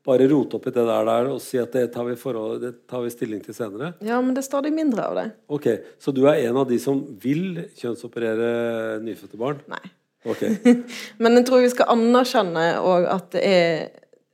bare 0.09 0.29
rote 0.31 0.57
opp 0.57 0.67
i 0.69 0.73
det 0.73 0.85
der, 0.89 1.05
der 1.09 1.31
og 1.35 1.41
si 1.45 1.61
at 1.61 1.75
det 1.77 1.85
tar, 1.95 2.09
forhold, 2.21 2.59
det 2.63 2.73
tar, 2.89 3.05
vi 3.05 3.13
stilling 3.13 3.43
til 3.45 3.57
senere? 3.57 3.93
Ja, 4.05 4.21
men 4.25 4.35
det 4.35 4.43
er 4.43 4.49
stadig 4.49 4.73
mindre 4.75 5.05
av 5.05 5.19
det. 5.19 5.27
Ok, 5.53 5.69
Så 6.01 6.15
du 6.17 6.25
er 6.27 6.41
en 6.49 6.57
av 6.57 6.69
de 6.71 6.81
som 6.83 7.03
vil 7.23 7.65
kjønnsoperere 7.79 8.99
nyfødte 9.05 9.41
barn? 9.41 9.63
Nei. 9.71 9.85
Ok. 10.29 10.43
men 11.23 11.39
jeg 11.39 11.47
tror 11.49 11.63
vi 11.63 11.73
skal 11.73 11.93
anerkjenne 11.95 12.67
at 13.13 13.31
det 13.37 13.45
er 13.47 13.89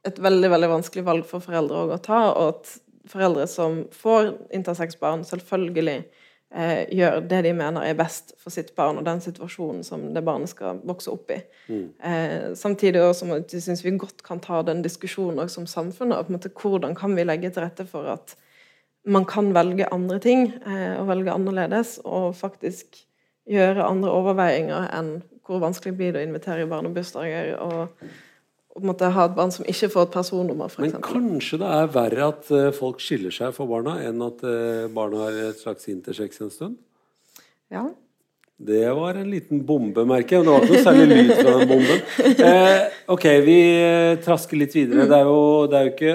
et 0.04 0.18
veldig 0.20 0.50
veldig 0.52 0.68
vanskelig 0.68 1.04
valg 1.06 1.28
for 1.28 1.44
foreldre 1.44 1.86
å 1.96 2.00
ta, 2.02 2.20
og 2.32 2.54
at 2.54 2.74
foreldre 3.10 3.46
som 3.50 3.82
får 3.92 4.34
intersex-barn, 4.56 5.24
selvfølgelig 5.28 6.02
eh, 6.54 6.84
gjør 6.94 7.20
det 7.28 7.42
de 7.46 7.52
mener 7.56 7.84
er 7.84 7.96
best 7.98 8.34
for 8.40 8.54
sitt 8.54 8.72
barn 8.78 9.00
og 9.00 9.06
den 9.06 9.20
situasjonen 9.24 9.82
som 9.86 10.06
det 10.14 10.24
barnet 10.24 10.52
skal 10.52 10.80
vokse 10.86 11.12
opp 11.12 11.32
i. 11.34 11.40
Mm. 11.68 11.84
Eh, 12.10 12.46
samtidig 12.58 13.02
også, 13.02 13.42
syns 13.52 13.84
vi 13.84 13.96
godt 13.98 14.22
kan 14.26 14.42
ta 14.44 14.62
den 14.62 14.82
diskusjonen 14.84 15.50
som 15.52 15.66
samfunn. 15.70 16.14
Og 16.14 16.26
på 16.26 16.32
en 16.32 16.38
måte, 16.38 16.52
hvordan 16.54 16.96
kan 16.98 17.16
vi 17.16 17.26
legge 17.26 17.50
til 17.50 17.66
rette 17.66 17.86
for 17.88 18.08
at 18.14 18.36
man 19.04 19.26
kan 19.28 19.52
velge 19.54 19.88
andre 19.92 20.18
ting 20.18 20.46
eh, 20.66 20.94
og 20.96 21.08
velge 21.10 21.32
annerledes, 21.32 21.98
og 22.04 22.34
faktisk 22.36 23.02
gjøre 23.50 23.84
andre 23.84 24.12
overveiinger 24.12 24.88
enn 24.96 25.18
hvor 25.44 25.60
vanskelig 25.60 25.92
blir 25.98 26.14
det 26.14 26.22
å 26.22 26.28
invitere 26.28 26.64
i 26.64 26.68
barnebursdager 26.70 27.50
og 27.60 28.06
på 28.74 28.82
en 28.82 28.90
måte 28.90 29.10
ha 29.14 29.26
et 29.28 29.36
barn 29.36 29.52
som 29.54 29.66
ikke 29.70 29.90
får 29.92 30.08
et 30.08 30.14
personnummer, 30.16 30.70
f.eks. 30.70 30.82
Men 30.82 31.04
kanskje 31.04 31.60
det 31.62 31.74
er 31.76 31.92
verre 31.94 32.30
at 32.32 32.48
uh, 32.50 32.70
folk 32.74 33.02
skiller 33.02 33.34
seg 33.34 33.54
for 33.54 33.70
barna, 33.70 34.00
enn 34.02 34.22
at 34.26 34.42
uh, 34.42 34.86
barna 34.94 35.28
har 35.28 35.38
et 35.50 35.60
slags 35.62 35.86
intersex 35.92 36.42
en 36.42 36.50
stund? 36.50 36.80
Ja. 37.70 37.86
Det 38.56 38.92
var 38.94 39.14
en 39.18 39.30
liten 39.30 39.62
bombe, 39.66 40.04
merker 40.06 40.38
jeg. 40.38 40.46
Det 40.46 40.52
var 40.52 40.62
ikke 40.62 40.76
noe 40.76 40.84
særlig 40.86 41.06
lyd 41.10 41.32
fra 41.40 41.54
den 41.58 41.70
bomben. 41.72 42.04
Eh, 42.44 43.00
ok, 43.10 43.24
vi 43.44 43.56
eh, 43.82 44.12
trasker 44.22 44.60
litt 44.60 44.76
videre. 44.76 45.08
Det 45.10 45.16
er 45.16 45.26
jo, 45.26 45.40
det 45.70 45.78
er 45.78 45.88
jo 45.88 45.92
ikke 45.94 46.14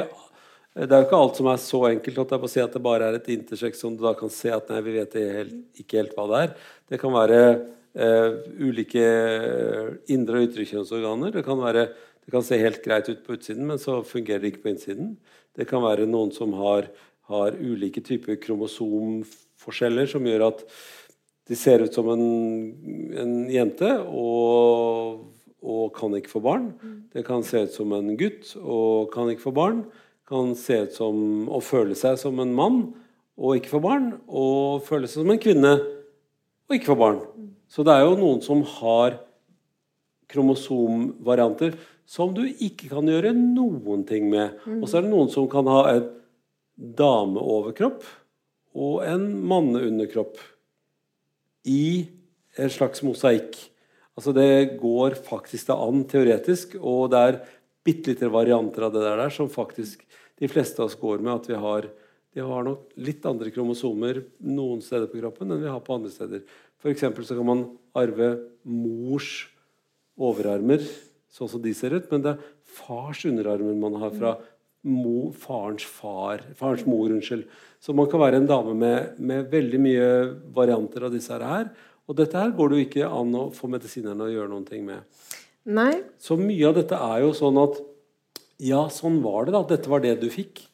det 0.79 0.95
er 0.95 1.01
jo 1.01 1.07
ikke 1.07 1.19
alt 1.19 1.39
som 1.39 1.47
er 1.51 1.59
så 1.59 1.79
enkelt 1.89 2.19
at, 2.21 2.45
si 2.47 2.61
at 2.63 2.75
det 2.77 2.81
bare 2.85 3.09
er 3.09 3.17
et 3.17 3.27
intersex 3.33 3.81
som 3.81 3.97
du 3.97 4.05
da 4.05 4.13
kan 4.15 4.31
se 4.31 4.51
at 4.53 4.69
nei, 4.71 4.79
vi 4.85 4.93
vet 4.95 5.17
helt, 5.19 5.55
ikke 5.81 5.99
helt 5.99 6.13
hva 6.15 6.27
det 6.29 6.39
er. 6.45 6.53
Det 6.93 6.99
kan 7.01 7.11
være 7.11 7.39
eh, 7.99 8.37
ulike 8.63 9.07
indre 10.13 10.39
og 10.39 10.47
ytre 10.47 10.67
kjønnsorganer. 10.69 11.33
Det 11.35 11.43
kan, 11.43 11.59
være, 11.59 11.89
det 12.29 12.35
kan 12.35 12.43
se 12.45 12.59
helt 12.61 12.83
greit 12.85 13.07
ut 13.09 13.23
på 13.25 13.33
utsiden, 13.33 13.65
men 13.65 13.79
så 13.81 14.03
fungerer 14.05 14.43
det 14.43 14.51
ikke 14.51 14.67
på 14.67 14.69
innsiden. 14.69 15.15
Det 15.57 15.65
kan 15.65 15.81
være 15.81 16.05
noen 16.05 16.29
som 16.29 16.51
har, 16.59 16.85
har 17.25 17.57
ulike 17.57 18.03
typer 18.05 18.37
kromosomforskjeller 18.43 20.05
som 20.11 20.27
gjør 20.29 20.45
at 20.51 20.61
de 21.49 21.57
ser 21.57 21.81
ut 21.81 21.97
som 21.97 22.05
en, 22.13 22.21
en 23.17 23.33
jente 23.49 23.89
og, 24.05 25.25
og, 25.57 25.89
kan 25.97 26.13
ikke 26.19 26.35
få 26.35 26.43
barn. 26.45 26.69
Det 27.09 27.25
kan 27.25 27.41
se 27.41 27.65
ut 27.65 27.73
som 27.73 27.97
en 27.97 28.13
gutt 28.13 28.53
og 28.61 29.09
kan 29.15 29.33
ikke 29.33 29.47
få 29.47 29.57
barn. 29.57 29.81
Kan 30.29 30.53
se 30.53 30.83
ut 30.85 31.01
som 31.01 31.49
å 31.49 31.65
føle 31.65 31.97
seg 31.97 32.21
som 32.21 32.37
en 32.45 32.53
mann 32.53 32.83
og 33.41 33.57
ikke 33.57 33.73
få 33.73 33.81
barn. 33.89 34.11
Og 34.29 34.85
føle 34.85 35.09
seg 35.09 35.23
som 35.23 35.33
en 35.33 35.41
kvinne 35.41 35.79
og 35.81 36.77
ikke 36.77 36.93
få 36.93 37.01
barn. 37.07 37.23
Så 37.65 37.81
det 37.81 37.97
er 37.97 38.05
jo 38.05 38.19
noen 38.21 38.45
som 38.45 38.61
har 38.77 39.17
kromosomvarianter 40.29 41.73
som 42.09 42.31
du 42.33 42.41
ikke 42.47 42.89
kan 42.89 43.09
gjøre 43.09 43.35
noen 43.37 44.05
ting 44.09 44.29
med. 44.31 44.57
Og 44.79 44.87
så 44.89 44.97
er 44.97 45.05
det 45.05 45.13
noen 45.13 45.29
som 45.29 45.45
kan 45.51 45.67
ha 45.69 45.81
en 45.91 46.07
dameoverkropp 46.79 48.05
og 48.79 49.03
en 49.05 49.27
manneunderkropp 49.49 50.39
i 51.69 52.07
en 52.59 52.71
slags 52.73 53.03
mosaikk. 53.05 53.57
Altså 54.17 54.33
Det 54.35 54.79
går 54.81 55.19
faktisk 55.21 55.69
da 55.69 55.77
an 55.85 56.01
teoretisk, 56.09 56.75
og 56.81 57.11
det 57.13 57.19
er 57.19 57.39
bitte 57.85 58.13
lite 58.13 58.31
varianter 58.31 58.87
av 58.87 58.95
det 58.95 59.03
der 59.05 59.29
som 59.33 59.51
faktisk 59.51 60.01
de 60.39 60.49
fleste 60.51 60.81
av 60.81 60.89
oss 60.89 60.97
går 60.99 61.21
med. 61.21 61.33
At 61.35 61.49
vi 61.51 61.59
har, 61.61 61.87
de 62.33 62.41
har 62.45 62.65
nok 62.65 62.89
litt 62.99 63.25
andre 63.29 63.53
kromosomer 63.53 64.23
noen 64.41 64.81
steder 64.83 65.11
på 65.11 65.21
kroppen 65.21 65.53
enn 65.53 65.61
vi 65.61 65.71
har 65.71 65.83
på 65.85 65.99
andre 65.99 66.11
steder. 66.13 66.41
F.eks. 66.79 67.05
så 67.05 67.37
kan 67.37 67.47
man 67.47 67.63
arve 67.97 68.33
mors 68.63 69.47
overarmer, 70.19 70.83
sånn 71.33 71.51
som 71.51 71.61
de 71.63 71.73
ser 71.77 71.93
ut, 71.95 72.07
men 72.11 72.23
det 72.25 72.35
er 72.35 72.47
fars 72.79 73.25
underarmer 73.29 73.77
man 73.77 73.99
har 74.01 74.13
fra 74.15 74.37
mo, 74.87 75.31
farens 75.35 75.83
far, 75.83 76.43
farens 76.57 76.85
mor. 76.87 77.09
unnskyld. 77.09 77.45
Så 77.79 77.93
man 77.95 78.09
kan 78.09 78.19
være 78.19 78.39
en 78.39 78.47
dame 78.47 78.73
med, 78.75 79.19
med, 79.19 79.49
veldig 79.51 79.79
mye 79.79 80.07
varianter 80.55 81.05
av 81.07 81.13
disse 81.13 81.35
her. 81.35 81.69
Og 82.09 82.17
dette 82.17 82.37
her 82.37 82.51
går 82.55 82.69
det 82.69 82.79
jo 82.79 82.87
ikke 82.87 83.11
an 83.19 83.35
å 83.37 83.49
få 83.53 83.69
medisinerne 83.71 84.25
å 84.25 84.31
gjøre 84.31 84.51
noen 84.51 84.65
ting 84.67 84.85
med. 84.87 85.03
Nei. 85.69 86.01
Så 86.17 86.39
mye 86.39 86.69
av 86.69 86.79
dette 86.79 86.97
er 86.97 87.23
jo 87.25 87.35
sånn 87.37 87.59
at 87.61 87.85
Ja, 88.59 88.89
sånn 88.91 89.21
var 89.23 89.45
det, 89.47 89.53
da. 89.55 89.61
Dette 89.63 89.87
var 89.87 90.01
det 90.03 90.17
du 90.19 90.25
fikk. 90.27 90.65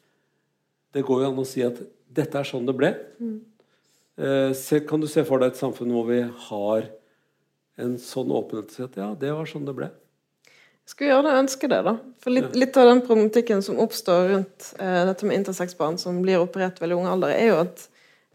Det 0.90 1.04
går 1.06 1.20
jo 1.22 1.28
an 1.28 1.38
å 1.38 1.44
si 1.46 1.60
at 1.62 1.76
dette 2.10 2.40
er 2.40 2.48
sånn 2.48 2.66
det 2.66 2.74
ble. 2.74 2.88
Mm. 3.22 3.36
Eh, 4.16 4.50
se, 4.58 4.80
kan 4.88 4.98
du 4.98 5.06
se 5.06 5.22
for 5.28 5.38
deg 5.38 5.52
et 5.52 5.60
samfunn 5.60 5.92
hvor 5.94 6.08
vi 6.08 6.18
har 6.48 6.88
en 7.78 7.94
sånn 8.00 8.32
åpenhet 8.34 8.72
til 8.72 8.88
at 8.88 8.98
ja, 8.98 9.08
det 9.20 9.30
var 9.36 9.46
sånn 9.46 9.68
det 9.68 9.76
ble? 9.76 9.90
Skulle 10.86 11.18
det, 11.26 11.34
ønske 11.34 11.68
det, 11.68 11.82
da. 11.82 11.96
For 12.22 12.34
litt, 12.34 12.54
litt 12.54 12.76
av 12.78 12.86
den 12.92 13.02
problematikken 13.02 13.62
som 13.62 13.80
oppstår 13.82 14.28
rundt 14.30 14.72
eh, 14.78 15.02
dette 15.08 15.26
med 15.26 15.40
intersex-barn 15.40 15.98
som 15.98 16.22
blir 16.22 16.38
operert 16.38 16.78
veldig 16.82 16.98
ung 17.00 17.08
alder, 17.10 17.34
er 17.34 17.50
jo 17.50 17.60
at 17.64 17.88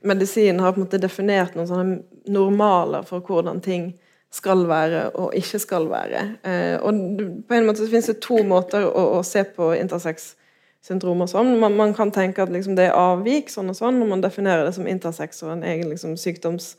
medisinen 0.04 0.60
har 0.60 0.74
på 0.74 0.82
en 0.82 0.88
måte 0.88 1.00
definert 1.02 1.56
noen 1.56 1.70
sånne 1.70 2.32
normaler 2.32 3.06
for 3.08 3.24
hvordan 3.24 3.62
ting 3.64 3.94
skal 4.32 4.64
være 4.68 5.10
og 5.20 5.36
ikke 5.36 5.60
skal 5.60 5.88
være. 5.92 6.22
Eh, 6.48 6.76
og 6.80 7.24
på 7.48 7.56
en 7.56 7.68
måte 7.68 7.84
så 7.84 7.90
finnes 7.92 8.10
det 8.12 8.22
to 8.24 8.40
måter 8.48 8.88
å, 8.88 9.04
å 9.18 9.24
se 9.28 9.44
på 9.44 9.74
intersex-syndromer 9.76 11.28
og 11.28 11.34
sånn. 11.34 11.54
Man, 11.60 11.76
man, 11.80 11.96
kan 11.96 12.14
tenke 12.16 12.44
at 12.44 12.54
liksom, 12.54 12.78
det 12.80 12.90
er 12.90 13.00
avvik 13.00 13.52
sånn 13.52 13.74
og 13.74 13.78
sånn, 13.80 14.00
når 14.00 14.12
man 14.14 14.24
definerer 14.24 14.68
det 14.68 14.76
som 14.78 14.88
intersex 14.88 15.44
og 15.46 15.56
en 15.58 15.66
egen 15.68 15.92
liksom, 15.92 16.16
sykdoms 16.20 16.74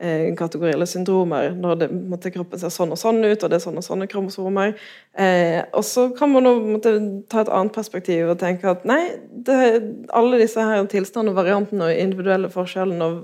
eh, 0.00 0.34
kategori 0.38 0.72
eller 0.72 0.88
syndromer 0.88 1.50
når 1.56 1.80
det, 1.82 1.88
måtte, 1.92 2.32
kroppen 2.34 2.60
ser 2.60 2.72
sånn 2.74 2.94
og 2.94 3.00
sånn 3.00 3.22
ut, 3.24 3.42
og 3.42 3.50
det 3.50 3.58
er 3.58 3.64
sånne 3.64 3.82
og 3.82 3.86
sånne 3.86 4.08
kromosomer. 4.10 4.76
Eh, 5.18 5.60
og 5.72 5.84
så 5.86 6.08
kan 6.16 6.32
man 6.32 6.48
måtte, 6.72 6.94
ta 7.32 7.42
et 7.42 7.52
annet 7.52 7.76
perspektiv 7.76 8.32
og 8.32 8.40
tenke 8.42 8.70
at 8.72 8.86
nei, 8.88 9.02
det, 9.30 9.58
alle 10.14 10.42
disse 10.42 10.62
her 10.62 10.84
tilstandene, 10.90 11.36
variantene 11.36 11.90
og 11.90 12.04
individuelle 12.06 12.52
forskjellene 12.52 13.10
og 13.10 13.22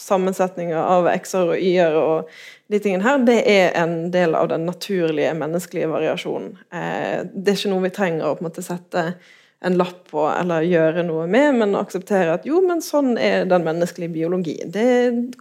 sammensetninger 0.00 0.78
av 0.80 1.08
x-er 1.12 1.52
og 1.52 1.60
y-er 1.60 1.98
og 2.00 2.30
de 2.72 2.78
tingene 2.80 3.04
her, 3.04 3.18
det 3.26 3.40
er 3.50 3.74
en 3.80 4.12
del 4.14 4.36
av 4.38 4.48
den 4.52 4.64
naturlige 4.68 5.32
menneskelige 5.36 5.90
variasjonen. 5.90 6.54
Eh, 6.72 7.26
det 7.34 7.52
er 7.52 7.58
ikke 7.58 7.72
noe 7.72 7.84
vi 7.88 7.92
trenger 7.96 8.28
å 8.28 8.36
på 8.38 8.44
en 8.44 8.48
måte 8.48 8.64
sette 8.64 9.04
en 9.62 9.76
lapp 9.76 10.06
på 10.10 10.22
eller 10.24 10.64
gjøre 10.64 11.02
noe 11.04 11.26
med, 11.28 11.58
men 11.60 11.76
akseptere 11.76 12.32
at 12.38 12.46
jo, 12.48 12.62
men 12.64 12.80
sånn 12.84 13.12
er 13.20 13.44
den 13.48 13.66
menneskelige 13.66 14.14
biologi. 14.14 14.56
Det 14.64 14.86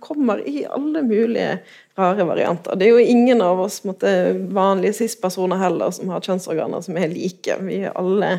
kommer 0.04 0.42
i 0.44 0.66
alle 0.68 1.06
mulige 1.08 1.62
rare 2.00 2.26
varianter. 2.28 2.76
Det 2.76 2.90
er 2.90 2.98
jo 2.98 3.14
ingen 3.16 3.44
av 3.44 3.62
oss 3.64 3.80
måtte, 3.88 4.12
vanlige 4.56 4.98
cis-personer 5.00 5.62
heller 5.62 5.96
som 5.96 6.12
har 6.12 6.26
kjønnsorganer 6.26 6.84
som 6.84 7.00
er 7.00 7.14
like. 7.14 7.56
Vi 7.64 7.80
er 7.88 7.96
alle 8.00 8.36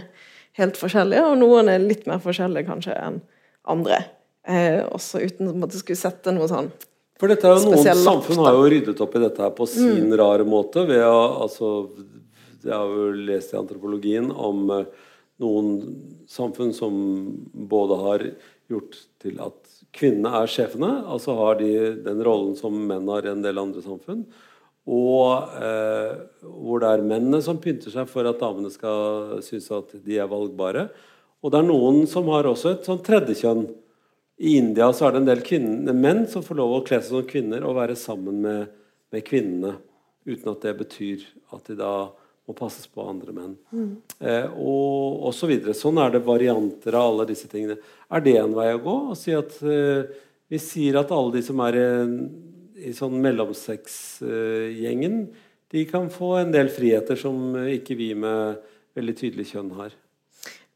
helt 0.60 0.76
forskjellige, 0.76 1.24
og 1.32 1.40
noen 1.40 1.72
er 1.72 1.80
litt 1.80 2.04
mer 2.10 2.20
forskjellige 2.20 2.68
kanskje 2.68 3.00
enn 3.00 3.20
andre. 3.70 4.02
Eh, 4.48 4.82
også 4.84 5.24
uten 5.24 5.52
at 5.64 5.72
det 5.72 5.80
skulle 5.80 6.00
sette 6.00 6.32
noe 6.36 6.48
sånn 6.50 6.72
for 7.20 7.28
dette 7.28 7.44
er 7.44 7.52
jo 7.52 7.74
Noen 7.74 8.00
samfunn 8.00 8.40
har 8.40 8.56
jo 8.56 8.68
ryddet 8.72 9.00
opp 9.04 9.12
i 9.18 9.20
dette 9.20 9.44
her 9.44 9.52
på 9.52 9.66
sin 9.68 10.06
mm. 10.08 10.16
rare 10.16 10.46
måte. 10.48 10.86
ved 10.88 11.04
å, 11.04 11.44
altså, 11.44 11.90
Jeg 12.64 12.72
har 12.72 12.88
jo 12.88 13.10
lest 13.28 13.52
i 13.52 13.58
antropologien 13.60 14.30
om 14.32 14.70
uh, 14.72 14.86
noen 15.40 15.74
samfunn 16.28 16.72
som 16.76 16.94
både 17.52 17.98
har 18.04 18.24
gjort 18.70 18.98
til 19.22 19.40
at 19.42 19.56
kvinnene 19.96 20.30
er 20.42 20.50
sjefene, 20.50 20.90
altså 21.10 21.34
har 21.38 21.58
de 21.58 21.72
den 22.04 22.22
rollen 22.26 22.54
som 22.58 22.76
menn 22.86 23.08
har 23.10 23.26
i 23.26 23.32
en 23.32 23.42
del 23.44 23.58
andre 23.58 23.82
samfunn. 23.84 24.24
Og 24.90 25.56
eh, 25.60 26.12
hvor 26.40 26.82
det 26.82 26.90
er 26.90 27.04
mennene 27.06 27.42
som 27.44 27.60
pynter 27.62 27.92
seg 27.92 28.08
for 28.10 28.26
at 28.26 28.40
damene 28.40 28.70
skal 28.72 29.40
synes 29.44 29.68
at 29.76 29.92
de 30.04 30.18
er 30.18 30.30
valgbare. 30.30 30.88
Og 31.40 31.52
det 31.52 31.60
er 31.60 31.68
noen 31.68 32.02
som 32.10 32.28
har 32.32 32.48
også 32.48 32.74
et 32.74 32.88
sånn 32.88 33.02
tredjekjønn. 33.04 33.66
I 34.40 34.56
India 34.56 34.88
så 34.96 35.06
er 35.06 35.14
det 35.14 35.20
en 35.20 35.28
del 35.28 35.42
kvinner, 35.44 35.96
menn 35.96 36.24
som 36.30 36.44
får 36.44 36.56
lov 36.56 36.78
å 36.78 36.84
kle 36.86 37.00
seg 37.02 37.12
som 37.12 37.28
kvinner 37.28 37.64
og 37.66 37.76
være 37.76 37.96
sammen 37.98 38.40
med, 38.44 38.72
med 39.12 39.24
kvinnene. 39.26 39.74
Uten 40.28 40.52
at 40.52 40.64
det 40.64 40.74
betyr 40.78 41.26
at 41.52 41.68
de 41.68 41.76
da 41.76 41.92
må 42.50 42.56
passes 42.58 42.88
på 42.90 43.04
andre 43.06 43.34
menn. 43.34 43.54
Mm. 43.70 43.90
Eh, 44.18 44.48
og, 44.58 45.22
og 45.28 45.34
så 45.36 45.46
videre. 45.50 45.76
Sånn 45.78 46.00
er 46.02 46.10
det 46.14 46.26
varianter 46.26 46.96
av 46.98 47.12
alle 47.12 47.28
disse 47.30 47.48
tingene. 47.50 47.78
Er 48.10 48.24
det 48.24 48.36
en 48.40 48.56
vei 48.56 48.72
å 48.74 48.82
gå? 48.82 48.96
Å 49.12 49.18
si 49.18 49.34
at 49.36 49.54
eh, 49.62 50.10
Vi 50.50 50.58
sier 50.58 50.98
at 50.98 51.12
alle 51.14 51.36
de 51.36 51.42
som 51.46 51.60
er 51.62 51.76
i, 51.78 51.86
i 52.90 52.92
sånn 52.96 53.14
mellomsexgjengen, 53.22 55.20
eh, 55.22 55.46
de 55.70 55.84
kan 55.86 56.08
få 56.10 56.32
en 56.40 56.50
del 56.50 56.68
friheter 56.74 57.14
som 57.14 57.54
ikke 57.70 57.94
vi 57.94 58.10
med 58.18 58.58
veldig 58.98 59.14
tydelig 59.20 59.46
kjønn 59.52 59.70
har. 59.76 59.94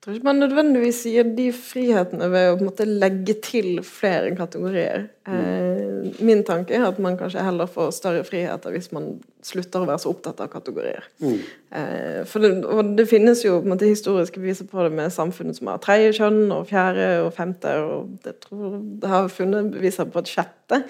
Jeg 0.05 0.11
tror 0.11 0.17
ikke 0.19 0.27
man 0.29 0.43
nødvendigvis 0.43 0.99
gir 1.09 1.29
de 1.33 1.47
frihetene 1.57 2.27
ved 2.29 2.51
å 2.51 2.57
måte 2.61 2.85
legge 2.85 3.39
til 3.41 3.79
flere 3.89 4.35
kategorier. 4.37 5.07
Mm. 5.25 5.39
Eh, 5.39 6.19
min 6.29 6.43
tanke 6.45 6.77
er 6.77 6.85
at 6.85 6.99
man 7.01 7.17
kanskje 7.17 7.41
heller 7.41 7.71
får 7.73 7.95
større 7.97 8.27
friheter 8.29 8.75
hvis 8.75 8.91
man 8.93 9.15
slutter 9.41 9.81
å 9.81 9.89
være 9.89 10.03
så 10.03 10.13
opptatt 10.13 10.43
av 10.45 10.51
kategorier. 10.53 11.09
Mm. 11.25 11.41
Eh, 11.81 12.21
for 12.29 12.45
det, 12.45 12.53
og 12.69 12.93
det 12.99 13.09
finnes 13.09 13.47
jo 13.47 13.57
på 13.63 13.73
måte 13.73 13.89
historiske 13.89 14.45
beviser 14.45 14.69
på 14.69 14.85
det 14.85 14.93
med 14.93 15.17
samfunnet 15.17 15.57
som 15.57 15.73
har 15.73 15.81
tredje 15.81 16.13
kjønn 16.21 16.53
og 16.53 16.69
fjerde 16.69 17.09
og 17.25 17.33
femte, 17.41 17.73
og 17.89 18.13
det, 18.29 18.37
tror, 18.45 18.77
det 19.01 19.17
har 19.17 19.33
funnet 19.33 19.73
beviser 19.73 20.13
på 20.13 20.21
et 20.21 20.37
sjette. 20.37 20.85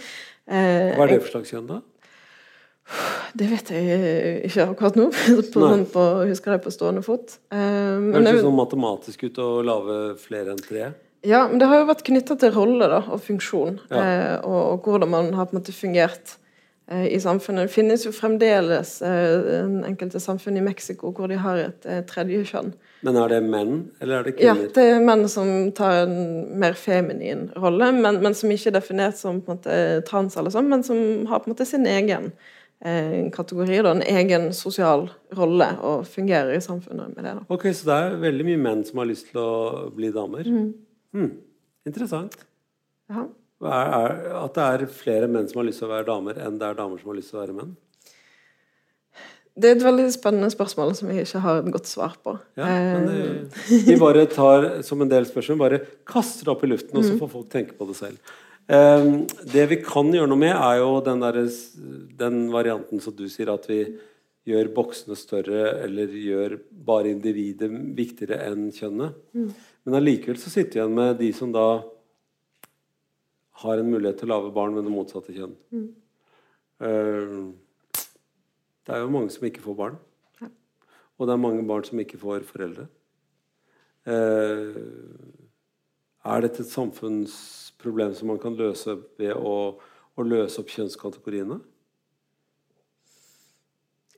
Eh, 0.50 0.90
Hva 0.98 1.06
er 1.06 1.14
det 1.14 1.22
for 1.22 1.36
slags 1.36 1.54
kjønn, 1.54 1.70
da? 1.70 1.84
Det 3.34 3.48
vet 3.50 3.70
jeg 3.74 4.34
ikke 4.48 4.68
akkurat 4.74 4.98
nå. 4.98 5.08
på, 5.54 5.62
sånn 5.64 5.86
på, 5.90 6.04
husker 6.28 6.54
jeg 6.54 6.64
på 6.66 6.74
stående 6.74 7.02
fot. 7.06 7.38
Um, 7.50 8.12
det 8.12 8.28
høres 8.28 8.44
sånn 8.46 8.60
matematisk 8.60 9.26
ut 9.26 9.40
å 9.42 9.48
lage 9.66 9.98
flere 10.22 10.54
enn 10.54 10.62
tre. 10.62 10.92
Ja, 11.24 11.46
men 11.48 11.58
det 11.58 11.66
har 11.70 11.80
jo 11.80 11.88
vært 11.88 12.04
knytta 12.04 12.36
til 12.36 12.52
rolle 12.52 12.88
da, 12.92 13.00
og 13.08 13.22
funksjon. 13.24 13.78
Ja. 13.88 14.00
Eh, 14.00 14.32
og, 14.44 14.62
og, 14.74 14.88
hvordan 14.88 15.10
man 15.10 15.30
har 15.34 15.48
på 15.48 15.56
en 15.56 15.62
måte 15.62 15.72
fungert 15.72 16.34
eh, 16.92 17.06
i 17.16 17.20
samfunnet. 17.20 17.70
Det 17.70 17.72
finnes 17.72 18.04
jo 18.04 18.12
fremdeles 18.12 18.98
eh, 19.08 19.62
enkelte 19.88 20.20
samfunn 20.20 20.60
i 20.60 20.64
Mexico 20.66 21.14
hvor 21.16 21.32
de 21.32 21.38
har 21.40 21.62
et 21.62 21.88
eh, 21.88 22.02
tredje 22.10 22.42
kjønn. 22.52 22.74
Men 23.08 23.16
er 23.20 23.32
det 23.32 23.40
menn, 23.44 23.78
eller 24.04 24.20
er 24.20 24.28
det 24.28 24.34
kvinner? 24.36 24.66
Ja, 24.66 24.74
det 24.76 24.84
er 24.92 25.00
menn 25.04 25.24
som 25.32 25.48
tar 25.76 26.02
en 26.04 26.18
mer 26.60 26.76
feminin 26.76 27.48
rolle, 27.56 27.88
men, 27.96 28.20
men 28.24 28.36
som 28.36 28.52
ikke 28.52 28.74
er 28.74 28.76
definert 28.78 29.16
som 29.20 29.40
på 29.40 29.52
en 29.52 29.62
måte 29.62 29.78
trans, 30.08 30.36
eller 30.40 30.52
sånn, 30.52 30.68
men 30.68 30.84
som 30.84 31.00
har 31.30 31.40
på 31.40 31.48
en 31.48 31.56
måte 31.56 31.68
sin 31.68 31.88
egen 31.88 32.28
en 32.28 32.36
kategori, 33.34 33.78
da, 33.86 33.92
en 33.96 34.02
egen 34.04 34.50
sosial 34.56 35.06
rolle, 35.36 35.70
og 35.80 36.02
fungerer 36.10 36.52
i 36.56 36.60
samfunnet 36.64 37.14
med 37.14 37.24
det. 37.24 37.36
da. 37.38 37.44
Ok, 37.48 37.70
Så 37.72 37.88
det 37.88 37.94
er 37.96 38.18
veldig 38.26 38.48
mye 38.50 38.60
menn 38.60 38.82
som 38.84 39.00
har 39.00 39.08
lyst 39.08 39.30
til 39.30 39.40
å 39.40 39.88
bli 39.94 40.10
damer? 40.12 40.44
Mm. 40.44 40.66
Hmm. 41.14 41.30
Interessant. 41.88 42.36
Ja. 43.12 43.24
Er, 43.64 43.94
er, 43.96 44.18
at 44.42 44.58
det 44.58 44.66
er 44.66 44.84
flere 44.92 45.30
menn 45.30 45.48
som 45.48 45.62
har 45.62 45.68
lyst 45.70 45.80
til 45.80 45.88
å 45.88 45.94
være 45.94 46.08
damer, 46.10 46.40
enn 46.44 46.60
det 46.60 46.68
er 46.68 46.76
damer 46.76 47.00
som 47.00 47.12
har 47.12 47.18
lyst 47.20 47.32
til 47.32 47.40
å 47.40 47.44
være 47.46 47.56
menn? 47.56 47.72
Det 49.54 49.68
er 49.70 49.76
et 49.76 49.84
veldig 49.86 50.08
spennende 50.10 50.50
spørsmål 50.50 50.96
som 50.98 51.10
jeg 51.12 51.28
ikke 51.28 51.40
har 51.44 51.60
et 51.60 51.68
godt 51.76 51.86
svar 51.86 52.16
på. 52.26 52.32
Ja, 52.58 52.66
men 52.66 53.04
det, 53.06 53.18
Eh, 53.54 53.84
vi 53.86 53.94
bare 54.00 54.26
tar 54.26 54.82
som 54.82 55.00
en 55.00 55.08
del 55.08 55.28
spørsmål, 55.28 55.58
bare 55.60 55.78
kaster 56.10 56.48
det 56.48 56.50
opp 56.50 56.64
i 56.66 56.70
luften, 56.72 56.98
og 56.98 57.04
så 57.06 57.14
får 57.20 57.30
folk 57.30 57.52
tenke 57.52 57.76
på 57.78 57.86
det 57.86 57.94
selv. 57.96 58.18
Eh, 58.64 59.06
det 59.52 59.66
vi 59.70 59.80
kan 59.84 60.08
gjøre 60.14 60.30
noe 60.30 60.40
med, 60.40 60.54
er 60.54 60.80
jo 60.80 61.00
den, 61.04 61.24
der, 61.24 61.40
den 62.20 62.38
varianten 62.52 63.02
som 63.04 63.16
du 63.16 63.26
sier, 63.28 63.52
at 63.52 63.66
vi 63.68 63.82
gjør 64.48 64.70
boksene 64.76 65.16
større, 65.16 65.66
eller 65.84 66.12
gjør 66.20 66.58
bare 66.86 67.12
individet 67.12 67.70
viktigere 67.96 68.42
enn 68.48 68.70
kjønnet. 68.76 69.16
Men 69.84 69.98
allikevel 70.00 70.40
så 70.40 70.52
sitter 70.52 70.78
vi 70.78 70.80
igjen 70.82 70.96
med 70.96 71.20
de 71.20 71.30
som 71.36 71.52
da 71.52 71.68
har 73.64 73.80
en 73.80 73.92
mulighet 73.92 74.18
til 74.20 74.28
å 74.28 74.34
lage 74.34 74.54
barn 74.56 74.74
med 74.76 74.84
det 74.84 74.92
motsatte 74.92 75.36
kjønn. 75.36 75.54
Eh, 76.84 77.38
det 78.84 78.92
er 78.92 79.00
jo 79.00 79.14
mange 79.14 79.32
som 79.32 79.46
ikke 79.48 79.64
får 79.64 79.78
barn. 79.78 79.96
Og 81.14 81.28
det 81.28 81.34
er 81.34 81.40
mange 81.40 81.62
barn 81.68 81.84
som 81.86 82.00
ikke 82.02 82.18
får 82.20 82.44
foreldre. 82.48 82.88
Eh, 84.04 84.76
er 86.24 86.44
dette 86.44 86.62
et 86.64 86.72
samfunnsproblem 86.72 88.14
som 88.16 88.32
man 88.32 88.40
kan 88.42 88.56
løse 88.56 88.96
ved 89.20 89.34
å, 89.36 89.54
å 90.16 90.26
løse 90.26 90.62
opp 90.62 90.72
kjønnskategoriene? 90.72 91.60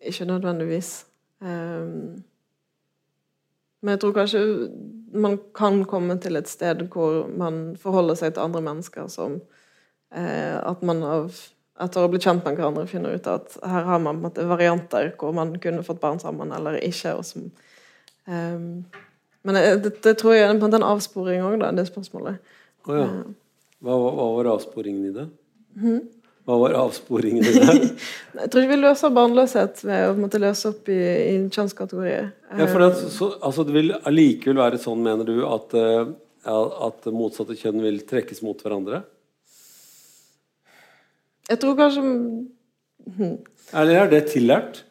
Ikke 0.06 0.28
nødvendigvis. 0.28 1.06
Um, 1.40 2.22
men 3.82 3.94
jeg 3.94 4.02
tror 4.02 4.14
kanskje 4.16 4.42
man 5.16 5.36
kan 5.54 5.82
komme 5.88 6.16
til 6.22 6.38
et 6.38 6.48
sted 6.50 6.86
hvor 6.92 7.26
man 7.28 7.76
forholder 7.80 8.18
seg 8.18 8.34
til 8.34 8.46
andre 8.46 8.62
mennesker 8.64 9.10
som 9.12 9.36
uh, 9.36 10.56
At 10.62 10.82
man 10.86 11.02
av, 11.04 11.36
etter 11.82 12.04
å 12.04 12.10
bli 12.10 12.20
kjent 12.22 12.44
med 12.46 12.56
hverandre 12.56 12.86
finner 12.90 13.16
ut 13.16 13.28
at 13.30 13.58
her 13.62 13.88
har 13.90 14.00
man 14.02 14.22
måte 14.22 14.46
varianter 14.48 15.12
hvor 15.20 15.34
man 15.36 15.54
kunne 15.60 15.84
fått 15.86 16.00
barn 16.00 16.20
sammen 16.22 16.54
eller 16.56 16.78
ikke. 16.80 17.12
Og 17.18 17.26
som, 17.28 17.50
ehm, 18.26 18.86
men 19.46 19.58
det, 19.84 20.16
tror 20.18 20.34
jeg 20.34 20.48
er 20.48 20.54
en 20.54 20.86
avsporing 20.86 21.44
òg, 21.46 21.62
det 21.76 21.86
spørsmålet. 21.88 22.38
Å 22.86 22.96
ja. 22.98 23.08
Hva, 23.84 23.96
hva, 23.96 24.28
var 24.38 24.48
avsporingen 24.54 25.04
i 25.06 25.14
det? 25.14 25.26
Hva 26.46 26.56
var 26.62 26.76
avsporingen 26.80 27.44
i 27.44 27.52
det? 27.52 27.74
Jeg 28.40 28.50
tror 28.52 28.62
ikke 28.62 28.72
vi 28.72 28.78
løser 28.80 29.12
barnløshet 29.14 29.82
ved 29.84 30.04
å 30.08 30.14
måtte 30.18 30.40
løse 30.42 30.70
opp 30.70 30.88
i, 30.90 30.96
i 30.96 31.34
kjønnskategorier. 31.52 32.30
Ja, 32.56 32.68
for 32.70 32.84
det, 32.84 32.90
så, 33.12 33.32
altså, 33.44 33.66
det 33.68 33.74
vil 33.76 33.92
allikevel 33.96 34.62
være 34.62 34.80
sånn, 34.80 35.02
mener 35.04 35.28
du, 35.28 35.40
at, 35.48 35.76
eh, 35.76 36.08
at 36.46 37.10
motsatte 37.12 37.58
kjønn 37.58 37.82
vil 37.84 38.00
trekkes 38.08 38.42
mot 38.46 38.62
hverandre? 38.62 39.02
Jeg 41.46 41.60
tror 41.62 41.76
kanskje 41.78 42.02
Eller 43.76 44.00
er 44.00 44.08
det 44.10 44.24
tillært? 44.32 44.82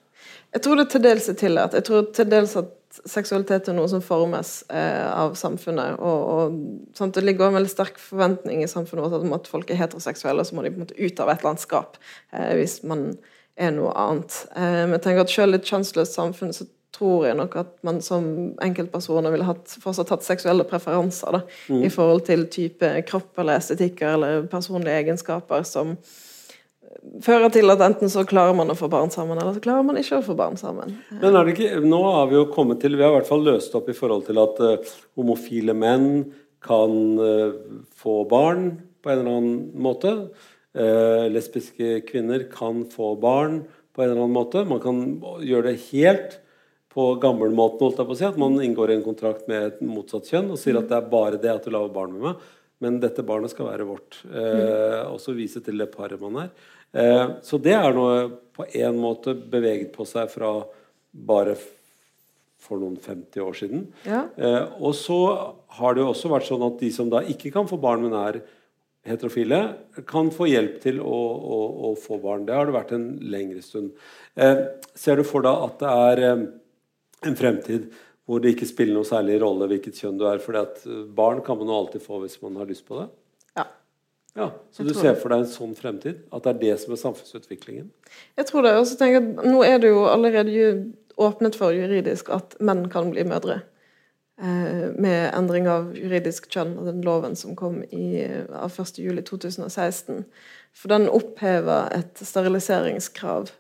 Jeg 0.56 0.64
tror 0.64 0.80
det 0.80 0.88
til 0.93 1.03
dels 1.03 1.26
er 1.28 1.39
tillært. 1.39 1.74
Jeg 1.76 1.84
tror 1.89 2.06
til 2.16 2.30
dels 2.32 2.53
at 2.60 2.70
seksualitet 3.09 3.69
er 3.69 3.75
noe 3.77 3.89
som 3.91 4.03
formes 4.03 4.57
eh, 4.69 5.07
av 5.09 5.35
samfunnet. 5.39 5.99
Og, 5.99 6.25
og 6.35 6.97
sant, 6.97 7.15
Det 7.15 7.23
ligger 7.23 7.49
en 7.49 7.59
veldig 7.59 7.71
sterk 7.71 7.99
forventning 8.01 8.63
i 8.63 8.69
samfunnet 8.71 9.05
vårt 9.05 9.25
om 9.25 9.35
at 9.37 9.49
folk 9.51 9.71
er 9.71 9.81
heteroseksuelle, 9.81 10.45
så 10.45 10.55
må 10.55 10.65
de 10.65 10.73
på 10.73 10.79
en 10.79 10.85
måte 10.87 10.99
ut 10.99 11.23
av 11.23 11.31
et 11.31 11.41
eller 11.41 11.53
annet 11.53 11.65
skap 11.65 11.99
eh, 12.31 12.53
hvis 12.59 12.79
man 12.87 13.09
er 13.55 13.75
noe 13.75 13.93
annet. 13.99 14.39
Eh, 14.55 14.81
men 14.85 14.97
jeg 14.97 15.05
tenker 15.07 15.25
at 15.25 15.35
selv 15.35 15.57
i 15.57 15.61
et 15.61 15.71
kjønnsløst 15.71 16.17
samfunn 16.17 16.55
så 16.55 16.67
tror 16.95 17.25
jeg 17.27 17.35
nok 17.35 17.57
at 17.59 17.73
man 17.83 17.99
som 18.03 18.27
enkeltpersoner 18.63 19.33
ville 19.33 19.47
hatt, 19.47 19.73
fortsatt 19.83 20.13
hatt 20.13 20.23
seksuelle 20.23 20.65
preferanser 20.67 21.35
da, 21.35 21.41
i 21.75 21.89
forhold 21.91 22.23
til 22.29 22.45
type 22.51 22.91
kropp 23.09 23.41
eller 23.43 23.59
estetikker 23.59 24.15
eller 24.15 24.47
personlige 24.51 25.01
egenskaper 25.03 25.65
som 25.67 25.97
fører 27.24 27.51
til 27.53 27.72
at 27.74 27.84
enten 27.86 28.12
så 28.12 28.26
klarer 28.28 28.56
man 28.58 28.72
å 28.72 28.78
få 28.78 28.89
barn 28.91 29.12
sammen, 29.14 29.38
eller 29.39 29.56
så 29.56 29.64
klarer 29.64 29.86
man 29.88 29.99
ikke 29.99 30.20
å 30.20 30.26
få 30.26 30.36
barn 30.38 30.58
sammen. 30.60 30.97
Men 31.12 31.36
er 31.36 31.45
det 31.45 31.56
ikke, 31.56 31.84
nå 31.86 32.01
har 32.06 32.32
vi 32.32 32.38
jo 32.39 32.47
kommet 32.53 32.82
til 32.84 32.97
Vi 32.97 33.03
har 33.03 33.14
i 33.14 33.18
hvert 33.20 33.30
fall 33.30 33.45
løst 33.45 33.76
opp 33.78 33.89
i 33.91 33.97
forhold 33.97 34.26
til 34.28 34.41
at 34.41 34.62
uh, 34.64 34.95
homofile 35.20 35.76
menn 35.78 36.10
kan 36.66 36.95
uh, 37.22 37.56
få 37.95 38.24
barn 38.30 38.70
på 39.03 39.12
en 39.12 39.20
eller 39.20 39.39
annen 39.39 39.60
måte. 39.86 40.16
Uh, 40.76 41.28
lesbiske 41.32 42.01
kvinner 42.10 42.47
kan 42.51 42.84
få 42.91 43.14
barn 43.22 43.62
på 43.95 44.03
en 44.03 44.10
eller 44.10 44.26
annen 44.26 44.36
måte. 44.36 44.66
Man 44.68 44.84
kan 44.84 45.06
gjøre 45.45 45.72
det 45.72 45.80
helt 45.91 46.39
på 46.95 47.10
gammelmåten, 47.20 47.82
holdt 47.84 47.99
jeg 47.99 48.08
på 48.08 48.16
å 48.16 48.20
si. 48.20 48.28
At 48.28 48.39
man 48.39 48.56
inngår 48.64 48.93
en 48.93 49.06
kontrakt 49.06 49.49
med 49.51 49.70
et 49.70 49.82
motsatt 49.84 50.30
kjønn 50.32 50.53
og 50.56 50.60
sier 50.60 50.80
at 50.80 50.88
det 50.91 50.99
er 50.99 51.10
bare 51.12 51.39
det 51.41 51.51
at 51.51 51.68
du 51.68 51.74
lager 51.76 51.91
barn 51.95 52.16
med 52.16 52.30
meg. 52.30 52.45
Men 52.84 52.99
dette 53.03 53.23
barnet 53.26 53.53
skal 53.53 53.69
være 53.69 53.88
vårt. 53.88 54.19
Eh, 54.28 55.03
og 55.07 55.19
så 55.23 55.36
vise 55.36 55.61
til 55.63 55.80
det 55.80 55.88
paret 55.93 56.21
man 56.21 56.41
er. 56.43 56.49
Eh, 56.95 57.38
så 57.45 57.59
det 57.61 57.76
er 57.78 57.95
noe 57.95 58.28
på 58.55 58.67
en 58.67 58.99
måte 58.99 59.36
beveget 59.36 59.93
på 59.95 60.07
seg 60.07 60.28
fra 60.32 60.51
bare 61.15 61.55
for 62.65 62.82
noen 62.82 62.97
50 62.97 63.45
år 63.45 63.57
siden. 63.59 63.88
Ja. 64.07 64.26
Eh, 64.36 64.63
og 64.82 64.95
så 64.97 65.19
har 65.78 65.95
det 65.95 66.03
jo 66.03 66.11
også 66.11 66.32
vært 66.32 66.49
sånn 66.49 66.65
at 66.65 66.80
de 66.82 66.91
som 66.93 67.11
da 67.11 67.21
ikke 67.23 67.53
kan 67.53 67.69
få 67.69 67.80
barn, 67.82 68.05
men 68.05 68.15
er 68.19 68.41
heterofile, 69.05 69.61
kan 70.09 70.32
få 70.34 70.47
hjelp 70.49 70.80
til 70.84 70.99
å, 71.03 71.19
å, 71.38 71.59
å 71.89 71.93
få 71.99 72.17
barn. 72.23 72.47
Det 72.47 72.55
har 72.57 72.67
det 72.67 72.76
vært 72.76 72.95
en 72.97 73.09
lengre 73.32 73.61
stund. 73.65 73.93
Eh, 74.36 74.65
ser 74.97 75.21
du 75.21 75.28
for 75.28 75.45
deg 75.45 75.67
at 75.67 75.84
det 75.84 75.93
er 76.09 76.23
eh, 76.30 76.45
en 77.30 77.38
fremtid 77.38 77.89
hvor 78.26 78.41
det 78.41 78.55
ikke 78.55 78.67
spiller 78.69 78.97
noe 78.97 79.07
særlig 79.07 79.38
rolle 79.43 79.67
hvilket 79.69 79.99
kjønn 80.01 80.17
du 80.17 80.26
er? 80.30 80.41
For 80.41 80.57
eh, 80.57 80.95
barn 81.17 81.43
kan 81.45 81.59
man 81.59 81.69
jo 81.69 81.78
alltid 81.78 82.03
få 82.05 82.23
hvis 82.23 82.39
man 82.41 82.57
har 82.61 82.69
lyst 82.69 82.88
på 82.88 82.97
det. 82.99 83.07
Ja. 83.57 83.67
Ja, 84.36 84.49
Så 84.71 84.84
du 84.84 84.93
ser 84.97 85.15
for 85.19 85.32
deg 85.32 85.45
en 85.45 85.51
sånn 85.51 85.78
fremtid? 85.78 86.26
At 86.34 86.43
det 86.43 86.55
er 86.55 86.61
det 86.63 86.73
som 86.82 86.95
er 86.95 87.01
samfunnsutviklingen? 87.03 87.91
Jeg 88.36 88.49
tror 88.49 88.65
det. 88.65 88.73
Og 88.80 88.89
så 88.89 88.97
tenker 88.99 89.21
jeg 89.21 89.38
at 89.38 89.47
nå 89.47 89.61
er 89.63 89.80
det 89.84 89.93
jo 89.93 90.03
allerede 90.09 90.73
åpnet 91.21 91.55
for 91.55 91.71
juridisk 91.71 92.34
at 92.36 92.57
menn 92.59 92.88
kan 92.91 93.13
bli 93.13 93.23
mødre. 93.30 93.61
Eh, 94.41 94.89
med 94.99 95.30
endring 95.32 95.69
av 95.71 95.93
juridisk 95.95 96.49
kjønn 96.51 96.73
og 96.76 96.89
den 96.89 97.05
loven 97.05 97.38
som 97.39 97.55
kom 97.55 97.78
i, 97.88 98.26
av 98.51 98.73
1.7.2016. 98.73 100.26
For 100.76 100.91
den 100.91 101.07
opphever 101.07 101.88
et 101.95 102.19
steriliseringskrav 102.19 103.47
eh, 103.47 103.53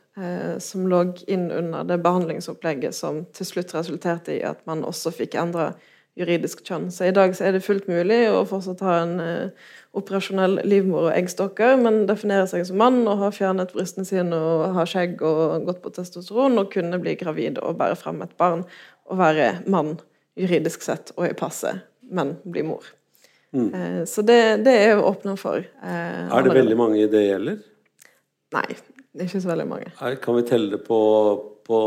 som 0.63 0.85
lå 0.87 1.01
inn 1.27 1.49
under 1.51 1.83
det 1.83 1.97
behandlingsopplegget 2.05 2.95
som 2.95 3.25
til 3.35 3.45
slutt 3.49 3.73
resulterte 3.75 4.31
i 4.37 4.43
at 4.47 4.61
man 4.65 4.85
også 4.87 5.11
fikk 5.11 5.35
endra 5.41 5.73
juridisk 6.15 6.61
kjønn. 6.63 6.85
Så 6.95 7.09
i 7.09 7.11
dag 7.11 7.33
så 7.35 7.43
er 7.49 7.51
det 7.57 7.63
fullt 7.65 7.89
mulig 7.91 8.21
å 8.31 8.45
fortsatt 8.47 8.79
ha 8.87 8.93
en 9.01 9.17
eh, 9.19 9.65
operasjonell 9.99 10.61
livmor 10.63 11.09
og 11.09 11.15
eggstokker, 11.17 11.75
men 11.81 12.05
definere 12.07 12.47
seg 12.47 12.63
som 12.69 12.79
mann 12.79 13.01
og 13.03 13.19
ha 13.19 13.31
fjernet 13.35 13.73
brystene 13.75 14.07
sine 14.07 14.39
og 14.39 14.77
ha 14.77 14.85
skjegg 14.87 15.19
og 15.27 15.65
gått 15.67 15.81
på 15.83 15.91
testosteron 15.97 16.55
og 16.61 16.71
kunne 16.71 17.01
bli 17.03 17.17
gravid 17.19 17.59
og 17.59 17.75
bære 17.81 17.99
frem 17.99 18.23
et 18.23 18.31
barn 18.39 18.63
og 19.11 19.19
være 19.19 19.49
mann 19.67 19.97
juridisk 20.39 20.87
sett 20.87 21.11
og 21.17 21.27
i 21.27 21.35
passet, 21.35 21.83
men 22.07 22.37
bli 22.47 22.63
mor. 22.63 22.87
Eh, 23.55 24.01
Så 24.07 24.23
det, 24.23 24.63
det 24.63 24.71
er 24.85 24.95
jo 24.95 25.05
åpna 25.11 25.35
for. 25.39 25.59
eh, 25.59 26.25
Er 26.31 26.47
det 26.47 26.55
veldig 26.55 26.79
mange 26.79 27.11
det 27.11 27.27
gjelder? 27.27 27.59
Nei, 28.55 28.67
det 29.15 29.23
er 29.23 29.29
ikke 29.29 29.43
så 29.45 29.51
veldig 29.53 29.67
mange. 29.69 29.93
Er, 30.03 30.17
kan 30.19 30.35
vi 30.35 30.43
telle 30.49 30.75
det 30.75 30.81
på, 30.83 30.99
på 31.63 31.79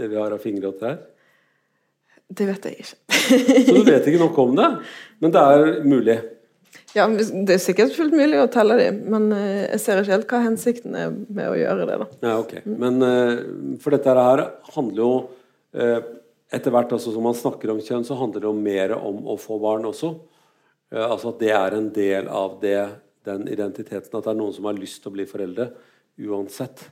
det 0.00 0.10
vi 0.10 0.18
har 0.18 0.34
av 0.34 0.42
fingeråtter 0.42 0.88
her? 0.88 0.98
Det 2.30 2.46
vet 2.46 2.66
jeg 2.66 2.82
ikke. 2.82 2.98
Så 3.66 3.74
du 3.74 3.86
vet 3.86 4.06
ikke 4.06 4.22
nok 4.22 4.38
om 4.42 4.52
det, 4.58 4.68
men 5.22 5.34
det 5.34 5.42
er 5.54 5.66
mulig. 5.86 6.16
Ja, 6.94 7.06
Det 7.06 7.54
er 7.54 7.62
sikkert 7.62 7.94
fullt 7.94 8.14
mulig 8.18 8.38
å 8.40 8.48
telle 8.50 8.76
dem, 8.80 9.02
men 9.12 9.28
eh, 9.34 9.66
jeg 9.76 9.82
ser 9.82 10.00
ikke 10.00 10.14
helt 10.16 10.32
hva 10.32 10.40
hensikten 10.42 10.96
er 10.98 11.12
med 11.14 11.52
å 11.52 11.58
gjøre 11.58 11.86
det. 11.86 11.98
da. 12.02 12.08
Ja, 12.26 12.32
ok. 12.42 12.54
Men 12.66 12.98
eh, 13.06 13.34
for 13.82 13.94
dette 13.94 14.14
her 14.18 14.42
handler 14.74 15.04
jo 15.04 15.12
eh, 15.74 16.00
Etter 16.50 16.74
hvert 16.74 16.90
altså, 16.90 17.12
som 17.14 17.22
man 17.22 17.36
snakker 17.38 17.70
om 17.70 17.78
kjønn, 17.78 18.02
så 18.02 18.16
handler 18.18 18.42
det 18.42 18.48
jo 18.48 18.56
mer 18.58 18.96
om 18.96 19.20
å 19.30 19.36
få 19.38 19.60
barn 19.62 19.84
også. 19.86 20.08
Altså 20.90 21.30
at 21.30 21.36
det 21.38 21.52
er 21.54 21.76
en 21.76 21.86
del 21.94 22.26
av 22.26 22.56
det, 22.58 22.88
den 23.22 23.44
identiteten. 23.46 24.10
At 24.10 24.24
det 24.26 24.32
er 24.32 24.40
noen 24.40 24.56
som 24.56 24.66
har 24.66 24.74
lyst 24.74 24.98
til 25.04 25.12
å 25.12 25.14
bli 25.14 25.28
foreldre 25.30 25.68
uansett. 26.28 26.88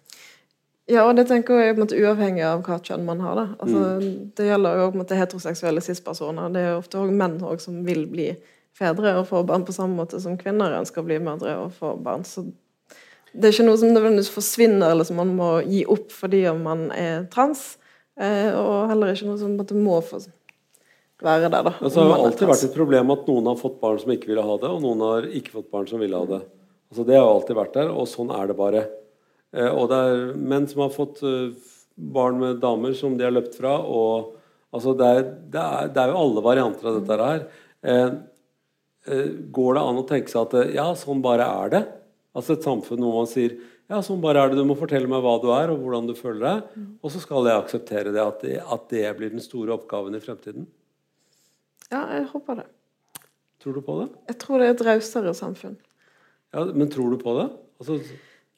Ja, 0.89 1.03
og 1.05 1.19
det 1.19 1.27
tenker 1.29 1.59
jeg 1.61 1.75
på 1.75 1.83
en 1.83 1.85
måte 1.85 1.99
uavhengig 2.01 2.45
av 2.49 2.63
hva 2.65 2.79
kjønn 2.81 3.05
man 3.05 3.21
har. 3.21 3.43
Altså, 3.61 3.99
Det 4.37 4.47
gjelder 4.47 4.79
jo 4.79 4.87
på 4.87 4.97
en 4.97 5.03
måte 5.03 5.19
heteroseksuelle 5.19 5.83
cis-personer. 5.85 6.49
Det 6.55 6.63
er 6.63 6.71
jo 6.73 6.79
ofte 6.81 7.03
også 7.03 7.19
menn 7.19 7.37
også 7.43 7.69
som 7.69 7.83
vil 7.85 8.07
bli 8.09 8.31
fedre 8.79 9.13
og 9.19 9.27
få 9.29 9.43
barn 9.45 9.67
på 9.69 9.75
samme 9.75 9.99
måte 9.99 10.21
som 10.23 10.39
kvinner 10.41 10.79
ønsker 10.79 11.03
å 11.03 11.09
bli 11.09 11.19
mødre 11.21 11.59
og 11.61 11.75
få 11.77 11.93
barn. 12.01 12.25
Så 12.25 12.47
det 13.35 13.51
er 13.51 13.53
ikke 13.53 13.69
noe 13.69 13.81
som 13.81 13.93
nødvendigvis 13.93 14.33
forsvinner, 14.33 14.95
eller 14.95 15.05
som 15.05 15.19
man 15.21 15.35
må 15.37 15.51
gi 15.67 15.83
opp 15.91 16.15
fordi 16.15 16.47
man 16.57 16.89
er 16.97 17.27
trans. 17.33 17.75
Eh, 18.19 18.51
og 18.57 18.89
heller 18.91 19.13
ikke 19.13 19.29
noe 19.29 19.39
som 19.39 19.53
på 19.53 19.59
en 19.59 19.61
måte 19.61 19.79
må 19.79 20.01
få 20.03 20.23
være 21.23 21.51
der, 21.51 21.67
da. 21.67 21.75
Altså, 21.83 22.01
det 22.01 22.07
har 22.09 22.17
er 22.17 22.25
alltid 22.31 22.51
vært 22.51 22.65
et 22.69 22.79
problem 22.79 23.13
at 23.15 23.29
noen 23.29 23.51
har 23.51 23.59
fått 23.59 23.77
barn 23.83 23.99
som 24.01 24.15
ikke 24.15 24.31
ville 24.31 24.47
ha 24.47 24.57
det, 24.63 24.71
og 24.71 24.81
noen 24.85 25.05
har 25.05 25.29
ikke 25.41 25.59
fått 25.59 25.69
barn 25.75 25.91
som 25.91 26.01
ville 26.03 26.17
ha 26.17 26.31
det. 26.31 26.41
Altså, 26.89 27.05
det 27.05 27.19
har 27.19 27.29
alltid 27.29 27.59
vært 27.59 27.77
der, 27.77 27.93
og 27.93 28.09
sånn 28.11 28.33
er 28.35 28.51
det 28.51 28.57
bare. 28.59 28.85
Eh, 29.57 29.69
og 29.69 29.89
det 29.93 29.99
er 29.99 30.25
menn 30.37 30.69
som 30.71 30.85
har 30.85 30.95
fått 30.95 31.23
eh, 31.27 31.55
barn 31.99 32.41
med 32.41 32.61
damer 32.63 32.95
som 32.97 33.17
de 33.19 33.27
har 33.27 33.35
løpt 33.35 33.59
fra. 33.59 33.79
og 33.79 34.35
altså, 34.75 34.95
det, 34.99 35.07
er, 35.07 35.23
det, 35.55 35.63
er, 35.63 35.95
det 35.95 36.03
er 36.03 36.13
jo 36.13 36.21
alle 36.25 36.45
varianter 36.45 36.91
av 36.91 37.01
dette 37.01 37.31
her. 37.31 37.47
Eh, 37.83 38.11
eh, 39.09 39.33
går 39.55 39.79
det 39.79 39.87
an 39.91 40.03
å 40.03 40.07
tenke 40.09 40.33
seg 40.33 40.47
at 40.47 40.77
ja, 40.77 40.91
sånn 40.99 41.25
bare 41.25 41.49
er 41.65 41.75
det? 41.75 41.85
Altså 42.39 42.55
et 42.55 42.67
samfunn 42.67 43.03
hvor 43.03 43.21
man 43.23 43.31
sier 43.31 43.57
ja, 43.89 44.03
sånn 44.05 44.21
bare 44.21 44.43
er 44.45 44.51
det, 44.53 44.59
du 44.61 44.69
må 44.69 44.75
fortelle 44.77 45.09
meg 45.09 45.23
hva 45.25 45.39
du 45.41 45.47
er 45.57 45.71
og 45.73 45.81
hvordan 45.81 46.11
du 46.11 46.13
føler 46.17 46.43
deg. 46.45 46.73
Mm. 46.77 46.89
Og 47.01 47.13
så 47.15 47.23
skal 47.23 47.47
jeg 47.49 47.57
akseptere 47.63 48.13
det 48.13 48.21
at, 48.21 48.43
det, 48.45 48.59
at 48.61 48.83
det 48.93 49.05
blir 49.17 49.33
den 49.33 49.41
store 49.41 49.73
oppgaven 49.79 50.19
i 50.19 50.21
fremtiden. 50.21 50.67
Ja, 51.89 52.03
jeg 52.13 52.27
håper 52.35 52.61
det. 52.61 52.67
Tror 53.65 53.79
du 53.79 53.81
på 53.87 53.97
det? 54.03 54.11
Jeg 54.29 54.39
tror 54.43 54.61
det 54.61 54.67
er 54.69 54.75
et 54.75 54.85
rausere 54.91 55.33
samfunn. 55.35 55.79
Ja, 56.53 56.67
Men 56.69 56.93
tror 56.93 57.15
du 57.15 57.17
på 57.23 57.33
det? 57.39 57.47
Altså, 57.81 57.97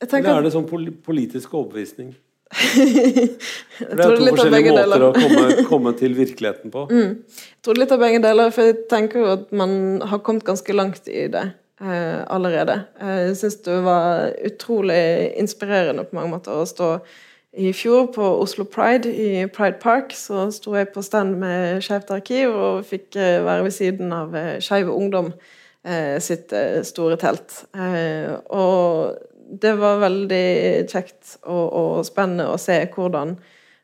eller 0.00 0.32
er 0.32 0.46
det 0.46 0.52
sånn 0.54 0.66
politisk 0.68 1.54
overbevisning? 1.54 2.12
For 2.50 3.94
det 3.94 4.04
er 4.04 4.16
to 4.18 4.26
forskjellige 4.26 4.74
måter 4.74 5.04
å 5.06 5.10
komme, 5.14 5.44
komme, 5.70 5.94
til 5.98 6.16
virkeligheten 6.18 6.72
på. 6.74 6.86
Mm. 6.90 7.12
Jeg 7.22 7.64
tror 7.64 7.78
litt 7.78 7.94
av 7.94 8.02
begge 8.02 8.20
deler, 8.24 8.50
for 8.54 8.66
jeg 8.66 8.80
tenker 8.90 9.22
jo 9.22 9.28
at 9.36 9.52
man 9.54 9.72
har 10.10 10.22
kommet 10.26 10.44
ganske 10.48 10.74
langt 10.74 11.06
i 11.06 11.28
det 11.30 11.44
eh, 11.46 12.20
allerede. 12.26 12.80
Jeg 12.98 13.38
syns 13.38 13.60
det 13.68 13.78
var 13.86 14.32
utrolig 14.50 15.02
inspirerende 15.40 16.08
på 16.08 16.18
mange 16.18 16.34
måter 16.34 16.58
å 16.58 16.66
stå 16.68 16.96
i 17.52 17.72
fjor 17.74 18.12
på 18.14 18.22
Oslo 18.38 18.64
Pride 18.64 19.10
i 19.10 19.46
Pride 19.50 19.80
Park 19.82 20.12
så 20.14 20.44
sto 20.54 20.76
jeg 20.78 20.92
på 20.94 21.02
stand 21.02 21.34
med 21.40 21.80
Skeivt 21.82 22.12
arkiv 22.14 22.54
og 22.54 22.84
fikk 22.86 23.18
eh, 23.18 23.40
være 23.42 23.64
ved 23.66 23.74
siden 23.74 24.12
av 24.14 24.36
eh, 24.38 24.60
Skeiv 24.62 24.92
Ungdom 24.92 25.32
eh, 25.82 26.20
sitt 26.22 26.54
store 26.86 27.18
telt. 27.18 27.64
Og 27.74 29.18
det 29.50 29.72
var 29.80 30.02
veldig 30.04 30.44
kjekt 30.90 31.38
og, 31.42 31.64
og, 31.72 31.94
spennende 32.06 32.50
å 32.50 32.58
se 32.60 32.76
hvordan 32.94 33.36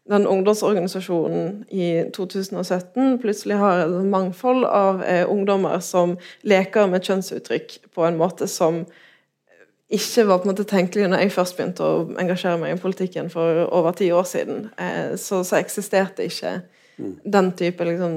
den 0.07 0.27
ungdomsorganisasjonen 0.31 1.65
i 1.75 1.89
2017 2.15 3.17
plutselig 3.23 3.59
har 3.59 3.83
et 3.87 3.97
mangfold 4.07 4.63
av 4.69 5.03
eh, 5.03 5.25
ungdommer 5.27 5.81
som 5.83 6.15
leker 6.47 6.87
med 6.91 7.03
kjønnsuttrykk 7.03 7.81
på 7.95 8.07
en 8.07 8.21
måte 8.21 8.47
som 8.51 8.85
ikke 9.91 10.27
var 10.27 10.39
på 10.39 10.47
en 10.47 10.53
måte 10.53 10.67
tenkelig 10.67 11.09
når 11.11 11.25
jeg 11.25 11.35
først 11.35 11.59
begynte 11.59 11.87
å 11.87 12.07
engasjere 12.23 12.59
meg 12.63 12.75
i 12.75 12.81
politikken 12.83 13.31
for 13.31 13.65
over 13.67 13.95
ti 13.99 14.11
år 14.15 14.27
siden. 14.27 14.69
Eh, 14.79 15.15
så, 15.19 15.43
så, 15.47 15.59
eksisterte 15.59 16.27
ikke 16.27 16.61
mm. 16.99 17.13
den 17.37 17.53
type 17.59 17.87
liksom, 17.87 18.17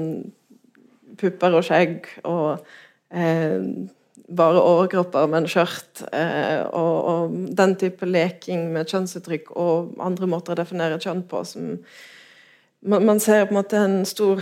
pupper 1.18 1.58
og 1.58 1.66
skjegg 1.66 2.06
og 2.22 2.66
eh, 3.10 3.58
bare 4.36 4.62
overkropper, 4.62 5.26
men 5.30 5.48
skjørt. 5.50 6.04
Eh, 6.12 6.62
og, 6.66 6.96
og, 7.10 7.38
den 7.56 7.74
type 7.80 8.06
leking 8.06 8.68
med 8.74 8.90
kjønnsuttrykk 8.90 9.52
og 9.58 9.96
andre 10.02 10.28
måter 10.30 10.54
å 10.54 10.60
definere 10.60 11.00
kjønn 11.02 11.26
på 11.30 11.44
som 11.48 11.76
Man, 12.80 13.02
man 13.04 13.18
ser 13.20 13.42
på 13.44 13.52
en 13.52 13.58
måte 13.58 13.76
en 13.76 14.06
stor 14.08 14.38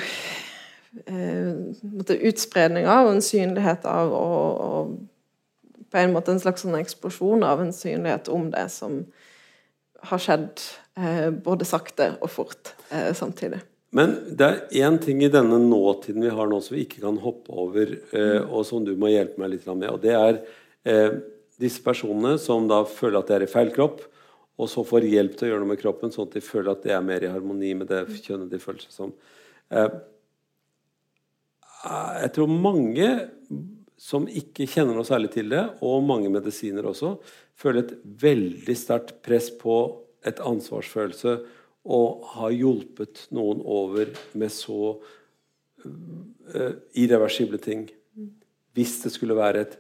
eh, 1.11 2.12
utspredning 2.30 2.84
av 2.86 3.09
og 3.09 3.16
en 3.16 3.24
synlighet 3.26 3.82
av 3.91 4.12
og, 4.14 4.61
og, 4.62 4.93
på 5.91 5.99
en 5.99 6.14
måte 6.14 6.30
en 6.30 6.39
slags 6.39 6.62
sånn 6.62 6.78
eksplosjon 6.78 7.43
av 7.43 7.64
en 7.64 7.74
synlighet 7.74 8.30
om 8.30 8.47
det 8.53 8.68
som 8.70 9.01
har 10.07 10.22
skjedd 10.22 10.62
eh, 11.01 11.32
både 11.34 11.66
sakte 11.66 12.12
og 12.22 12.30
fort 12.30 12.76
eh, 12.93 13.11
samtidig. 13.11 13.59
Men 13.95 14.14
det 14.36 14.45
er 14.45 14.84
én 14.84 14.99
ting 15.01 15.22
i 15.24 15.30
denne 15.32 15.57
nåtiden 15.62 16.20
vi 16.20 16.32
har 16.34 16.51
nå 16.51 16.61
som 16.61 16.76
vi 16.76 16.84
ikke 16.84 17.01
kan 17.07 17.16
hoppe 17.22 17.55
over, 17.57 17.95
eh, 18.12 18.43
og 18.45 18.66
som 18.68 18.84
du 18.84 18.93
må 19.01 19.09
hjelpe 19.12 19.41
meg 19.41 19.55
litt 19.55 19.64
med. 19.70 19.89
Og 19.89 20.03
det 20.03 20.12
er 20.12 20.43
eh, 20.84 21.16
disse 21.61 21.80
personene 21.84 22.36
som 22.43 22.68
da 22.68 22.82
føler 22.84 23.22
at 23.22 23.30
de 23.30 23.39
er 23.39 23.47
i 23.47 23.51
feil 23.51 23.72
kropp, 23.72 24.05
og 24.59 24.68
så 24.68 24.84
får 24.84 25.07
hjelp 25.09 25.39
til 25.39 25.49
å 25.49 25.51
gjøre 25.53 25.64
noe 25.64 25.72
med 25.72 25.80
kroppen, 25.80 26.12
sånn 26.12 26.28
at 26.28 26.36
de 26.36 26.45
føler 26.45 26.72
at 26.74 26.84
det 26.84 26.93
er 26.93 27.05
mer 27.07 27.24
i 27.24 27.32
harmoni 27.32 27.72
med 27.78 27.89
det 27.89 28.05
kjønnet 28.26 28.53
de 28.53 28.61
føler 28.61 28.84
seg 28.84 28.97
som. 28.97 29.16
Eh, 29.72 29.99
jeg 32.24 32.32
tror 32.34 32.51
mange 32.51 33.09
som 33.99 34.26
ikke 34.28 34.66
kjenner 34.70 34.99
noe 34.99 35.07
særlig 35.07 35.32
til 35.34 35.49
det, 35.51 35.64
og 35.82 36.05
mange 36.07 36.30
medisiner 36.30 36.86
også, 36.86 37.16
føler 37.59 37.86
et 37.86 37.95
veldig 38.20 38.76
sterkt 38.78 39.16
press 39.24 39.49
på 39.55 39.78
et 40.28 40.43
ansvarsfølelse 40.45 41.39
og 41.89 42.26
har 42.34 42.53
hjulpet 42.53 43.26
noen 43.34 43.62
over 43.64 44.12
med 44.36 44.53
så 44.53 44.93
uh, 44.99 46.74
irreversible 46.93 47.61
ting. 47.62 47.86
Hvis 48.76 48.99
det 49.05 49.14
skulle 49.14 49.36
være 49.39 49.64
et 49.64 49.78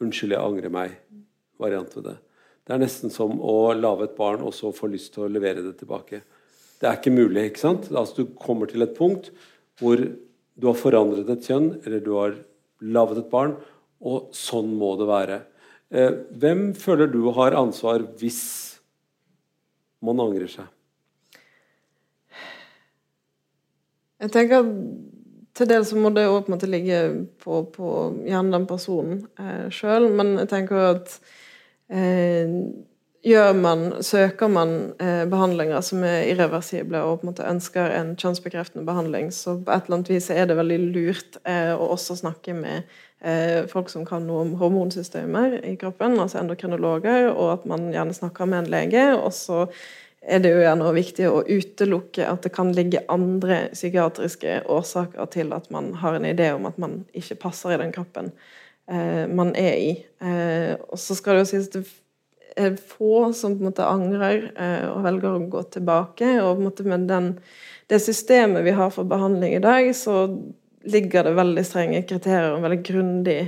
'unnskyld, 0.00 0.32
jeg 0.32 0.40
angrer 0.40 0.72
meg'-variant 0.72 1.96
ved 1.96 2.04
det. 2.08 2.16
Det 2.64 2.74
er 2.74 2.80
nesten 2.80 3.12
som 3.12 3.36
å 3.42 3.72
lage 3.76 4.08
et 4.08 4.16
barn 4.16 4.42
og 4.46 4.54
så 4.56 4.72
få 4.72 4.88
lyst 4.88 5.12
til 5.14 5.26
å 5.26 5.32
levere 5.32 5.62
det 5.64 5.76
tilbake. 5.80 6.22
Det 6.80 6.88
er 6.88 6.96
ikke 6.96 7.12
mulig. 7.12 7.50
ikke 7.50 7.60
sant? 7.60 7.90
Altså, 7.92 8.22
du 8.22 8.34
kommer 8.40 8.66
til 8.70 8.82
et 8.82 8.96
punkt 8.96 9.30
hvor 9.80 10.00
du 10.00 10.66
har 10.66 10.76
forandret 10.76 11.28
et 11.28 11.44
kjønn, 11.44 11.80
eller 11.84 12.00
du 12.04 12.12
har 12.16 12.36
laget 12.80 13.22
et 13.22 13.30
barn, 13.32 13.54
og 14.00 14.32
sånn 14.36 14.72
må 14.80 14.94
det 15.00 15.08
være. 15.08 15.38
Eh, 15.90 16.12
hvem 16.40 16.70
føler 16.78 17.10
du 17.10 17.24
har 17.36 17.56
ansvar 17.58 18.04
hvis 18.20 18.42
man 20.04 20.20
angrer 20.22 20.48
seg? 20.48 20.68
Jeg 24.20 24.34
tenker 24.34 24.62
at 24.62 24.74
til 25.56 25.68
dels 25.68 25.90
må 25.98 26.12
det 26.14 26.26
jo 26.28 26.38
på 26.38 26.50
en 26.50 26.54
måte 26.54 26.68
ligge 26.70 27.00
på, 27.42 27.64
på 27.74 27.88
gjerne 28.26 28.54
den 28.54 28.68
personen 28.70 29.24
eh, 29.40 29.66
sjøl, 29.74 30.06
men 30.14 30.36
jeg 30.38 30.50
tenker 30.52 30.84
at 30.92 31.16
eh, 31.90 32.54
gjør 33.26 33.52
man, 33.58 33.82
søker 34.06 34.48
man 34.52 34.74
eh, 35.02 35.24
behandlinger 35.28 35.82
som 35.84 36.04
er 36.06 36.30
irreversible, 36.30 37.02
og 37.04 37.20
på 37.20 37.26
en 37.26 37.32
måte 37.32 37.48
ønsker 37.48 37.92
en 37.98 38.14
kjønnsbekreftende 38.16 38.86
behandling, 38.88 39.28
så 39.34 39.58
på 39.58 39.74
et 39.74 39.88
eller 39.88 39.98
annet 39.98 40.12
vis 40.14 40.30
er 40.32 40.48
det 40.48 40.58
veldig 40.60 40.80
lurt 40.94 41.40
eh, 41.44 41.72
å 41.74 41.90
også 41.96 42.20
snakke 42.22 42.54
med 42.56 42.94
eh, 43.20 43.66
folk 43.70 43.90
som 43.92 44.06
kan 44.08 44.24
noe 44.28 44.46
om 44.46 44.54
hormonsystemer 44.60 45.58
i 45.66 45.74
kroppen, 45.80 46.16
altså 46.22 46.40
endokrinologer, 46.40 47.32
og 47.34 47.56
at 47.58 47.66
man 47.68 47.90
gjerne 47.92 48.16
snakker 48.16 48.48
med 48.48 48.64
en 48.64 48.72
lege. 48.78 49.08
og 49.18 49.34
så 49.36 49.66
er 50.20 50.42
det 50.42 50.52
jo 50.52 50.60
gjerne 50.60 50.92
viktig 50.92 51.28
å 51.30 51.42
utelukke 51.48 52.26
at 52.28 52.44
det 52.44 52.52
kan 52.52 52.74
ligge 52.76 53.04
andre 53.08 53.62
psykiatriske 53.72 54.60
årsaker 54.68 55.30
til 55.32 55.54
at 55.56 55.70
man 55.72 55.94
har 56.02 56.18
en 56.18 56.28
idé 56.28 56.50
om 56.52 56.68
at 56.68 56.76
man 56.80 57.00
ikke 57.16 57.38
passer 57.40 57.72
i 57.72 57.80
den 57.80 57.94
kroppen 57.94 58.28
eh, 58.90 59.24
man 59.26 59.54
er 59.56 59.78
i. 59.80 59.90
Eh, 60.20 60.74
og 60.76 61.00
så 61.00 61.16
skal 61.16 61.38
det 61.38 61.46
jo 61.46 61.50
sies 61.54 61.70
det 61.72 61.84
er 62.60 62.76
få 62.76 63.30
som 63.32 63.54
på 63.54 63.62
en 63.62 63.70
måte 63.70 63.86
angrer 63.86 64.50
eh, 64.52 64.86
og 64.90 65.04
velger 65.06 65.36
å 65.36 65.44
gå 65.52 65.62
tilbake. 65.76 66.34
Og 66.42 66.52
på 66.52 66.58
en 66.58 66.68
måte 66.68 66.88
med 66.88 67.06
den, 67.08 67.30
det 67.88 68.02
systemet 68.04 68.66
vi 68.66 68.76
har 68.76 68.92
for 68.94 69.08
behandling 69.08 69.56
i 69.56 69.64
dag, 69.64 69.88
så 69.96 70.26
ligger 70.84 71.24
det 71.24 71.36
veldig 71.36 71.64
strenge 71.66 72.04
kriterier 72.08 72.54
og 72.54 72.64
veldig 72.64 72.82
grundig 72.84 73.40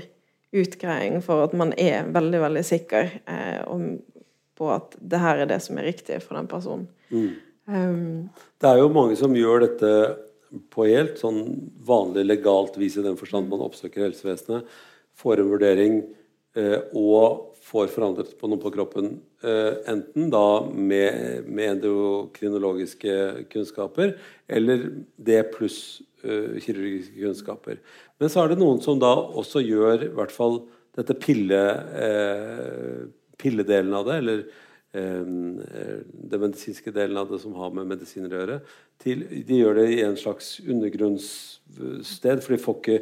utgreiing 0.53 1.21
for 1.25 1.47
at 1.47 1.55
man 1.57 1.73
er 1.81 2.09
veldig, 2.13 2.41
veldig 2.43 2.65
sikker 2.67 3.13
eh, 3.25 3.61
om 3.69 3.95
på 4.59 4.69
at 4.75 4.97
det 4.99 5.21
her 5.23 5.43
er 5.43 5.51
det 5.51 5.61
som 5.65 5.79
er 5.81 5.89
riktig 5.91 6.21
for 6.25 6.39
den 6.39 6.51
personen. 6.51 6.89
Mm. 7.11 7.33
Um, 7.67 8.31
det 8.61 8.69
er 8.69 8.81
jo 8.81 8.93
mange 8.93 9.17
som 9.19 9.35
gjør 9.37 9.67
dette 9.67 9.93
på 10.73 10.89
helt 10.89 11.21
sånn 11.21 11.71
vanlig 11.87 12.27
legalt 12.27 12.77
vis, 12.81 12.99
i 12.99 13.05
den 13.05 13.17
forstand 13.21 13.49
man 13.51 13.65
oppsøker 13.65 14.05
helsevesenet, 14.05 14.69
får 15.17 15.41
en 15.41 15.51
vurdering 15.53 15.97
eh, 16.59 16.79
og 16.99 17.55
får 17.63 17.89
forandret 17.95 18.35
på 18.39 18.51
noe 18.51 18.61
på 18.61 18.73
kroppen. 18.75 19.15
Eh, 19.45 19.73
enten 19.93 20.29
da 20.33 20.65
med, 20.67 21.47
med, 21.47 21.79
endokrinologiske 21.79 23.47
kunnskaper, 23.53 24.17
eller 24.51 24.89
det 25.17 25.45
pluss 25.55 26.03
eh, 26.25 26.59
kirurgiske 26.65 27.17
kunnskaper. 27.17 27.81
Men 28.21 28.33
så 28.33 28.43
er 28.43 28.53
det 28.53 28.61
noen 28.61 28.83
som 28.85 29.01
da 29.03 29.15
også 29.15 29.65
gjør 29.65 30.09
i 30.09 30.13
hvert 30.17 30.35
fall 30.35 30.63
dette 30.97 31.17
pille 31.17 31.63
eh, 31.97 33.05
pilledelen 33.43 33.95
av 33.99 34.07
det, 34.09 34.19
eller 34.23 34.45
eh, 34.95 35.27
den 35.27 36.45
medisinske 36.45 36.95
delen 36.95 37.19
av 37.21 37.33
det 37.33 37.43
som 37.43 37.57
har 37.59 37.75
med 37.77 37.91
medisiner 37.91 38.33
å 38.33 38.41
gjøre, 38.43 38.61
til, 39.03 39.27
de 39.49 39.61
gjør 39.61 39.81
det 39.81 39.89
i 39.97 40.03
en 40.07 40.19
slags 40.21 40.55
undergrunnssted. 40.63 42.45
For 42.45 42.55
de 42.55 42.61
får 42.63 42.79
ikke, 42.81 42.99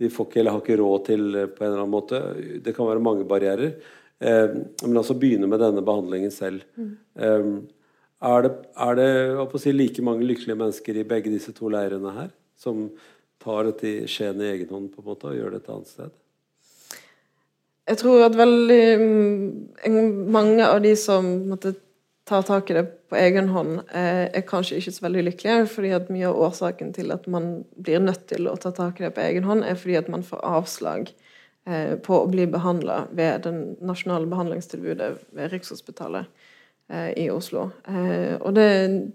de 0.00 0.12
får 0.14 0.28
ikke 0.28 0.42
eller 0.42 0.56
har 0.56 0.64
ikke 0.64 0.80
råd 0.80 1.08
til 1.10 1.26
eh, 1.34 1.50
på 1.50 1.64
en 1.64 1.72
eller 1.72 1.82
annen 1.82 1.96
måte. 1.96 2.22
Det 2.62 2.76
kan 2.76 2.88
være 2.88 3.04
mange 3.04 3.26
barrierer. 3.28 3.74
Eh, 4.20 4.56
men 4.84 5.00
altså 5.00 5.16
begynne 5.16 5.48
med 5.50 5.62
denne 5.62 5.84
behandlingen 5.84 6.32
selv. 6.34 6.64
Mm. 6.76 6.90
Eh, 7.16 7.52
er 8.30 8.44
det, 8.44 8.52
er 8.76 8.98
det 8.98 9.60
si, 9.62 9.72
like 9.72 10.04
mange 10.04 10.26
lykkelige 10.28 10.58
mennesker 10.60 11.00
i 11.00 11.06
begge 11.08 11.32
disse 11.32 11.54
to 11.56 11.70
leirene 11.72 12.12
her, 12.12 12.32
som 12.60 12.90
tar 13.40 13.70
dette 13.70 13.88
i 13.88 14.08
skjeen 14.10 14.42
i 14.44 14.50
egen 14.50 14.74
hånd 14.74 14.90
på 14.92 15.00
en 15.00 15.08
måte 15.08 15.30
og 15.30 15.38
gjør 15.38 15.54
det 15.54 15.62
et 15.62 15.70
annet 15.72 15.88
sted? 15.88 16.19
Jeg 17.90 17.98
tror 17.98 18.22
at 18.28 18.36
veldig 18.38 18.82
mm, 19.00 20.10
mange 20.30 20.66
av 20.66 20.78
de 20.84 20.92
som 20.98 21.26
måtte 21.50 21.74
ta 22.30 22.38
tak 22.46 22.70
i 22.70 22.76
det 22.76 22.84
på 23.10 23.18
egen 23.18 23.48
hånd, 23.50 23.80
eh, 23.90 24.28
er 24.30 24.46
kanskje 24.46 24.78
ikke 24.78 24.92
så 24.94 25.06
veldig 25.06 25.24
lykkelige. 25.26 25.66
fordi 25.66 25.90
at 25.96 26.10
mye 26.10 26.28
av 26.28 26.38
årsaken 26.46 26.92
til 26.94 27.10
at 27.10 27.26
man 27.26 27.64
blir 27.74 27.98
nødt 27.98 28.28
til 28.28 28.46
å 28.46 28.54
ta 28.56 28.70
tak 28.70 29.00
i 29.00 29.04
det 29.04 29.14
på 29.14 29.24
egen 29.24 29.44
hånd, 29.44 29.64
er 29.64 29.74
fordi 29.74 29.96
at 29.98 30.08
man 30.08 30.22
får 30.22 30.44
avslag 30.44 31.10
eh, 31.66 31.96
på 31.96 32.14
å 32.20 32.30
bli 32.30 32.46
behandla 32.46 33.08
ved 33.10 33.42
det 33.42 33.54
nasjonale 33.82 34.30
behandlingstilbudet 34.30 35.10
ved 35.32 35.50
Rikshospitalet 35.50 36.26
eh, 36.90 37.10
i 37.24 37.30
Oslo. 37.30 37.72
Og 38.40 38.54
det 38.54 38.70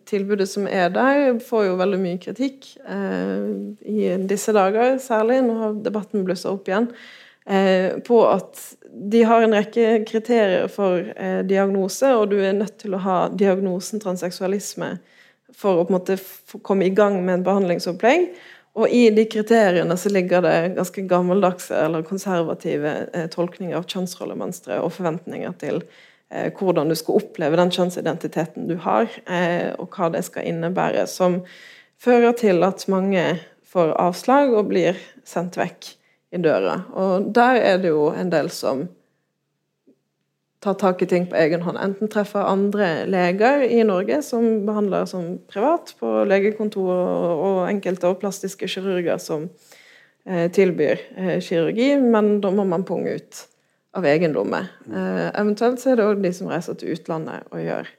tilbudet 0.06 0.50
som 0.50 0.68
er 0.68 0.90
der, 0.90 1.40
får 1.40 1.70
jo 1.70 1.80
veldig 1.80 2.00
mye 2.00 2.20
kritikk 2.20 2.76
i 3.86 4.18
disse 4.28 4.52
dager, 4.52 4.98
særlig. 5.00 5.44
Nå 5.44 5.56
har 5.62 5.84
debatten 5.88 6.28
blussa 6.28 6.52
opp 6.52 6.68
igjen. 6.68 6.92
Eh, 7.46 7.98
på 8.00 8.22
at 8.28 8.62
de 9.12 9.24
har 9.24 9.44
en 9.44 9.56
rekke 9.56 10.04
kriterier 10.08 10.68
for 10.72 11.02
eh, 11.16 11.42
diagnose, 11.48 12.14
og 12.16 12.32
du 12.32 12.40
er 12.40 12.56
nødt 12.56 12.78
til 12.82 12.96
å 12.96 13.04
ha 13.04 13.18
diagnosen 13.30 14.02
transseksualisme 14.04 14.96
for 15.56 15.80
å 15.80 15.86
på 15.86 15.94
en 15.94 15.98
måte 16.00 16.18
komme 16.66 16.88
i 16.88 16.94
gang 16.96 17.20
med 17.24 17.40
en 17.40 17.46
behandlingsopplegg. 17.48 18.30
Og 18.76 18.92
i 18.92 19.08
de 19.16 19.24
kriteriene 19.32 19.96
så 19.96 20.12
ligger 20.12 20.44
det 20.44 20.56
ganske 20.76 21.06
gammeldagse 21.08 21.78
eller 21.86 22.08
konservative 22.08 22.96
eh, 23.14 23.30
tolkninger 23.32 23.78
av 23.78 23.88
kjønnsrollemønstre 23.88 24.82
og 24.84 24.94
forventninger 24.98 25.56
til 25.62 25.86
hvordan 26.36 26.90
du 26.90 26.96
skal 26.98 27.20
oppleve 27.20 27.56
den 27.56 27.70
kjønnsidentiteten 27.72 28.66
du 28.68 28.74
har, 28.82 29.06
og 29.78 29.94
hva 29.94 30.08
det 30.12 30.24
skal 30.26 30.48
innebære. 30.50 31.06
Som 31.08 31.38
fører 32.02 32.34
til 32.36 32.66
at 32.66 32.82
mange 32.92 33.22
får 33.72 33.94
avslag 34.02 34.52
og 34.58 34.72
blir 34.74 34.98
sendt 35.24 35.56
vekk 35.62 35.94
i 36.36 36.42
døra. 36.44 36.82
Og 36.94 37.32
der 37.36 37.62
er 37.62 37.82
det 37.82 37.94
jo 37.94 38.10
en 38.12 38.32
del 38.34 38.52
som 38.54 38.86
tar 40.66 40.78
tak 40.82 41.02
i 41.02 41.08
ting 41.10 41.28
på 41.30 41.38
egen 41.38 41.64
hånd. 41.66 41.78
Enten 41.82 42.10
treffer 42.12 42.48
andre 42.50 43.06
leger 43.10 43.64
i 43.68 43.84
Norge 43.86 44.22
som 44.26 44.66
behandler 44.68 45.06
som 45.10 45.36
privat 45.52 45.94
på 46.00 46.24
legekontor, 46.30 46.94
og 47.36 47.60
enkelte 47.70 48.10
og 48.10 48.22
plastiske 48.24 48.70
kirurger 48.72 49.22
som 49.22 49.50
eh, 50.26 50.48
tilbyr 50.54 51.04
eh, 51.18 51.36
kirurgi, 51.44 51.92
men 52.02 52.40
da 52.42 52.54
må 52.54 52.66
man 52.68 52.88
punge 52.88 53.20
ut 53.20 53.44
av 53.96 54.08
eiendommer. 54.10 54.72
Eh, 54.90 55.28
eventuelt 55.36 55.82
så 55.82 55.94
er 55.94 56.02
det 56.02 56.10
òg 56.10 56.26
de 56.26 56.34
som 56.36 56.50
reiser 56.52 56.80
til 56.80 56.98
utlandet 56.98 57.46
og 57.52 57.62
gjør 57.62 57.94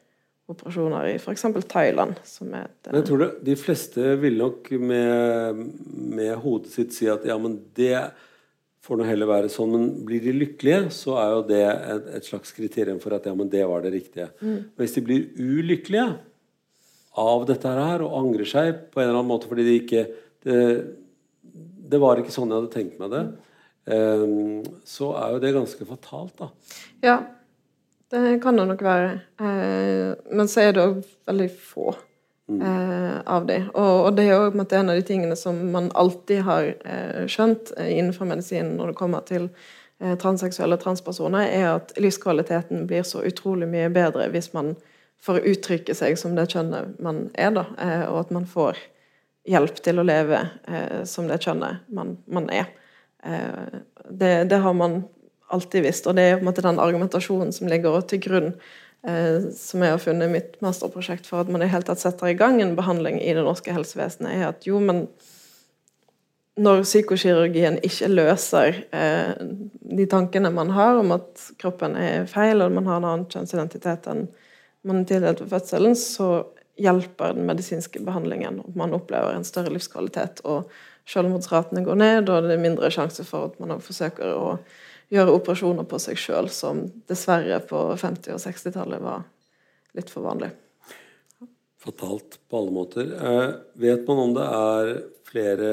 operasjoner 0.51 1.09
i 1.11 1.17
f.eks. 1.19 1.47
Thailand. 1.71 2.21
som 2.27 2.53
er 2.55 2.69
et, 2.69 2.91
jeg 2.93 3.07
tror 3.09 3.23
det, 3.23 3.31
De 3.47 3.57
fleste 3.59 4.15
vil 4.23 4.39
nok 4.39 4.71
med, 4.79 5.65
med 5.87 6.35
hodet 6.43 6.71
sitt 6.75 6.95
si 6.95 7.09
at 7.11 7.27
ja, 7.27 7.39
men 7.39 7.59
det 7.79 7.95
får 8.87 9.01
nå 9.01 9.07
heller 9.09 9.29
være 9.31 9.51
sånn. 9.53 9.73
Men 9.75 9.89
blir 10.07 10.23
de 10.25 10.35
lykkelige, 10.37 10.93
så 10.95 11.17
er 11.21 11.33
jo 11.35 11.43
det 11.51 11.63
et, 11.67 12.11
et 12.21 12.29
slags 12.29 12.55
kriterium 12.57 13.01
for 13.03 13.17
at 13.17 13.27
ja, 13.29 13.35
men 13.37 13.51
det 13.53 13.65
var 13.69 13.85
det 13.85 13.95
riktige. 13.97 14.31
Mm. 14.41 14.59
Men 14.71 14.83
hvis 14.83 14.97
de 14.97 15.05
blir 15.07 15.27
ulykkelige 15.37 16.07
av 17.27 17.47
dette 17.49 17.73
her 17.73 18.05
og 18.05 18.15
angrer 18.21 18.49
seg 18.49 18.87
på 18.93 19.01
en 19.01 19.09
eller 19.09 19.19
annen 19.19 19.31
måte 19.31 19.49
fordi 19.49 19.65
de 19.67 19.81
ikke 19.81 20.07
Det, 20.47 20.59
det 21.91 21.99
var 21.99 22.21
ikke 22.21 22.31
sånn 22.31 22.53
jeg 22.53 22.61
hadde 22.61 22.71
tenkt 22.71 23.01
meg 23.01 23.09
det. 23.11 23.23
Um, 23.87 24.61
så 24.87 25.09
er 25.19 25.33
jo 25.35 25.41
det 25.43 25.51
ganske 25.57 25.87
fatalt, 25.89 26.37
da. 26.39 26.47
Ja, 27.03 27.17
det 28.15 28.37
kan 28.45 28.59
det 28.59 28.69
nok 28.69 28.85
være. 28.87 29.09
Uh, 29.43 30.15
men 30.31 30.51
så 30.51 30.63
er 30.63 30.77
det 30.77 30.85
òg 30.85 31.01
veldig 31.27 31.49
få 31.51 31.97
Mm. 32.49 32.63
Eh, 32.63 33.21
av 33.25 33.47
dem. 33.47 33.71
Og, 33.75 34.05
og, 34.07 34.13
det 34.15 34.29
er 34.29 34.37
jo 34.37 34.51
en, 34.55 34.91
av 34.91 34.95
de 34.95 35.03
tingene 35.03 35.37
som 35.37 35.57
man 35.73 35.89
alltid 35.99 36.45
har 36.47 36.69
eh, 36.87 37.25
skjønt 37.27 37.73
eh, 37.75 37.91
innenfor 37.99 38.29
medisinen 38.31 38.77
når 38.79 38.93
det 38.93 38.99
kommer 39.01 39.25
til 39.27 39.49
eh, 39.99 40.15
transseksuelle 40.23 40.79
transpersoner, 40.79 41.49
er 41.51 41.67
at 41.73 41.97
livskvaliteten 41.99 42.87
blir 42.87 43.03
så 43.03 43.25
utrolig 43.27 43.67
mye 43.73 43.91
bedre 43.91 44.29
hvis 44.31 44.53
man 44.55 44.77
får 45.27 45.43
uttrykke 45.43 45.97
seg 45.99 46.15
som 46.21 46.39
det 46.39 46.47
kjønnet 46.53 47.01
man 47.03 47.25
er, 47.35 47.51
da, 47.57 47.67
eh, 47.83 48.07
og 48.13 48.21
at 48.23 48.33
man 48.39 48.47
får 48.47 48.79
hjelp 49.51 49.83
til 49.83 49.99
å 49.99 50.07
leve 50.07 50.45
eh, 50.71 51.03
som 51.03 51.27
det 51.27 51.43
kjønnet 51.43 51.83
man, 51.91 52.15
man 52.31 52.51
er. 52.55 52.71
Det, 53.27 54.33
det, 54.47 54.59
har 54.63 54.75
man 54.77 55.01
alltid 55.51 55.83
visst, 55.83 56.07
og 56.07 56.15
det 56.15 56.23
er 56.29 56.37
på 56.37 56.45
en 56.45 56.47
måte 56.47 56.63
den 56.63 56.79
argumentasjonen 56.79 57.51
som 57.51 57.67
ligger 57.67 58.05
til 58.07 58.21
grunn 58.23 58.53
som 59.55 59.83
jeg 59.85 59.93
har 59.95 60.03
funnet 60.03 60.27
i 60.27 60.33
mitt 60.33 60.57
masterprosjekt 60.65 61.29
for 61.29 61.45
at 61.45 61.51
man 61.53 61.63
i 61.63 61.71
hele 61.71 61.87
tatt 61.87 62.03
setter 62.03 62.33
i 62.33 62.39
gang 62.39 62.59
en 62.59 62.75
behandling 62.79 63.21
i 63.23 63.35
det 63.37 63.45
norske 63.47 63.71
helsevesenet, 63.71 64.33
er 64.35 64.49
at 64.49 64.67
jo, 64.67 64.81
men 64.83 65.05
når 66.57 66.87
psykokirurgien 66.87 67.79
ikke 67.85 68.09
løser 68.09 68.81
eh, 68.97 69.33
de 69.97 70.07
tankene 70.09 70.51
man 70.55 70.73
har 70.73 70.99
om 71.03 71.13
at 71.19 71.51
kroppen 71.61 71.97
er 72.01 72.27
feil, 72.31 72.65
og 72.65 72.73
man 72.73 72.89
har 72.89 73.01
en 73.01 73.09
annen 73.11 73.31
kjønnsidentitet 73.33 74.09
enn 74.11 74.27
man 74.87 75.03
er 75.03 75.09
tildelt 75.11 75.43
ved 75.43 75.53
fødselen, 75.53 75.97
så 75.99 76.47
hjelper 76.81 77.35
den 77.37 77.49
medisinske 77.49 78.01
behandlingen. 78.05 78.63
Man 78.79 78.95
opplever 78.97 79.35
en 79.35 79.45
større 79.45 79.73
livskvalitet, 79.75 80.43
og 80.45 80.71
selvmordsratene 81.09 81.85
går 81.85 81.99
ned, 82.01 82.31
og 82.31 82.47
det 82.47 82.57
er 82.57 82.63
mindre 82.63 82.91
sjanse 82.95 83.25
for 83.27 83.51
at 83.51 83.61
man 83.63 83.81
forsøker 83.83 84.33
å 84.37 84.57
gjøre 85.13 85.35
operasjoner 85.39 85.87
på 85.89 86.01
seg 86.03 86.19
sjøl, 86.19 86.51
som 86.53 86.85
dessverre 87.09 87.61
på 87.69 87.83
50- 87.95 88.35
og 88.35 88.43
60-tallet 88.43 89.03
var 89.03 89.27
litt 89.97 90.11
for 90.13 90.27
vanlig. 90.27 90.51
Fatalt 91.87 92.41
på 92.51 92.59
alle 92.59 92.75
måter. 92.75 93.13
Eh, 93.15 93.51
vet 93.79 94.07
man 94.09 94.23
om 94.25 94.35
det 94.37 94.47
er 94.59 94.93
flere 95.29 95.71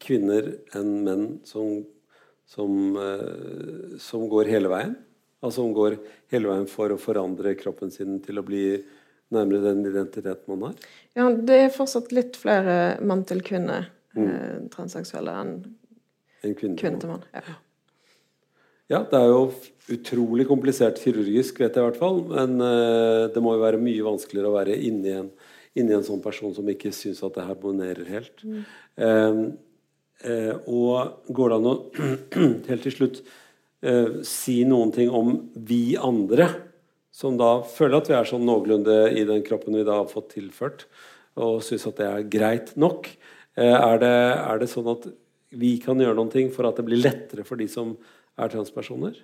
kvinner 0.00 0.50
enn 0.76 0.90
menn 1.06 1.24
som, 1.48 1.80
som, 2.48 2.74
eh, 3.00 3.96
som 4.02 4.26
går 4.30 4.52
hele 4.52 4.72
veien? 4.72 4.96
Altså 5.40 5.62
som 5.62 5.72
går 5.72 5.96
hele 6.34 6.50
veien 6.50 6.66
for 6.68 6.92
å 6.92 7.00
forandre 7.00 7.54
kroppen 7.56 7.92
sin 7.94 8.18
til 8.24 8.40
å 8.40 8.44
bli 8.44 8.64
nærmere 9.32 9.70
den 9.70 9.86
identiteten 9.88 10.52
man 10.52 10.68
har? 10.68 10.90
Ja, 11.16 11.30
det 11.32 11.58
er 11.64 11.72
fortsatt 11.72 12.12
litt 12.12 12.36
flere 12.36 12.98
mann 13.00 13.24
til 13.28 13.40
kvinne 13.46 13.86
mm. 14.16 14.26
eh, 14.26 14.56
transseksuelle 14.74 15.36
enn 15.40 15.54
en 16.44 16.56
kvinne, 16.56 16.76
kvinne 16.80 17.00
til 17.00 17.14
mann. 17.14 17.24
Ja. 17.36 17.56
Ja, 18.90 19.04
det 19.06 19.14
er 19.14 19.28
jo 19.30 19.42
utrolig 19.94 20.46
komplisert 20.48 20.98
kirurgisk, 20.98 21.60
vet 21.62 21.76
jeg 21.76 21.82
i 21.82 21.86
hvert 21.86 21.98
fall. 22.00 22.24
Men 22.26 22.56
uh, 22.58 23.30
det 23.30 23.42
må 23.42 23.54
jo 23.54 23.62
være 23.62 23.82
mye 23.82 24.06
vanskeligere 24.06 24.50
å 24.50 24.56
være 24.56 24.78
inni 24.88 25.12
en, 25.14 25.28
inni 25.78 25.94
en 25.94 26.06
sånn 26.06 26.22
person 26.24 26.54
som 26.56 26.66
ikke 26.70 26.90
syns 26.94 27.22
at 27.26 27.36
det 27.38 27.46
harmonerer 27.46 28.08
helt. 28.10 28.42
Mm. 28.42 28.64
Uh, 28.98 29.44
uh, 30.26 30.54
og 30.66 31.30
går 31.30 31.52
det 31.52 31.60
an 31.60 31.70
å 31.70 31.76
helt 32.72 32.84
til 32.88 32.96
slutt 32.96 33.22
si 34.28 34.58
noen 34.68 34.90
ting 34.92 35.08
om 35.08 35.30
vi 35.56 35.94
andre, 35.96 36.50
som 37.16 37.38
da 37.40 37.62
føler 37.64 37.96
at 37.96 38.10
vi 38.10 38.16
er 38.18 38.26
sånn 38.28 38.42
noenlunde 38.44 38.96
i 39.16 39.22
den 39.24 39.40
kroppen 39.46 39.72
vi 39.72 39.86
da 39.88 39.94
har 40.02 40.10
fått 40.10 40.34
tilført, 40.34 40.84
og 41.40 41.62
syns 41.64 41.86
at 41.88 41.96
det 41.96 42.08
er 42.10 42.26
greit 42.28 42.74
nok? 42.76 43.08
Er 43.56 44.02
det, 44.02 44.12
er 44.36 44.60
det 44.60 44.68
sånn 44.68 44.90
at 44.92 45.08
vi 45.56 45.78
kan 45.80 45.96
gjøre 45.96 46.18
noen 46.18 46.28
ting 46.34 46.52
for 46.52 46.68
at 46.68 46.76
det 46.76 46.84
blir 46.90 47.00
lettere 47.00 47.46
for 47.48 47.56
de 47.56 47.70
som 47.72 47.94
er 48.38 48.52
transpersoner? 48.52 49.18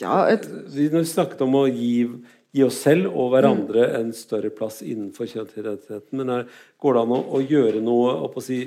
Ja, 0.00 0.26
et... 0.28 0.46
Vi 0.74 0.88
snakket 1.08 1.40
om 1.46 1.56
å 1.58 1.64
gi, 1.70 2.04
gi 2.54 2.64
oss 2.66 2.82
selv 2.84 3.10
og 3.14 3.32
hverandre 3.32 3.86
mm. 3.88 3.96
en 4.00 4.12
større 4.16 4.50
plass 4.54 4.82
innenfor 4.84 5.30
kjønnsidentiteten. 5.30 6.20
Men 6.20 6.34
er, 6.34 6.46
går 6.82 6.96
det 6.96 7.04
an 7.06 7.16
å, 7.16 7.22
å 7.38 7.42
gjøre 7.42 7.82
noe 7.84 8.44
si, 8.44 8.60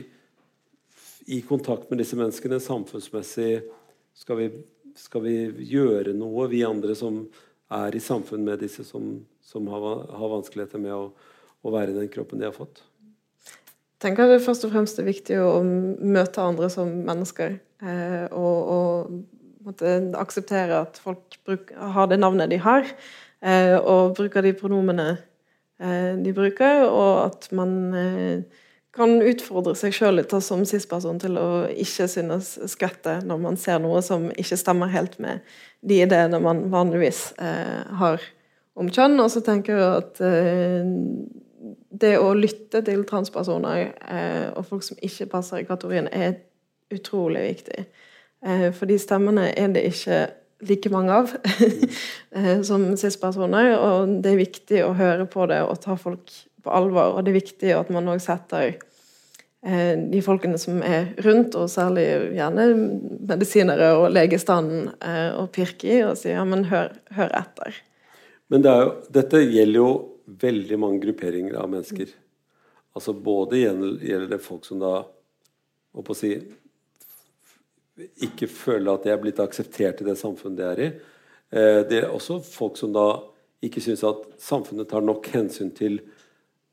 i 1.32 1.41
kontakt 1.47 1.91
med 1.91 2.01
disse 2.01 2.19
menneskene 2.19 2.61
samfunnsmessig? 2.63 3.51
Skal 4.17 4.41
vi, 4.41 4.49
skal 4.99 5.25
vi, 5.27 5.36
gjøre 5.71 6.15
noe, 6.17 6.49
vi 6.51 6.65
andre 6.67 6.97
som 6.97 7.23
er 7.71 7.95
i 7.95 8.03
samfunn 8.03 8.43
med 8.43 8.59
disse 8.59 8.84
som, 8.84 9.13
som 9.45 9.69
har, 9.71 9.86
har, 10.11 10.32
vanskeligheter 10.34 10.82
med 10.82 10.95
å, 10.97 11.11
å 11.61 11.71
være 11.71 11.93
i 11.93 11.99
den 12.01 12.11
kroppen 12.11 12.41
de 12.41 12.49
har 12.49 12.57
fått? 12.57 12.84
Tenker 14.02 14.32
det 14.32 14.41
først 14.41 14.66
og 14.66 14.72
fremst 14.74 14.97
er 14.97 15.06
viktig 15.06 15.38
å 15.38 15.60
møte 15.62 16.41
andre 16.41 16.72
som 16.74 16.89
mennesker. 17.06 17.60
Eh, 17.82 18.26
og, 18.34 18.72
og 18.74 19.66
måtte 19.66 19.93
akseptere 20.18 20.80
at 20.88 20.97
folk 21.02 21.38
bruk, 21.45 21.70
har 21.78 22.10
det 22.10 22.18
navnet 22.22 22.49
de 22.49 22.58
har, 22.62 22.89
eh, 23.45 23.78
og 23.78 24.16
bruker 24.18 24.45
de 24.45 24.56
pronomene 24.58 25.08
eh, 25.82 26.18
de 26.18 26.34
bruker, 26.34 26.88
og 26.89 27.28
at 27.28 27.47
man 27.58 27.76
kan 28.91 29.14
utfordre 29.24 29.76
seg 29.78 29.93
sjøl 29.95 30.18
litt 30.20 30.34
som 30.43 30.66
cis-person 30.68 31.22
til 31.22 31.38
å 31.39 31.47
ikke 31.70 32.10
synes 32.12 32.56
skvette 32.74 33.22
når 33.24 33.39
man 33.45 33.58
ser 33.58 33.80
noe 33.80 34.02
som 34.04 34.28
ikke 34.34 34.58
stemmer 34.60 34.91
helt 34.91 35.16
med 35.22 35.45
de 35.86 36.02
ideene 36.04 36.41
man 36.43 36.66
vanligvis 36.74 37.30
har 37.39 38.26
om 38.76 38.91
kjønn. 38.91 39.16
Og 39.24 39.32
så 39.32 39.39
tenker 39.45 39.80
jeg 39.80 40.02
at 40.02 40.20
det 41.89 42.16
å 42.18 42.32
lytte 42.34 42.82
til 42.86 43.03
transpersoner 43.07 43.91
eh, 44.09 44.47
og 44.55 44.66
folk 44.70 44.86
som 44.86 44.99
ikke 45.03 45.30
passer 45.32 45.62
i 45.62 45.68
kategorien, 45.68 46.09
er 46.12 46.39
utrolig 46.91 47.43
viktig. 47.49 47.86
Eh, 48.45 48.70
for 48.74 48.89
de 48.89 48.97
stemmene 49.01 49.49
er 49.53 49.74
det 49.76 49.86
ikke 49.91 50.22
like 50.68 50.91
mange 50.93 51.18
av 51.24 51.34
eh, 52.38 52.62
som 52.66 52.86
cis-personer. 52.97 53.74
Og 53.78 54.16
det 54.24 54.34
er 54.34 54.41
viktig 54.41 54.86
å 54.86 54.95
høre 54.97 55.28
på 55.30 55.47
det 55.51 55.62
og 55.66 55.82
ta 55.84 55.97
folk 55.99 56.34
på 56.62 56.74
alvor. 56.74 57.16
Og 57.16 57.26
det 57.26 57.34
er 57.34 57.41
viktig 57.41 57.76
at 57.78 57.91
man 57.93 58.09
òg 58.12 58.22
setter 58.24 58.74
eh, 59.66 59.93
de 59.97 60.24
folkene 60.26 60.59
som 60.62 60.82
er 60.86 61.14
rundt, 61.26 61.57
og 61.57 61.70
særlig 61.72 62.07
gjerne 62.38 62.68
medisinere 63.32 63.93
og 63.99 64.09
legestanden, 64.14 64.91
og 65.38 65.51
pirke 65.55 65.89
i 65.89 66.01
og 66.05 66.18
si 66.20 66.34
ja, 66.34 66.45
men 66.47 66.68
hør, 66.72 66.93
hør 67.18 67.34
etter. 67.41 67.82
Men 68.51 68.66
det 68.66 68.72
jo, 68.82 68.95
dette 69.16 69.45
gjelder 69.45 69.80
jo 69.80 69.91
veldig 70.39 70.77
mange 70.79 71.01
grupperinger 71.03 71.55
av 71.59 71.69
mennesker. 71.71 72.07
Altså 72.95 73.13
Både 73.13 73.57
gjelder 73.61 74.27
det 74.32 74.39
folk 74.43 74.65
som 74.67 74.79
da 74.82 75.05
å 75.91 76.15
si, 76.15 76.39
ikke 78.23 78.47
føler 78.47 78.93
at 78.93 79.03
de 79.05 79.09
er 79.13 79.21
blitt 79.21 79.39
akseptert 79.43 80.01
i 80.01 80.05
det 80.07 80.17
samfunnet 80.19 80.57
de 80.57 80.63
er 80.67 80.79
i. 80.79 80.88
Eh, 81.51 81.82
det 81.88 81.97
er 82.01 82.09
også 82.11 82.39
folk 82.45 82.77
som 82.79 82.93
da 82.95 83.07
ikke 83.61 83.82
syns 83.84 84.03
at 84.07 84.17
samfunnet 84.41 84.89
tar 84.89 85.01
nok 85.05 85.27
hensyn 85.34 85.71
til 85.75 85.99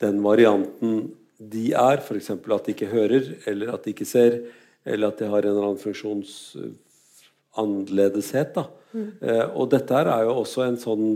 den 0.02 0.22
varianten 0.24 1.14
de 1.38 1.72
er. 1.76 1.96
F.eks. 2.00 2.30
at 2.30 2.64
de 2.66 2.72
ikke 2.74 2.94
hører, 2.94 3.22
eller 3.50 3.66
at 3.74 3.84
de 3.84 3.90
ikke 3.94 4.08
ser, 4.08 4.32
eller 4.86 5.06
at 5.10 5.18
de 5.20 5.26
har 5.28 5.40
en 5.42 5.48
eller 5.50 5.64
annen 5.66 5.82
funksjonsannerledeshet. 5.82 8.50
Da. 8.56 8.64
Eh, 8.94 9.46
og 9.52 9.70
dette 9.74 9.94
her 9.94 10.06
er 10.14 10.22
jo 10.28 10.32
også 10.44 10.60
en 10.64 10.80
sånn 10.80 11.06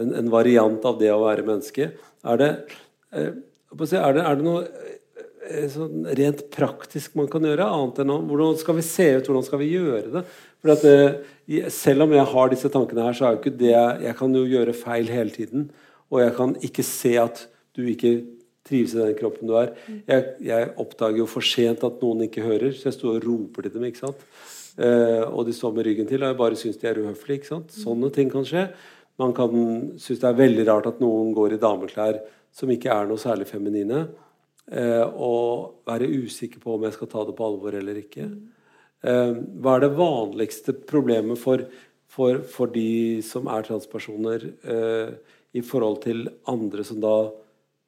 en, 0.00 0.14
en 0.22 0.32
variant 0.32 0.88
av 0.88 0.98
det 1.00 1.10
å 1.12 1.22
være 1.24 1.46
menneske. 1.46 1.90
Er 2.22 2.40
det, 2.40 2.50
eh, 3.12 3.30
er 3.32 4.16
det, 4.16 4.24
er 4.24 4.38
det 4.38 4.46
noe 4.46 4.64
eh, 4.64 5.68
sånn 5.72 6.08
rent 6.18 6.44
praktisk 6.54 7.16
man 7.18 7.30
kan 7.32 7.44
gjøre? 7.46 7.68
annet 7.68 8.02
enn 8.04 8.14
å, 8.14 8.18
Hvordan 8.30 8.58
skal 8.60 8.78
vi 8.78 8.86
se 8.86 9.08
ut? 9.16 9.28
Hvordan 9.28 9.46
skal 9.48 9.62
vi 9.62 9.72
gjøre 9.74 10.12
det? 10.16 10.24
At, 10.72 10.84
eh, 10.86 11.70
selv 11.74 12.06
om 12.06 12.14
jeg 12.14 12.28
har 12.34 12.52
disse 12.52 12.70
tankene 12.72 13.08
her, 13.08 13.16
så 13.18 13.26
er 13.26 13.34
jo 13.34 13.42
ikke 13.42 13.58
det 13.58 13.74
Jeg 13.74 14.14
kan 14.20 14.36
jo 14.38 14.44
gjøre 14.46 14.76
feil 14.76 15.10
hele 15.10 15.34
tiden. 15.34 15.66
Og 16.12 16.22
jeg 16.22 16.36
kan 16.36 16.54
ikke 16.62 16.86
se 16.86 17.16
at 17.20 17.46
du 17.76 17.86
ikke 17.88 18.20
trives 18.68 18.94
i 18.94 19.00
den 19.00 19.14
kroppen 19.18 19.48
du 19.50 19.56
er. 19.58 19.72
Jeg, 20.06 20.26
jeg 20.44 20.72
oppdager 20.80 21.22
jo 21.22 21.28
for 21.30 21.44
sent 21.44 21.82
at 21.86 22.02
noen 22.04 22.26
ikke 22.28 22.44
hører, 22.44 22.74
så 22.76 22.90
jeg 22.90 22.98
står 22.98 23.18
og 23.18 23.26
roper 23.26 23.66
til 23.66 23.74
dem. 23.74 23.86
ikke 23.88 24.04
sant? 24.04 24.26
Eh, 24.78 25.22
og 25.26 25.46
de 25.48 25.54
står 25.56 25.74
med 25.76 25.86
ryggen 25.88 26.08
til, 26.08 26.22
og 26.22 26.30
jeg 26.30 26.38
bare 26.38 26.58
syns 26.60 26.78
de 26.80 26.88
er 26.88 27.00
uhøflige. 27.02 27.40
ikke 27.40 27.50
sant? 27.50 27.74
Sånne 27.74 28.12
ting 28.14 28.30
kan 28.32 28.46
skje. 28.48 28.68
Man 29.20 29.34
kan 29.36 29.52
synes 30.00 30.20
det 30.22 30.28
er 30.28 30.38
veldig 30.38 30.66
rart 30.68 30.88
at 30.88 31.02
noen 31.02 31.34
går 31.36 31.56
i 31.56 31.60
dameklær 31.62 32.20
som 32.52 32.70
ikke 32.72 32.92
er 32.92 33.08
noe 33.08 33.20
særlig 33.20 33.48
feminine. 33.48 34.06
Eh, 34.70 35.04
og 35.04 35.82
være 35.88 36.10
usikker 36.22 36.62
på 36.62 36.76
om 36.76 36.84
jeg 36.86 36.96
skal 36.96 37.10
ta 37.10 37.24
det 37.26 37.34
på 37.36 37.46
alvor 37.46 37.74
eller 37.76 37.98
ikke. 37.98 38.28
Eh, 39.02 39.32
hva 39.60 39.76
er 39.76 39.84
det 39.84 39.96
vanligste 39.98 40.74
problemet 40.88 41.40
for, 41.40 41.64
for, 42.06 42.42
for 42.46 42.70
de 42.72 43.20
som 43.26 43.50
er 43.50 43.66
transpersoner, 43.66 44.46
eh, 44.62 45.14
i 45.52 45.60
forhold 45.60 45.98
til 46.06 46.28
andre 46.48 46.84
som 46.86 47.00
da 47.02 47.16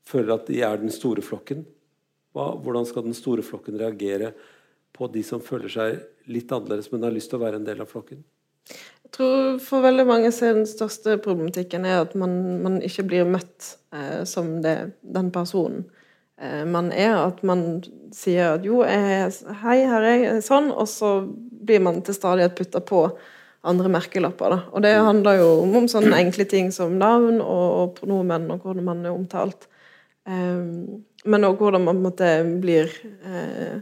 føler 0.05 0.35
at 0.35 0.51
de 0.51 0.61
er 0.67 0.83
den 0.83 0.93
store 0.93 1.25
flokken? 1.25 1.65
Hva, 2.35 2.51
hvordan 2.61 2.85
skal 2.89 3.07
den 3.07 3.17
store 3.17 3.45
flokken 3.47 3.79
reagere 3.81 4.35
på 4.95 5.09
de 5.15 5.23
som 5.27 5.43
føler 5.43 5.71
seg 5.71 6.03
litt 6.31 6.51
annerledes, 6.53 6.91
men 6.93 7.07
har 7.07 7.15
lyst 7.15 7.31
til 7.33 7.39
å 7.39 7.45
være 7.45 7.61
en 7.61 7.67
del 7.67 7.81
av 7.85 7.91
flokken? 7.91 8.21
Tror 9.15 9.59
for 9.63 9.85
veldig 9.85 10.07
mange 10.09 10.31
så 10.35 10.49
er 10.49 10.57
den 10.57 10.67
største 10.67 11.19
problematikken 11.23 11.85
er 11.87 12.01
at 12.03 12.17
man, 12.19 12.33
man 12.65 12.81
ikke 12.83 13.05
blir 13.07 13.29
møtt 13.29 13.77
eh, 13.95 14.25
som 14.27 14.57
det, 14.65 14.75
den 15.07 15.31
personen 15.35 15.85
eh, 16.41 16.65
man 16.67 16.91
er. 16.91 17.15
At 17.21 17.45
man 17.47 17.85
sier 18.15 18.57
at 18.57 18.67
jo, 18.67 18.83
jeg, 18.83 19.31
hei, 19.63 19.79
her 19.87 20.09
er 20.09 20.19
jeg, 20.25 20.43
sånn, 20.47 20.73
og 20.75 20.91
så 20.91 21.15
blir 21.65 21.85
man 21.85 22.03
til 22.03 22.17
stadighet 22.17 22.59
putta 22.59 22.83
på 22.83 23.07
andre 23.65 23.93
merkelapper. 23.93 24.57
Da. 24.57 24.61
Og 24.75 24.85
det 24.85 24.97
handler 24.99 25.39
jo 25.41 25.49
om, 25.63 25.79
om 25.85 25.89
sånne 25.89 26.19
enkle 26.21 26.49
ting 26.51 26.75
som 26.75 26.99
navn 27.01 27.39
og, 27.39 27.65
og 27.79 27.97
pronomen, 28.01 28.51
og 28.51 28.67
hvordan 28.67 28.91
man 28.91 29.07
er 29.07 29.15
omtalt. 29.15 29.69
Eh, 30.27 30.63
men 31.25 31.47
òg 31.47 31.63
hvordan 31.63 31.87
man 31.87 31.97
på 31.97 32.01
en 32.03 32.07
måte 32.11 32.37
blir 32.61 32.91
eh, 33.23 33.79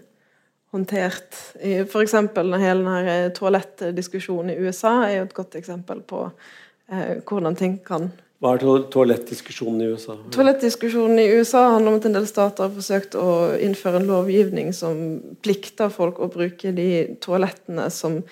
håndtert. 0.73 1.39
F.eks. 1.61 2.15
hele 2.17 2.83
denne 2.83 3.17
toalettdiskusjonen 3.37 4.55
i 4.55 4.59
USA 4.65 4.99
er 5.07 5.19
jo 5.19 5.25
et 5.29 5.35
godt 5.37 5.57
eksempel 5.61 6.03
på 6.09 6.27
eh, 6.27 7.19
hvordan 7.29 7.59
ting 7.59 7.79
kan 7.85 8.11
Hva 8.43 8.55
er 8.57 8.63
to 8.63 8.77
toalettdiskusjonen 8.91 9.85
i 9.85 9.91
USA? 9.93 10.17
Toalettdiskusjonen 10.35 11.21
i 11.23 11.29
USA 11.37 11.67
handler 11.75 11.93
om 11.93 12.01
at 12.01 12.09
en 12.09 12.17
del 12.17 12.31
stater 12.31 12.67
har 12.67 12.73
forsøkt 12.75 13.19
å 13.21 13.29
innføre 13.63 14.01
en 14.01 14.09
lovgivning 14.09 14.73
som 14.75 15.21
plikter 15.45 15.93
folk 15.93 16.19
å 16.19 16.31
bruke 16.33 16.73
de 16.75 16.89
toalettene 17.23 17.87
som 17.93 18.23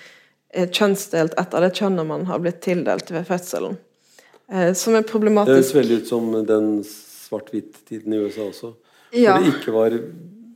er 0.51 0.67
kjønnsdelt 0.67 1.37
etter 1.39 1.63
det 1.63 1.71
kjønnet 1.77 2.09
man 2.09 2.27
har 2.27 2.41
blitt 2.43 2.59
tildelt 2.65 3.13
ved 3.13 3.23
fødselen. 3.29 3.77
Eh, 4.51 4.73
som 4.75 4.97
er 4.97 5.07
problematisk. 5.07 5.53
Det 5.53 5.61
høres 5.61 5.75
veldig 5.77 6.01
ut 6.01 6.09
som 6.09 6.31
den 6.43 6.69
svart-hvitt-tiden 6.83 8.17
i 8.17 8.19
USA 8.25 8.49
også. 8.49 8.73
Ja. 9.15 9.37
Hvor 9.37 9.45
det 9.45 9.53
ikke 9.55 9.75
var 9.75 9.95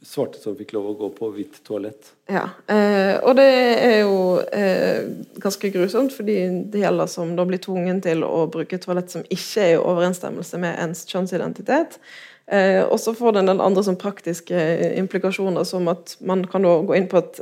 svarte 0.06 0.39
som 0.41 0.56
fikk 0.58 0.76
lov 0.76 0.91
å 0.91 0.95
gå 0.99 1.10
på 1.18 1.30
hvitt 1.34 1.58
toalett. 1.66 2.12
Ja, 2.30 2.45
eh, 2.72 3.16
og 3.26 3.36
det 3.39 3.47
er 3.47 3.97
jo 4.03 4.20
eh, 4.43 5.08
ganske 5.41 5.72
grusomt, 5.74 6.14
fordi 6.14 6.38
det 6.72 6.84
gjelder 6.84 7.10
som 7.12 7.34
da 7.38 7.45
blir 7.47 7.62
tvungen 7.64 8.01
til 8.06 8.26
å 8.28 8.45
bruke 8.51 8.80
toalett 8.82 9.14
som 9.14 9.26
ikke 9.26 9.66
er 9.66 9.74
i 9.76 9.82
overensstemmelse 9.82 10.62
med 10.62 10.78
ens 10.86 11.06
kjønnsidentitet. 11.10 11.99
Eh, 12.51 12.83
og 12.83 12.99
så 12.99 13.13
får 13.17 13.31
det 13.33 13.39
en 13.41 13.47
del 13.49 13.61
andre 13.65 13.81
som 13.83 13.95
praktiske 13.97 14.57
implikasjoner, 14.99 15.63
som 15.65 15.87
at 15.89 16.13
man 16.21 16.43
kan 16.45 16.65
da 16.65 16.75
gå 16.85 16.93
inn 16.93 17.07
på 17.09 17.17
at 17.17 17.39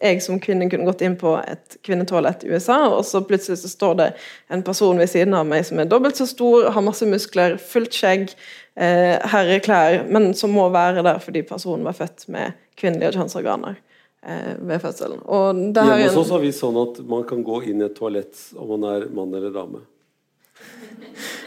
Jeg 0.00 0.22
som 0.24 0.38
kvinne 0.40 0.70
kunne 0.72 0.88
gått 0.88 1.02
inn 1.04 1.16
på 1.20 1.34
et 1.42 1.76
kvinnetoalett 1.84 2.46
i 2.46 2.54
USA, 2.54 2.78
og 2.88 3.04
så 3.04 3.20
plutselig 3.20 3.60
så 3.60 3.68
står 3.68 3.98
det 4.00 4.06
en 4.48 4.64
person 4.64 4.96
ved 4.96 5.10
siden 5.12 5.36
av 5.36 5.44
meg 5.48 5.66
som 5.68 5.82
er 5.82 5.90
dobbelt 5.90 6.16
så 6.16 6.28
stor, 6.28 6.70
har 6.72 6.84
masse 6.84 7.04
muskler, 7.04 7.58
fullt 7.60 7.92
skjegg, 7.92 8.32
eh, 8.80 9.20
herreklær, 9.28 10.06
men 10.08 10.32
som 10.34 10.56
må 10.56 10.70
være 10.72 11.04
der 11.04 11.20
fordi 11.20 11.44
personen 11.44 11.84
var 11.84 11.98
født 11.98 12.24
med 12.32 12.56
kvinnelige 12.80 13.18
kjønnsorganer 13.18 13.76
eh, 14.24 14.54
ved 14.56 14.80
fødselen. 14.80 15.20
Hjemme 15.76 16.08
hos 16.08 16.16
oss 16.22 16.32
har 16.32 16.40
vi 16.40 16.54
sånn 16.56 16.80
at 16.80 17.02
man 17.04 17.28
kan 17.28 17.44
gå 17.44 17.60
inn 17.68 17.84
i 17.84 17.90
et 17.90 17.98
toalett 17.98 18.40
om 18.56 18.72
man 18.72 18.88
er 18.94 19.06
mann 19.12 19.36
eller 19.36 19.52
dame. 19.52 19.84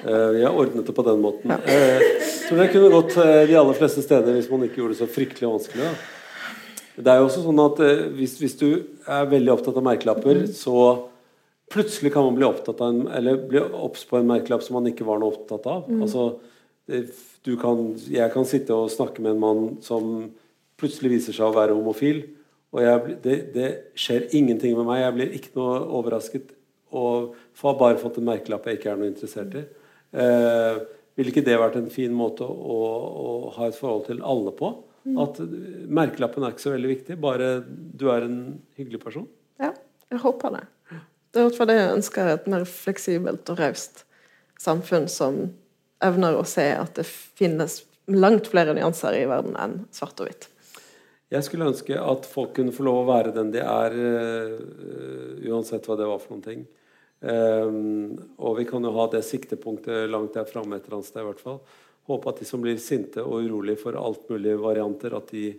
Eh, 0.05 0.30
vi 0.36 0.43
har 0.43 0.55
ordnet 0.55 0.88
det 0.88 0.95
på 0.95 1.03
den 1.03 1.22
måten. 1.22 1.51
Ja. 1.51 1.60
Eh, 1.74 2.01
tror 2.47 2.62
det 2.62 2.70
kunne 2.74 2.93
gått 2.93 3.18
eh, 3.18 3.43
de 3.49 3.57
aller 3.60 3.78
fleste 3.78 4.03
steder 4.05 4.38
hvis 4.38 4.49
man 4.51 4.64
ikke 4.66 4.82
gjorde 4.82 4.95
det 4.95 5.01
så 5.01 5.10
fryktelig 5.12 5.49
vanskelig. 5.49 5.89
Da. 5.89 7.03
Det 7.03 7.12
er 7.12 7.22
jo 7.22 7.28
også 7.30 7.43
sånn 7.45 7.62
at 7.64 7.82
hvis, 8.18 8.36
hvis, 8.41 8.57
du 8.60 8.70
er 9.07 9.30
veldig 9.32 9.53
opptatt 9.53 9.78
av 9.80 9.86
merkelapper, 9.86 10.41
så 10.51 10.80
plutselig 11.72 12.12
kan 12.12 12.26
man 12.28 12.36
bli 12.36 12.47
opptatt 12.47 12.82
av 12.84 12.91
en, 12.91 13.05
eller 13.16 13.39
bli 13.47 13.62
obs 13.62 14.03
på 14.10 14.20
en 14.20 14.28
merkelapp 14.28 14.66
som 14.66 14.80
man 14.80 14.89
ikke 14.89 15.07
var 15.07 15.22
noe 15.22 15.32
opptatt 15.32 15.68
av. 15.70 15.86
Mm. 15.88 16.01
Altså 16.03 16.26
kan, 17.62 17.86
jeg 18.10 18.34
kan 18.34 18.47
sitte 18.49 18.76
og 18.76 18.91
snakke 18.91 19.24
med 19.24 19.36
en 19.36 19.43
mann 19.43 19.64
som 19.86 20.28
plutselig 20.80 21.14
viser 21.14 21.38
seg 21.38 21.47
å 21.47 21.55
være 21.55 21.78
homofil. 21.78 22.24
Og 22.76 22.84
jeg, 22.84 23.18
det, 23.24 23.38
det, 23.55 23.70
skjer 23.97 24.28
ingenting 24.36 24.76
med 24.78 24.89
meg. 24.89 25.03
Jeg 25.03 25.16
blir 25.16 25.36
ikke 25.39 25.55
noe 25.57 25.80
overrasket. 26.01 26.51
Og 26.96 27.36
har 27.62 27.78
bare 27.80 28.00
fått 28.02 28.18
en 28.20 28.30
merkelapp 28.30 28.66
jeg 28.68 28.80
ikke 28.80 28.94
er 28.94 29.02
noe 29.02 29.12
interessert 29.12 29.58
i. 29.60 29.66
Eh, 30.24 30.80
ville 31.20 31.34
ikke 31.34 31.46
det 31.46 31.58
vært 31.60 31.78
en 31.78 31.92
fin 31.94 32.14
måte 32.16 32.48
å, 32.48 32.78
å, 32.80 33.32
ha 33.58 33.68
et 33.70 33.78
forhold 33.78 34.08
til 34.08 34.24
alle 34.26 34.54
på? 34.56 34.72
Mm. 35.06 35.18
At 35.22 35.40
merkelappen 36.00 36.46
er 36.46 36.54
ikke 36.54 36.66
så 36.66 36.74
veldig 36.74 36.92
viktig, 36.92 37.18
bare 37.22 37.60
du 37.68 38.08
er 38.12 38.26
en 38.26 38.40
hyggelig 38.80 39.02
person? 39.04 39.28
Ja, 39.62 39.74
jeg 40.10 40.22
håper 40.24 40.56
det. 40.56 40.66
Det 41.30 41.38
er 41.38 41.44
i 41.44 41.50
hvert 41.50 41.60
fall 41.60 41.70
det 41.70 41.78
jeg 41.78 41.96
ønsker, 41.98 42.30
et 42.32 42.48
mer 42.50 42.64
fleksibelt 42.66 43.52
og 43.54 43.60
raust 43.62 44.06
samfunn 44.60 45.08
som 45.12 45.44
evner 46.04 46.38
å 46.40 46.46
se 46.48 46.66
at 46.76 46.96
det 47.00 47.06
finnes 47.08 47.82
langt 48.10 48.50
flere 48.50 48.74
nyanser 48.76 49.20
i 49.20 49.28
verden 49.30 49.56
enn 49.60 49.78
svart 49.96 50.20
og 50.20 50.30
hvitt. 50.30 50.50
Jeg 51.30 51.46
skulle 51.46 51.68
ønske 51.70 51.94
at 52.02 52.26
folk 52.26 52.56
kunne 52.58 52.74
få 52.74 52.88
lov 52.88 53.04
å 53.04 53.10
være 53.12 53.36
den 53.36 53.52
de 53.54 53.62
er, 53.62 53.94
uh, 53.94 55.36
uansett 55.52 55.86
hva 55.86 55.98
det 56.00 56.08
var 56.10 56.22
for 56.24 56.34
noen 56.34 56.46
ting. 56.48 56.64
Um, 57.20 58.16
og 58.40 58.62
vi 58.62 58.66
kan 58.68 58.86
jo 58.86 58.94
ha 58.96 59.06
det 59.12 59.26
siktepunktet 59.28 60.08
langt 60.08 60.38
der 60.38 60.48
framme 60.48 60.78
et 60.78 60.86
eller 60.86 61.00
annet 61.00 61.10
sted. 61.10 61.24
i 61.24 61.28
hvert 61.28 61.44
fall. 61.44 61.60
Håpe 62.10 62.32
at 62.32 62.40
de 62.40 62.48
som 62.48 62.62
blir 62.64 62.80
sinte 62.82 63.24
og 63.24 63.44
urolige 63.44 63.82
for 63.82 63.98
alt 64.00 64.30
mulig 64.32 64.56
varianter, 64.62 65.16
at 65.18 65.34
de, 65.36 65.52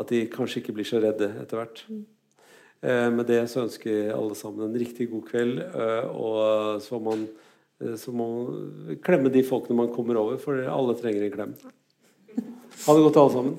at 0.00 0.14
de 0.14 0.22
kanskje 0.32 0.62
ikke 0.62 0.74
blir 0.78 0.88
så 0.88 1.02
redde 1.04 1.28
etter 1.42 1.60
hvert. 1.60 1.84
Mm. 1.88 2.06
Uh, 2.78 3.08
med 3.10 3.26
det 3.28 3.42
så 3.50 3.66
ønsker 3.66 3.90
jeg 3.90 4.14
alle 4.16 4.38
sammen 4.38 4.68
en 4.68 4.80
riktig 4.80 5.10
god 5.12 5.26
kveld. 5.28 5.60
Uh, 5.74 6.04
og 6.14 6.82
så 6.84 6.98
må 6.98 7.12
man 7.12 7.26
uh, 7.84 7.96
så 7.98 8.14
må 8.14 8.28
man 8.32 9.02
klemme 9.04 9.32
de 9.34 9.44
folkene 9.46 9.82
man 9.82 9.92
kommer 9.92 10.20
over, 10.20 10.40
for 10.40 10.62
alle 10.62 10.96
trenger 11.00 11.28
en 11.28 11.36
klem. 11.36 11.58
Ha 12.78 12.94
det 12.94 13.02
godt, 13.02 13.16
alle 13.18 13.32
sammen. 13.34 13.56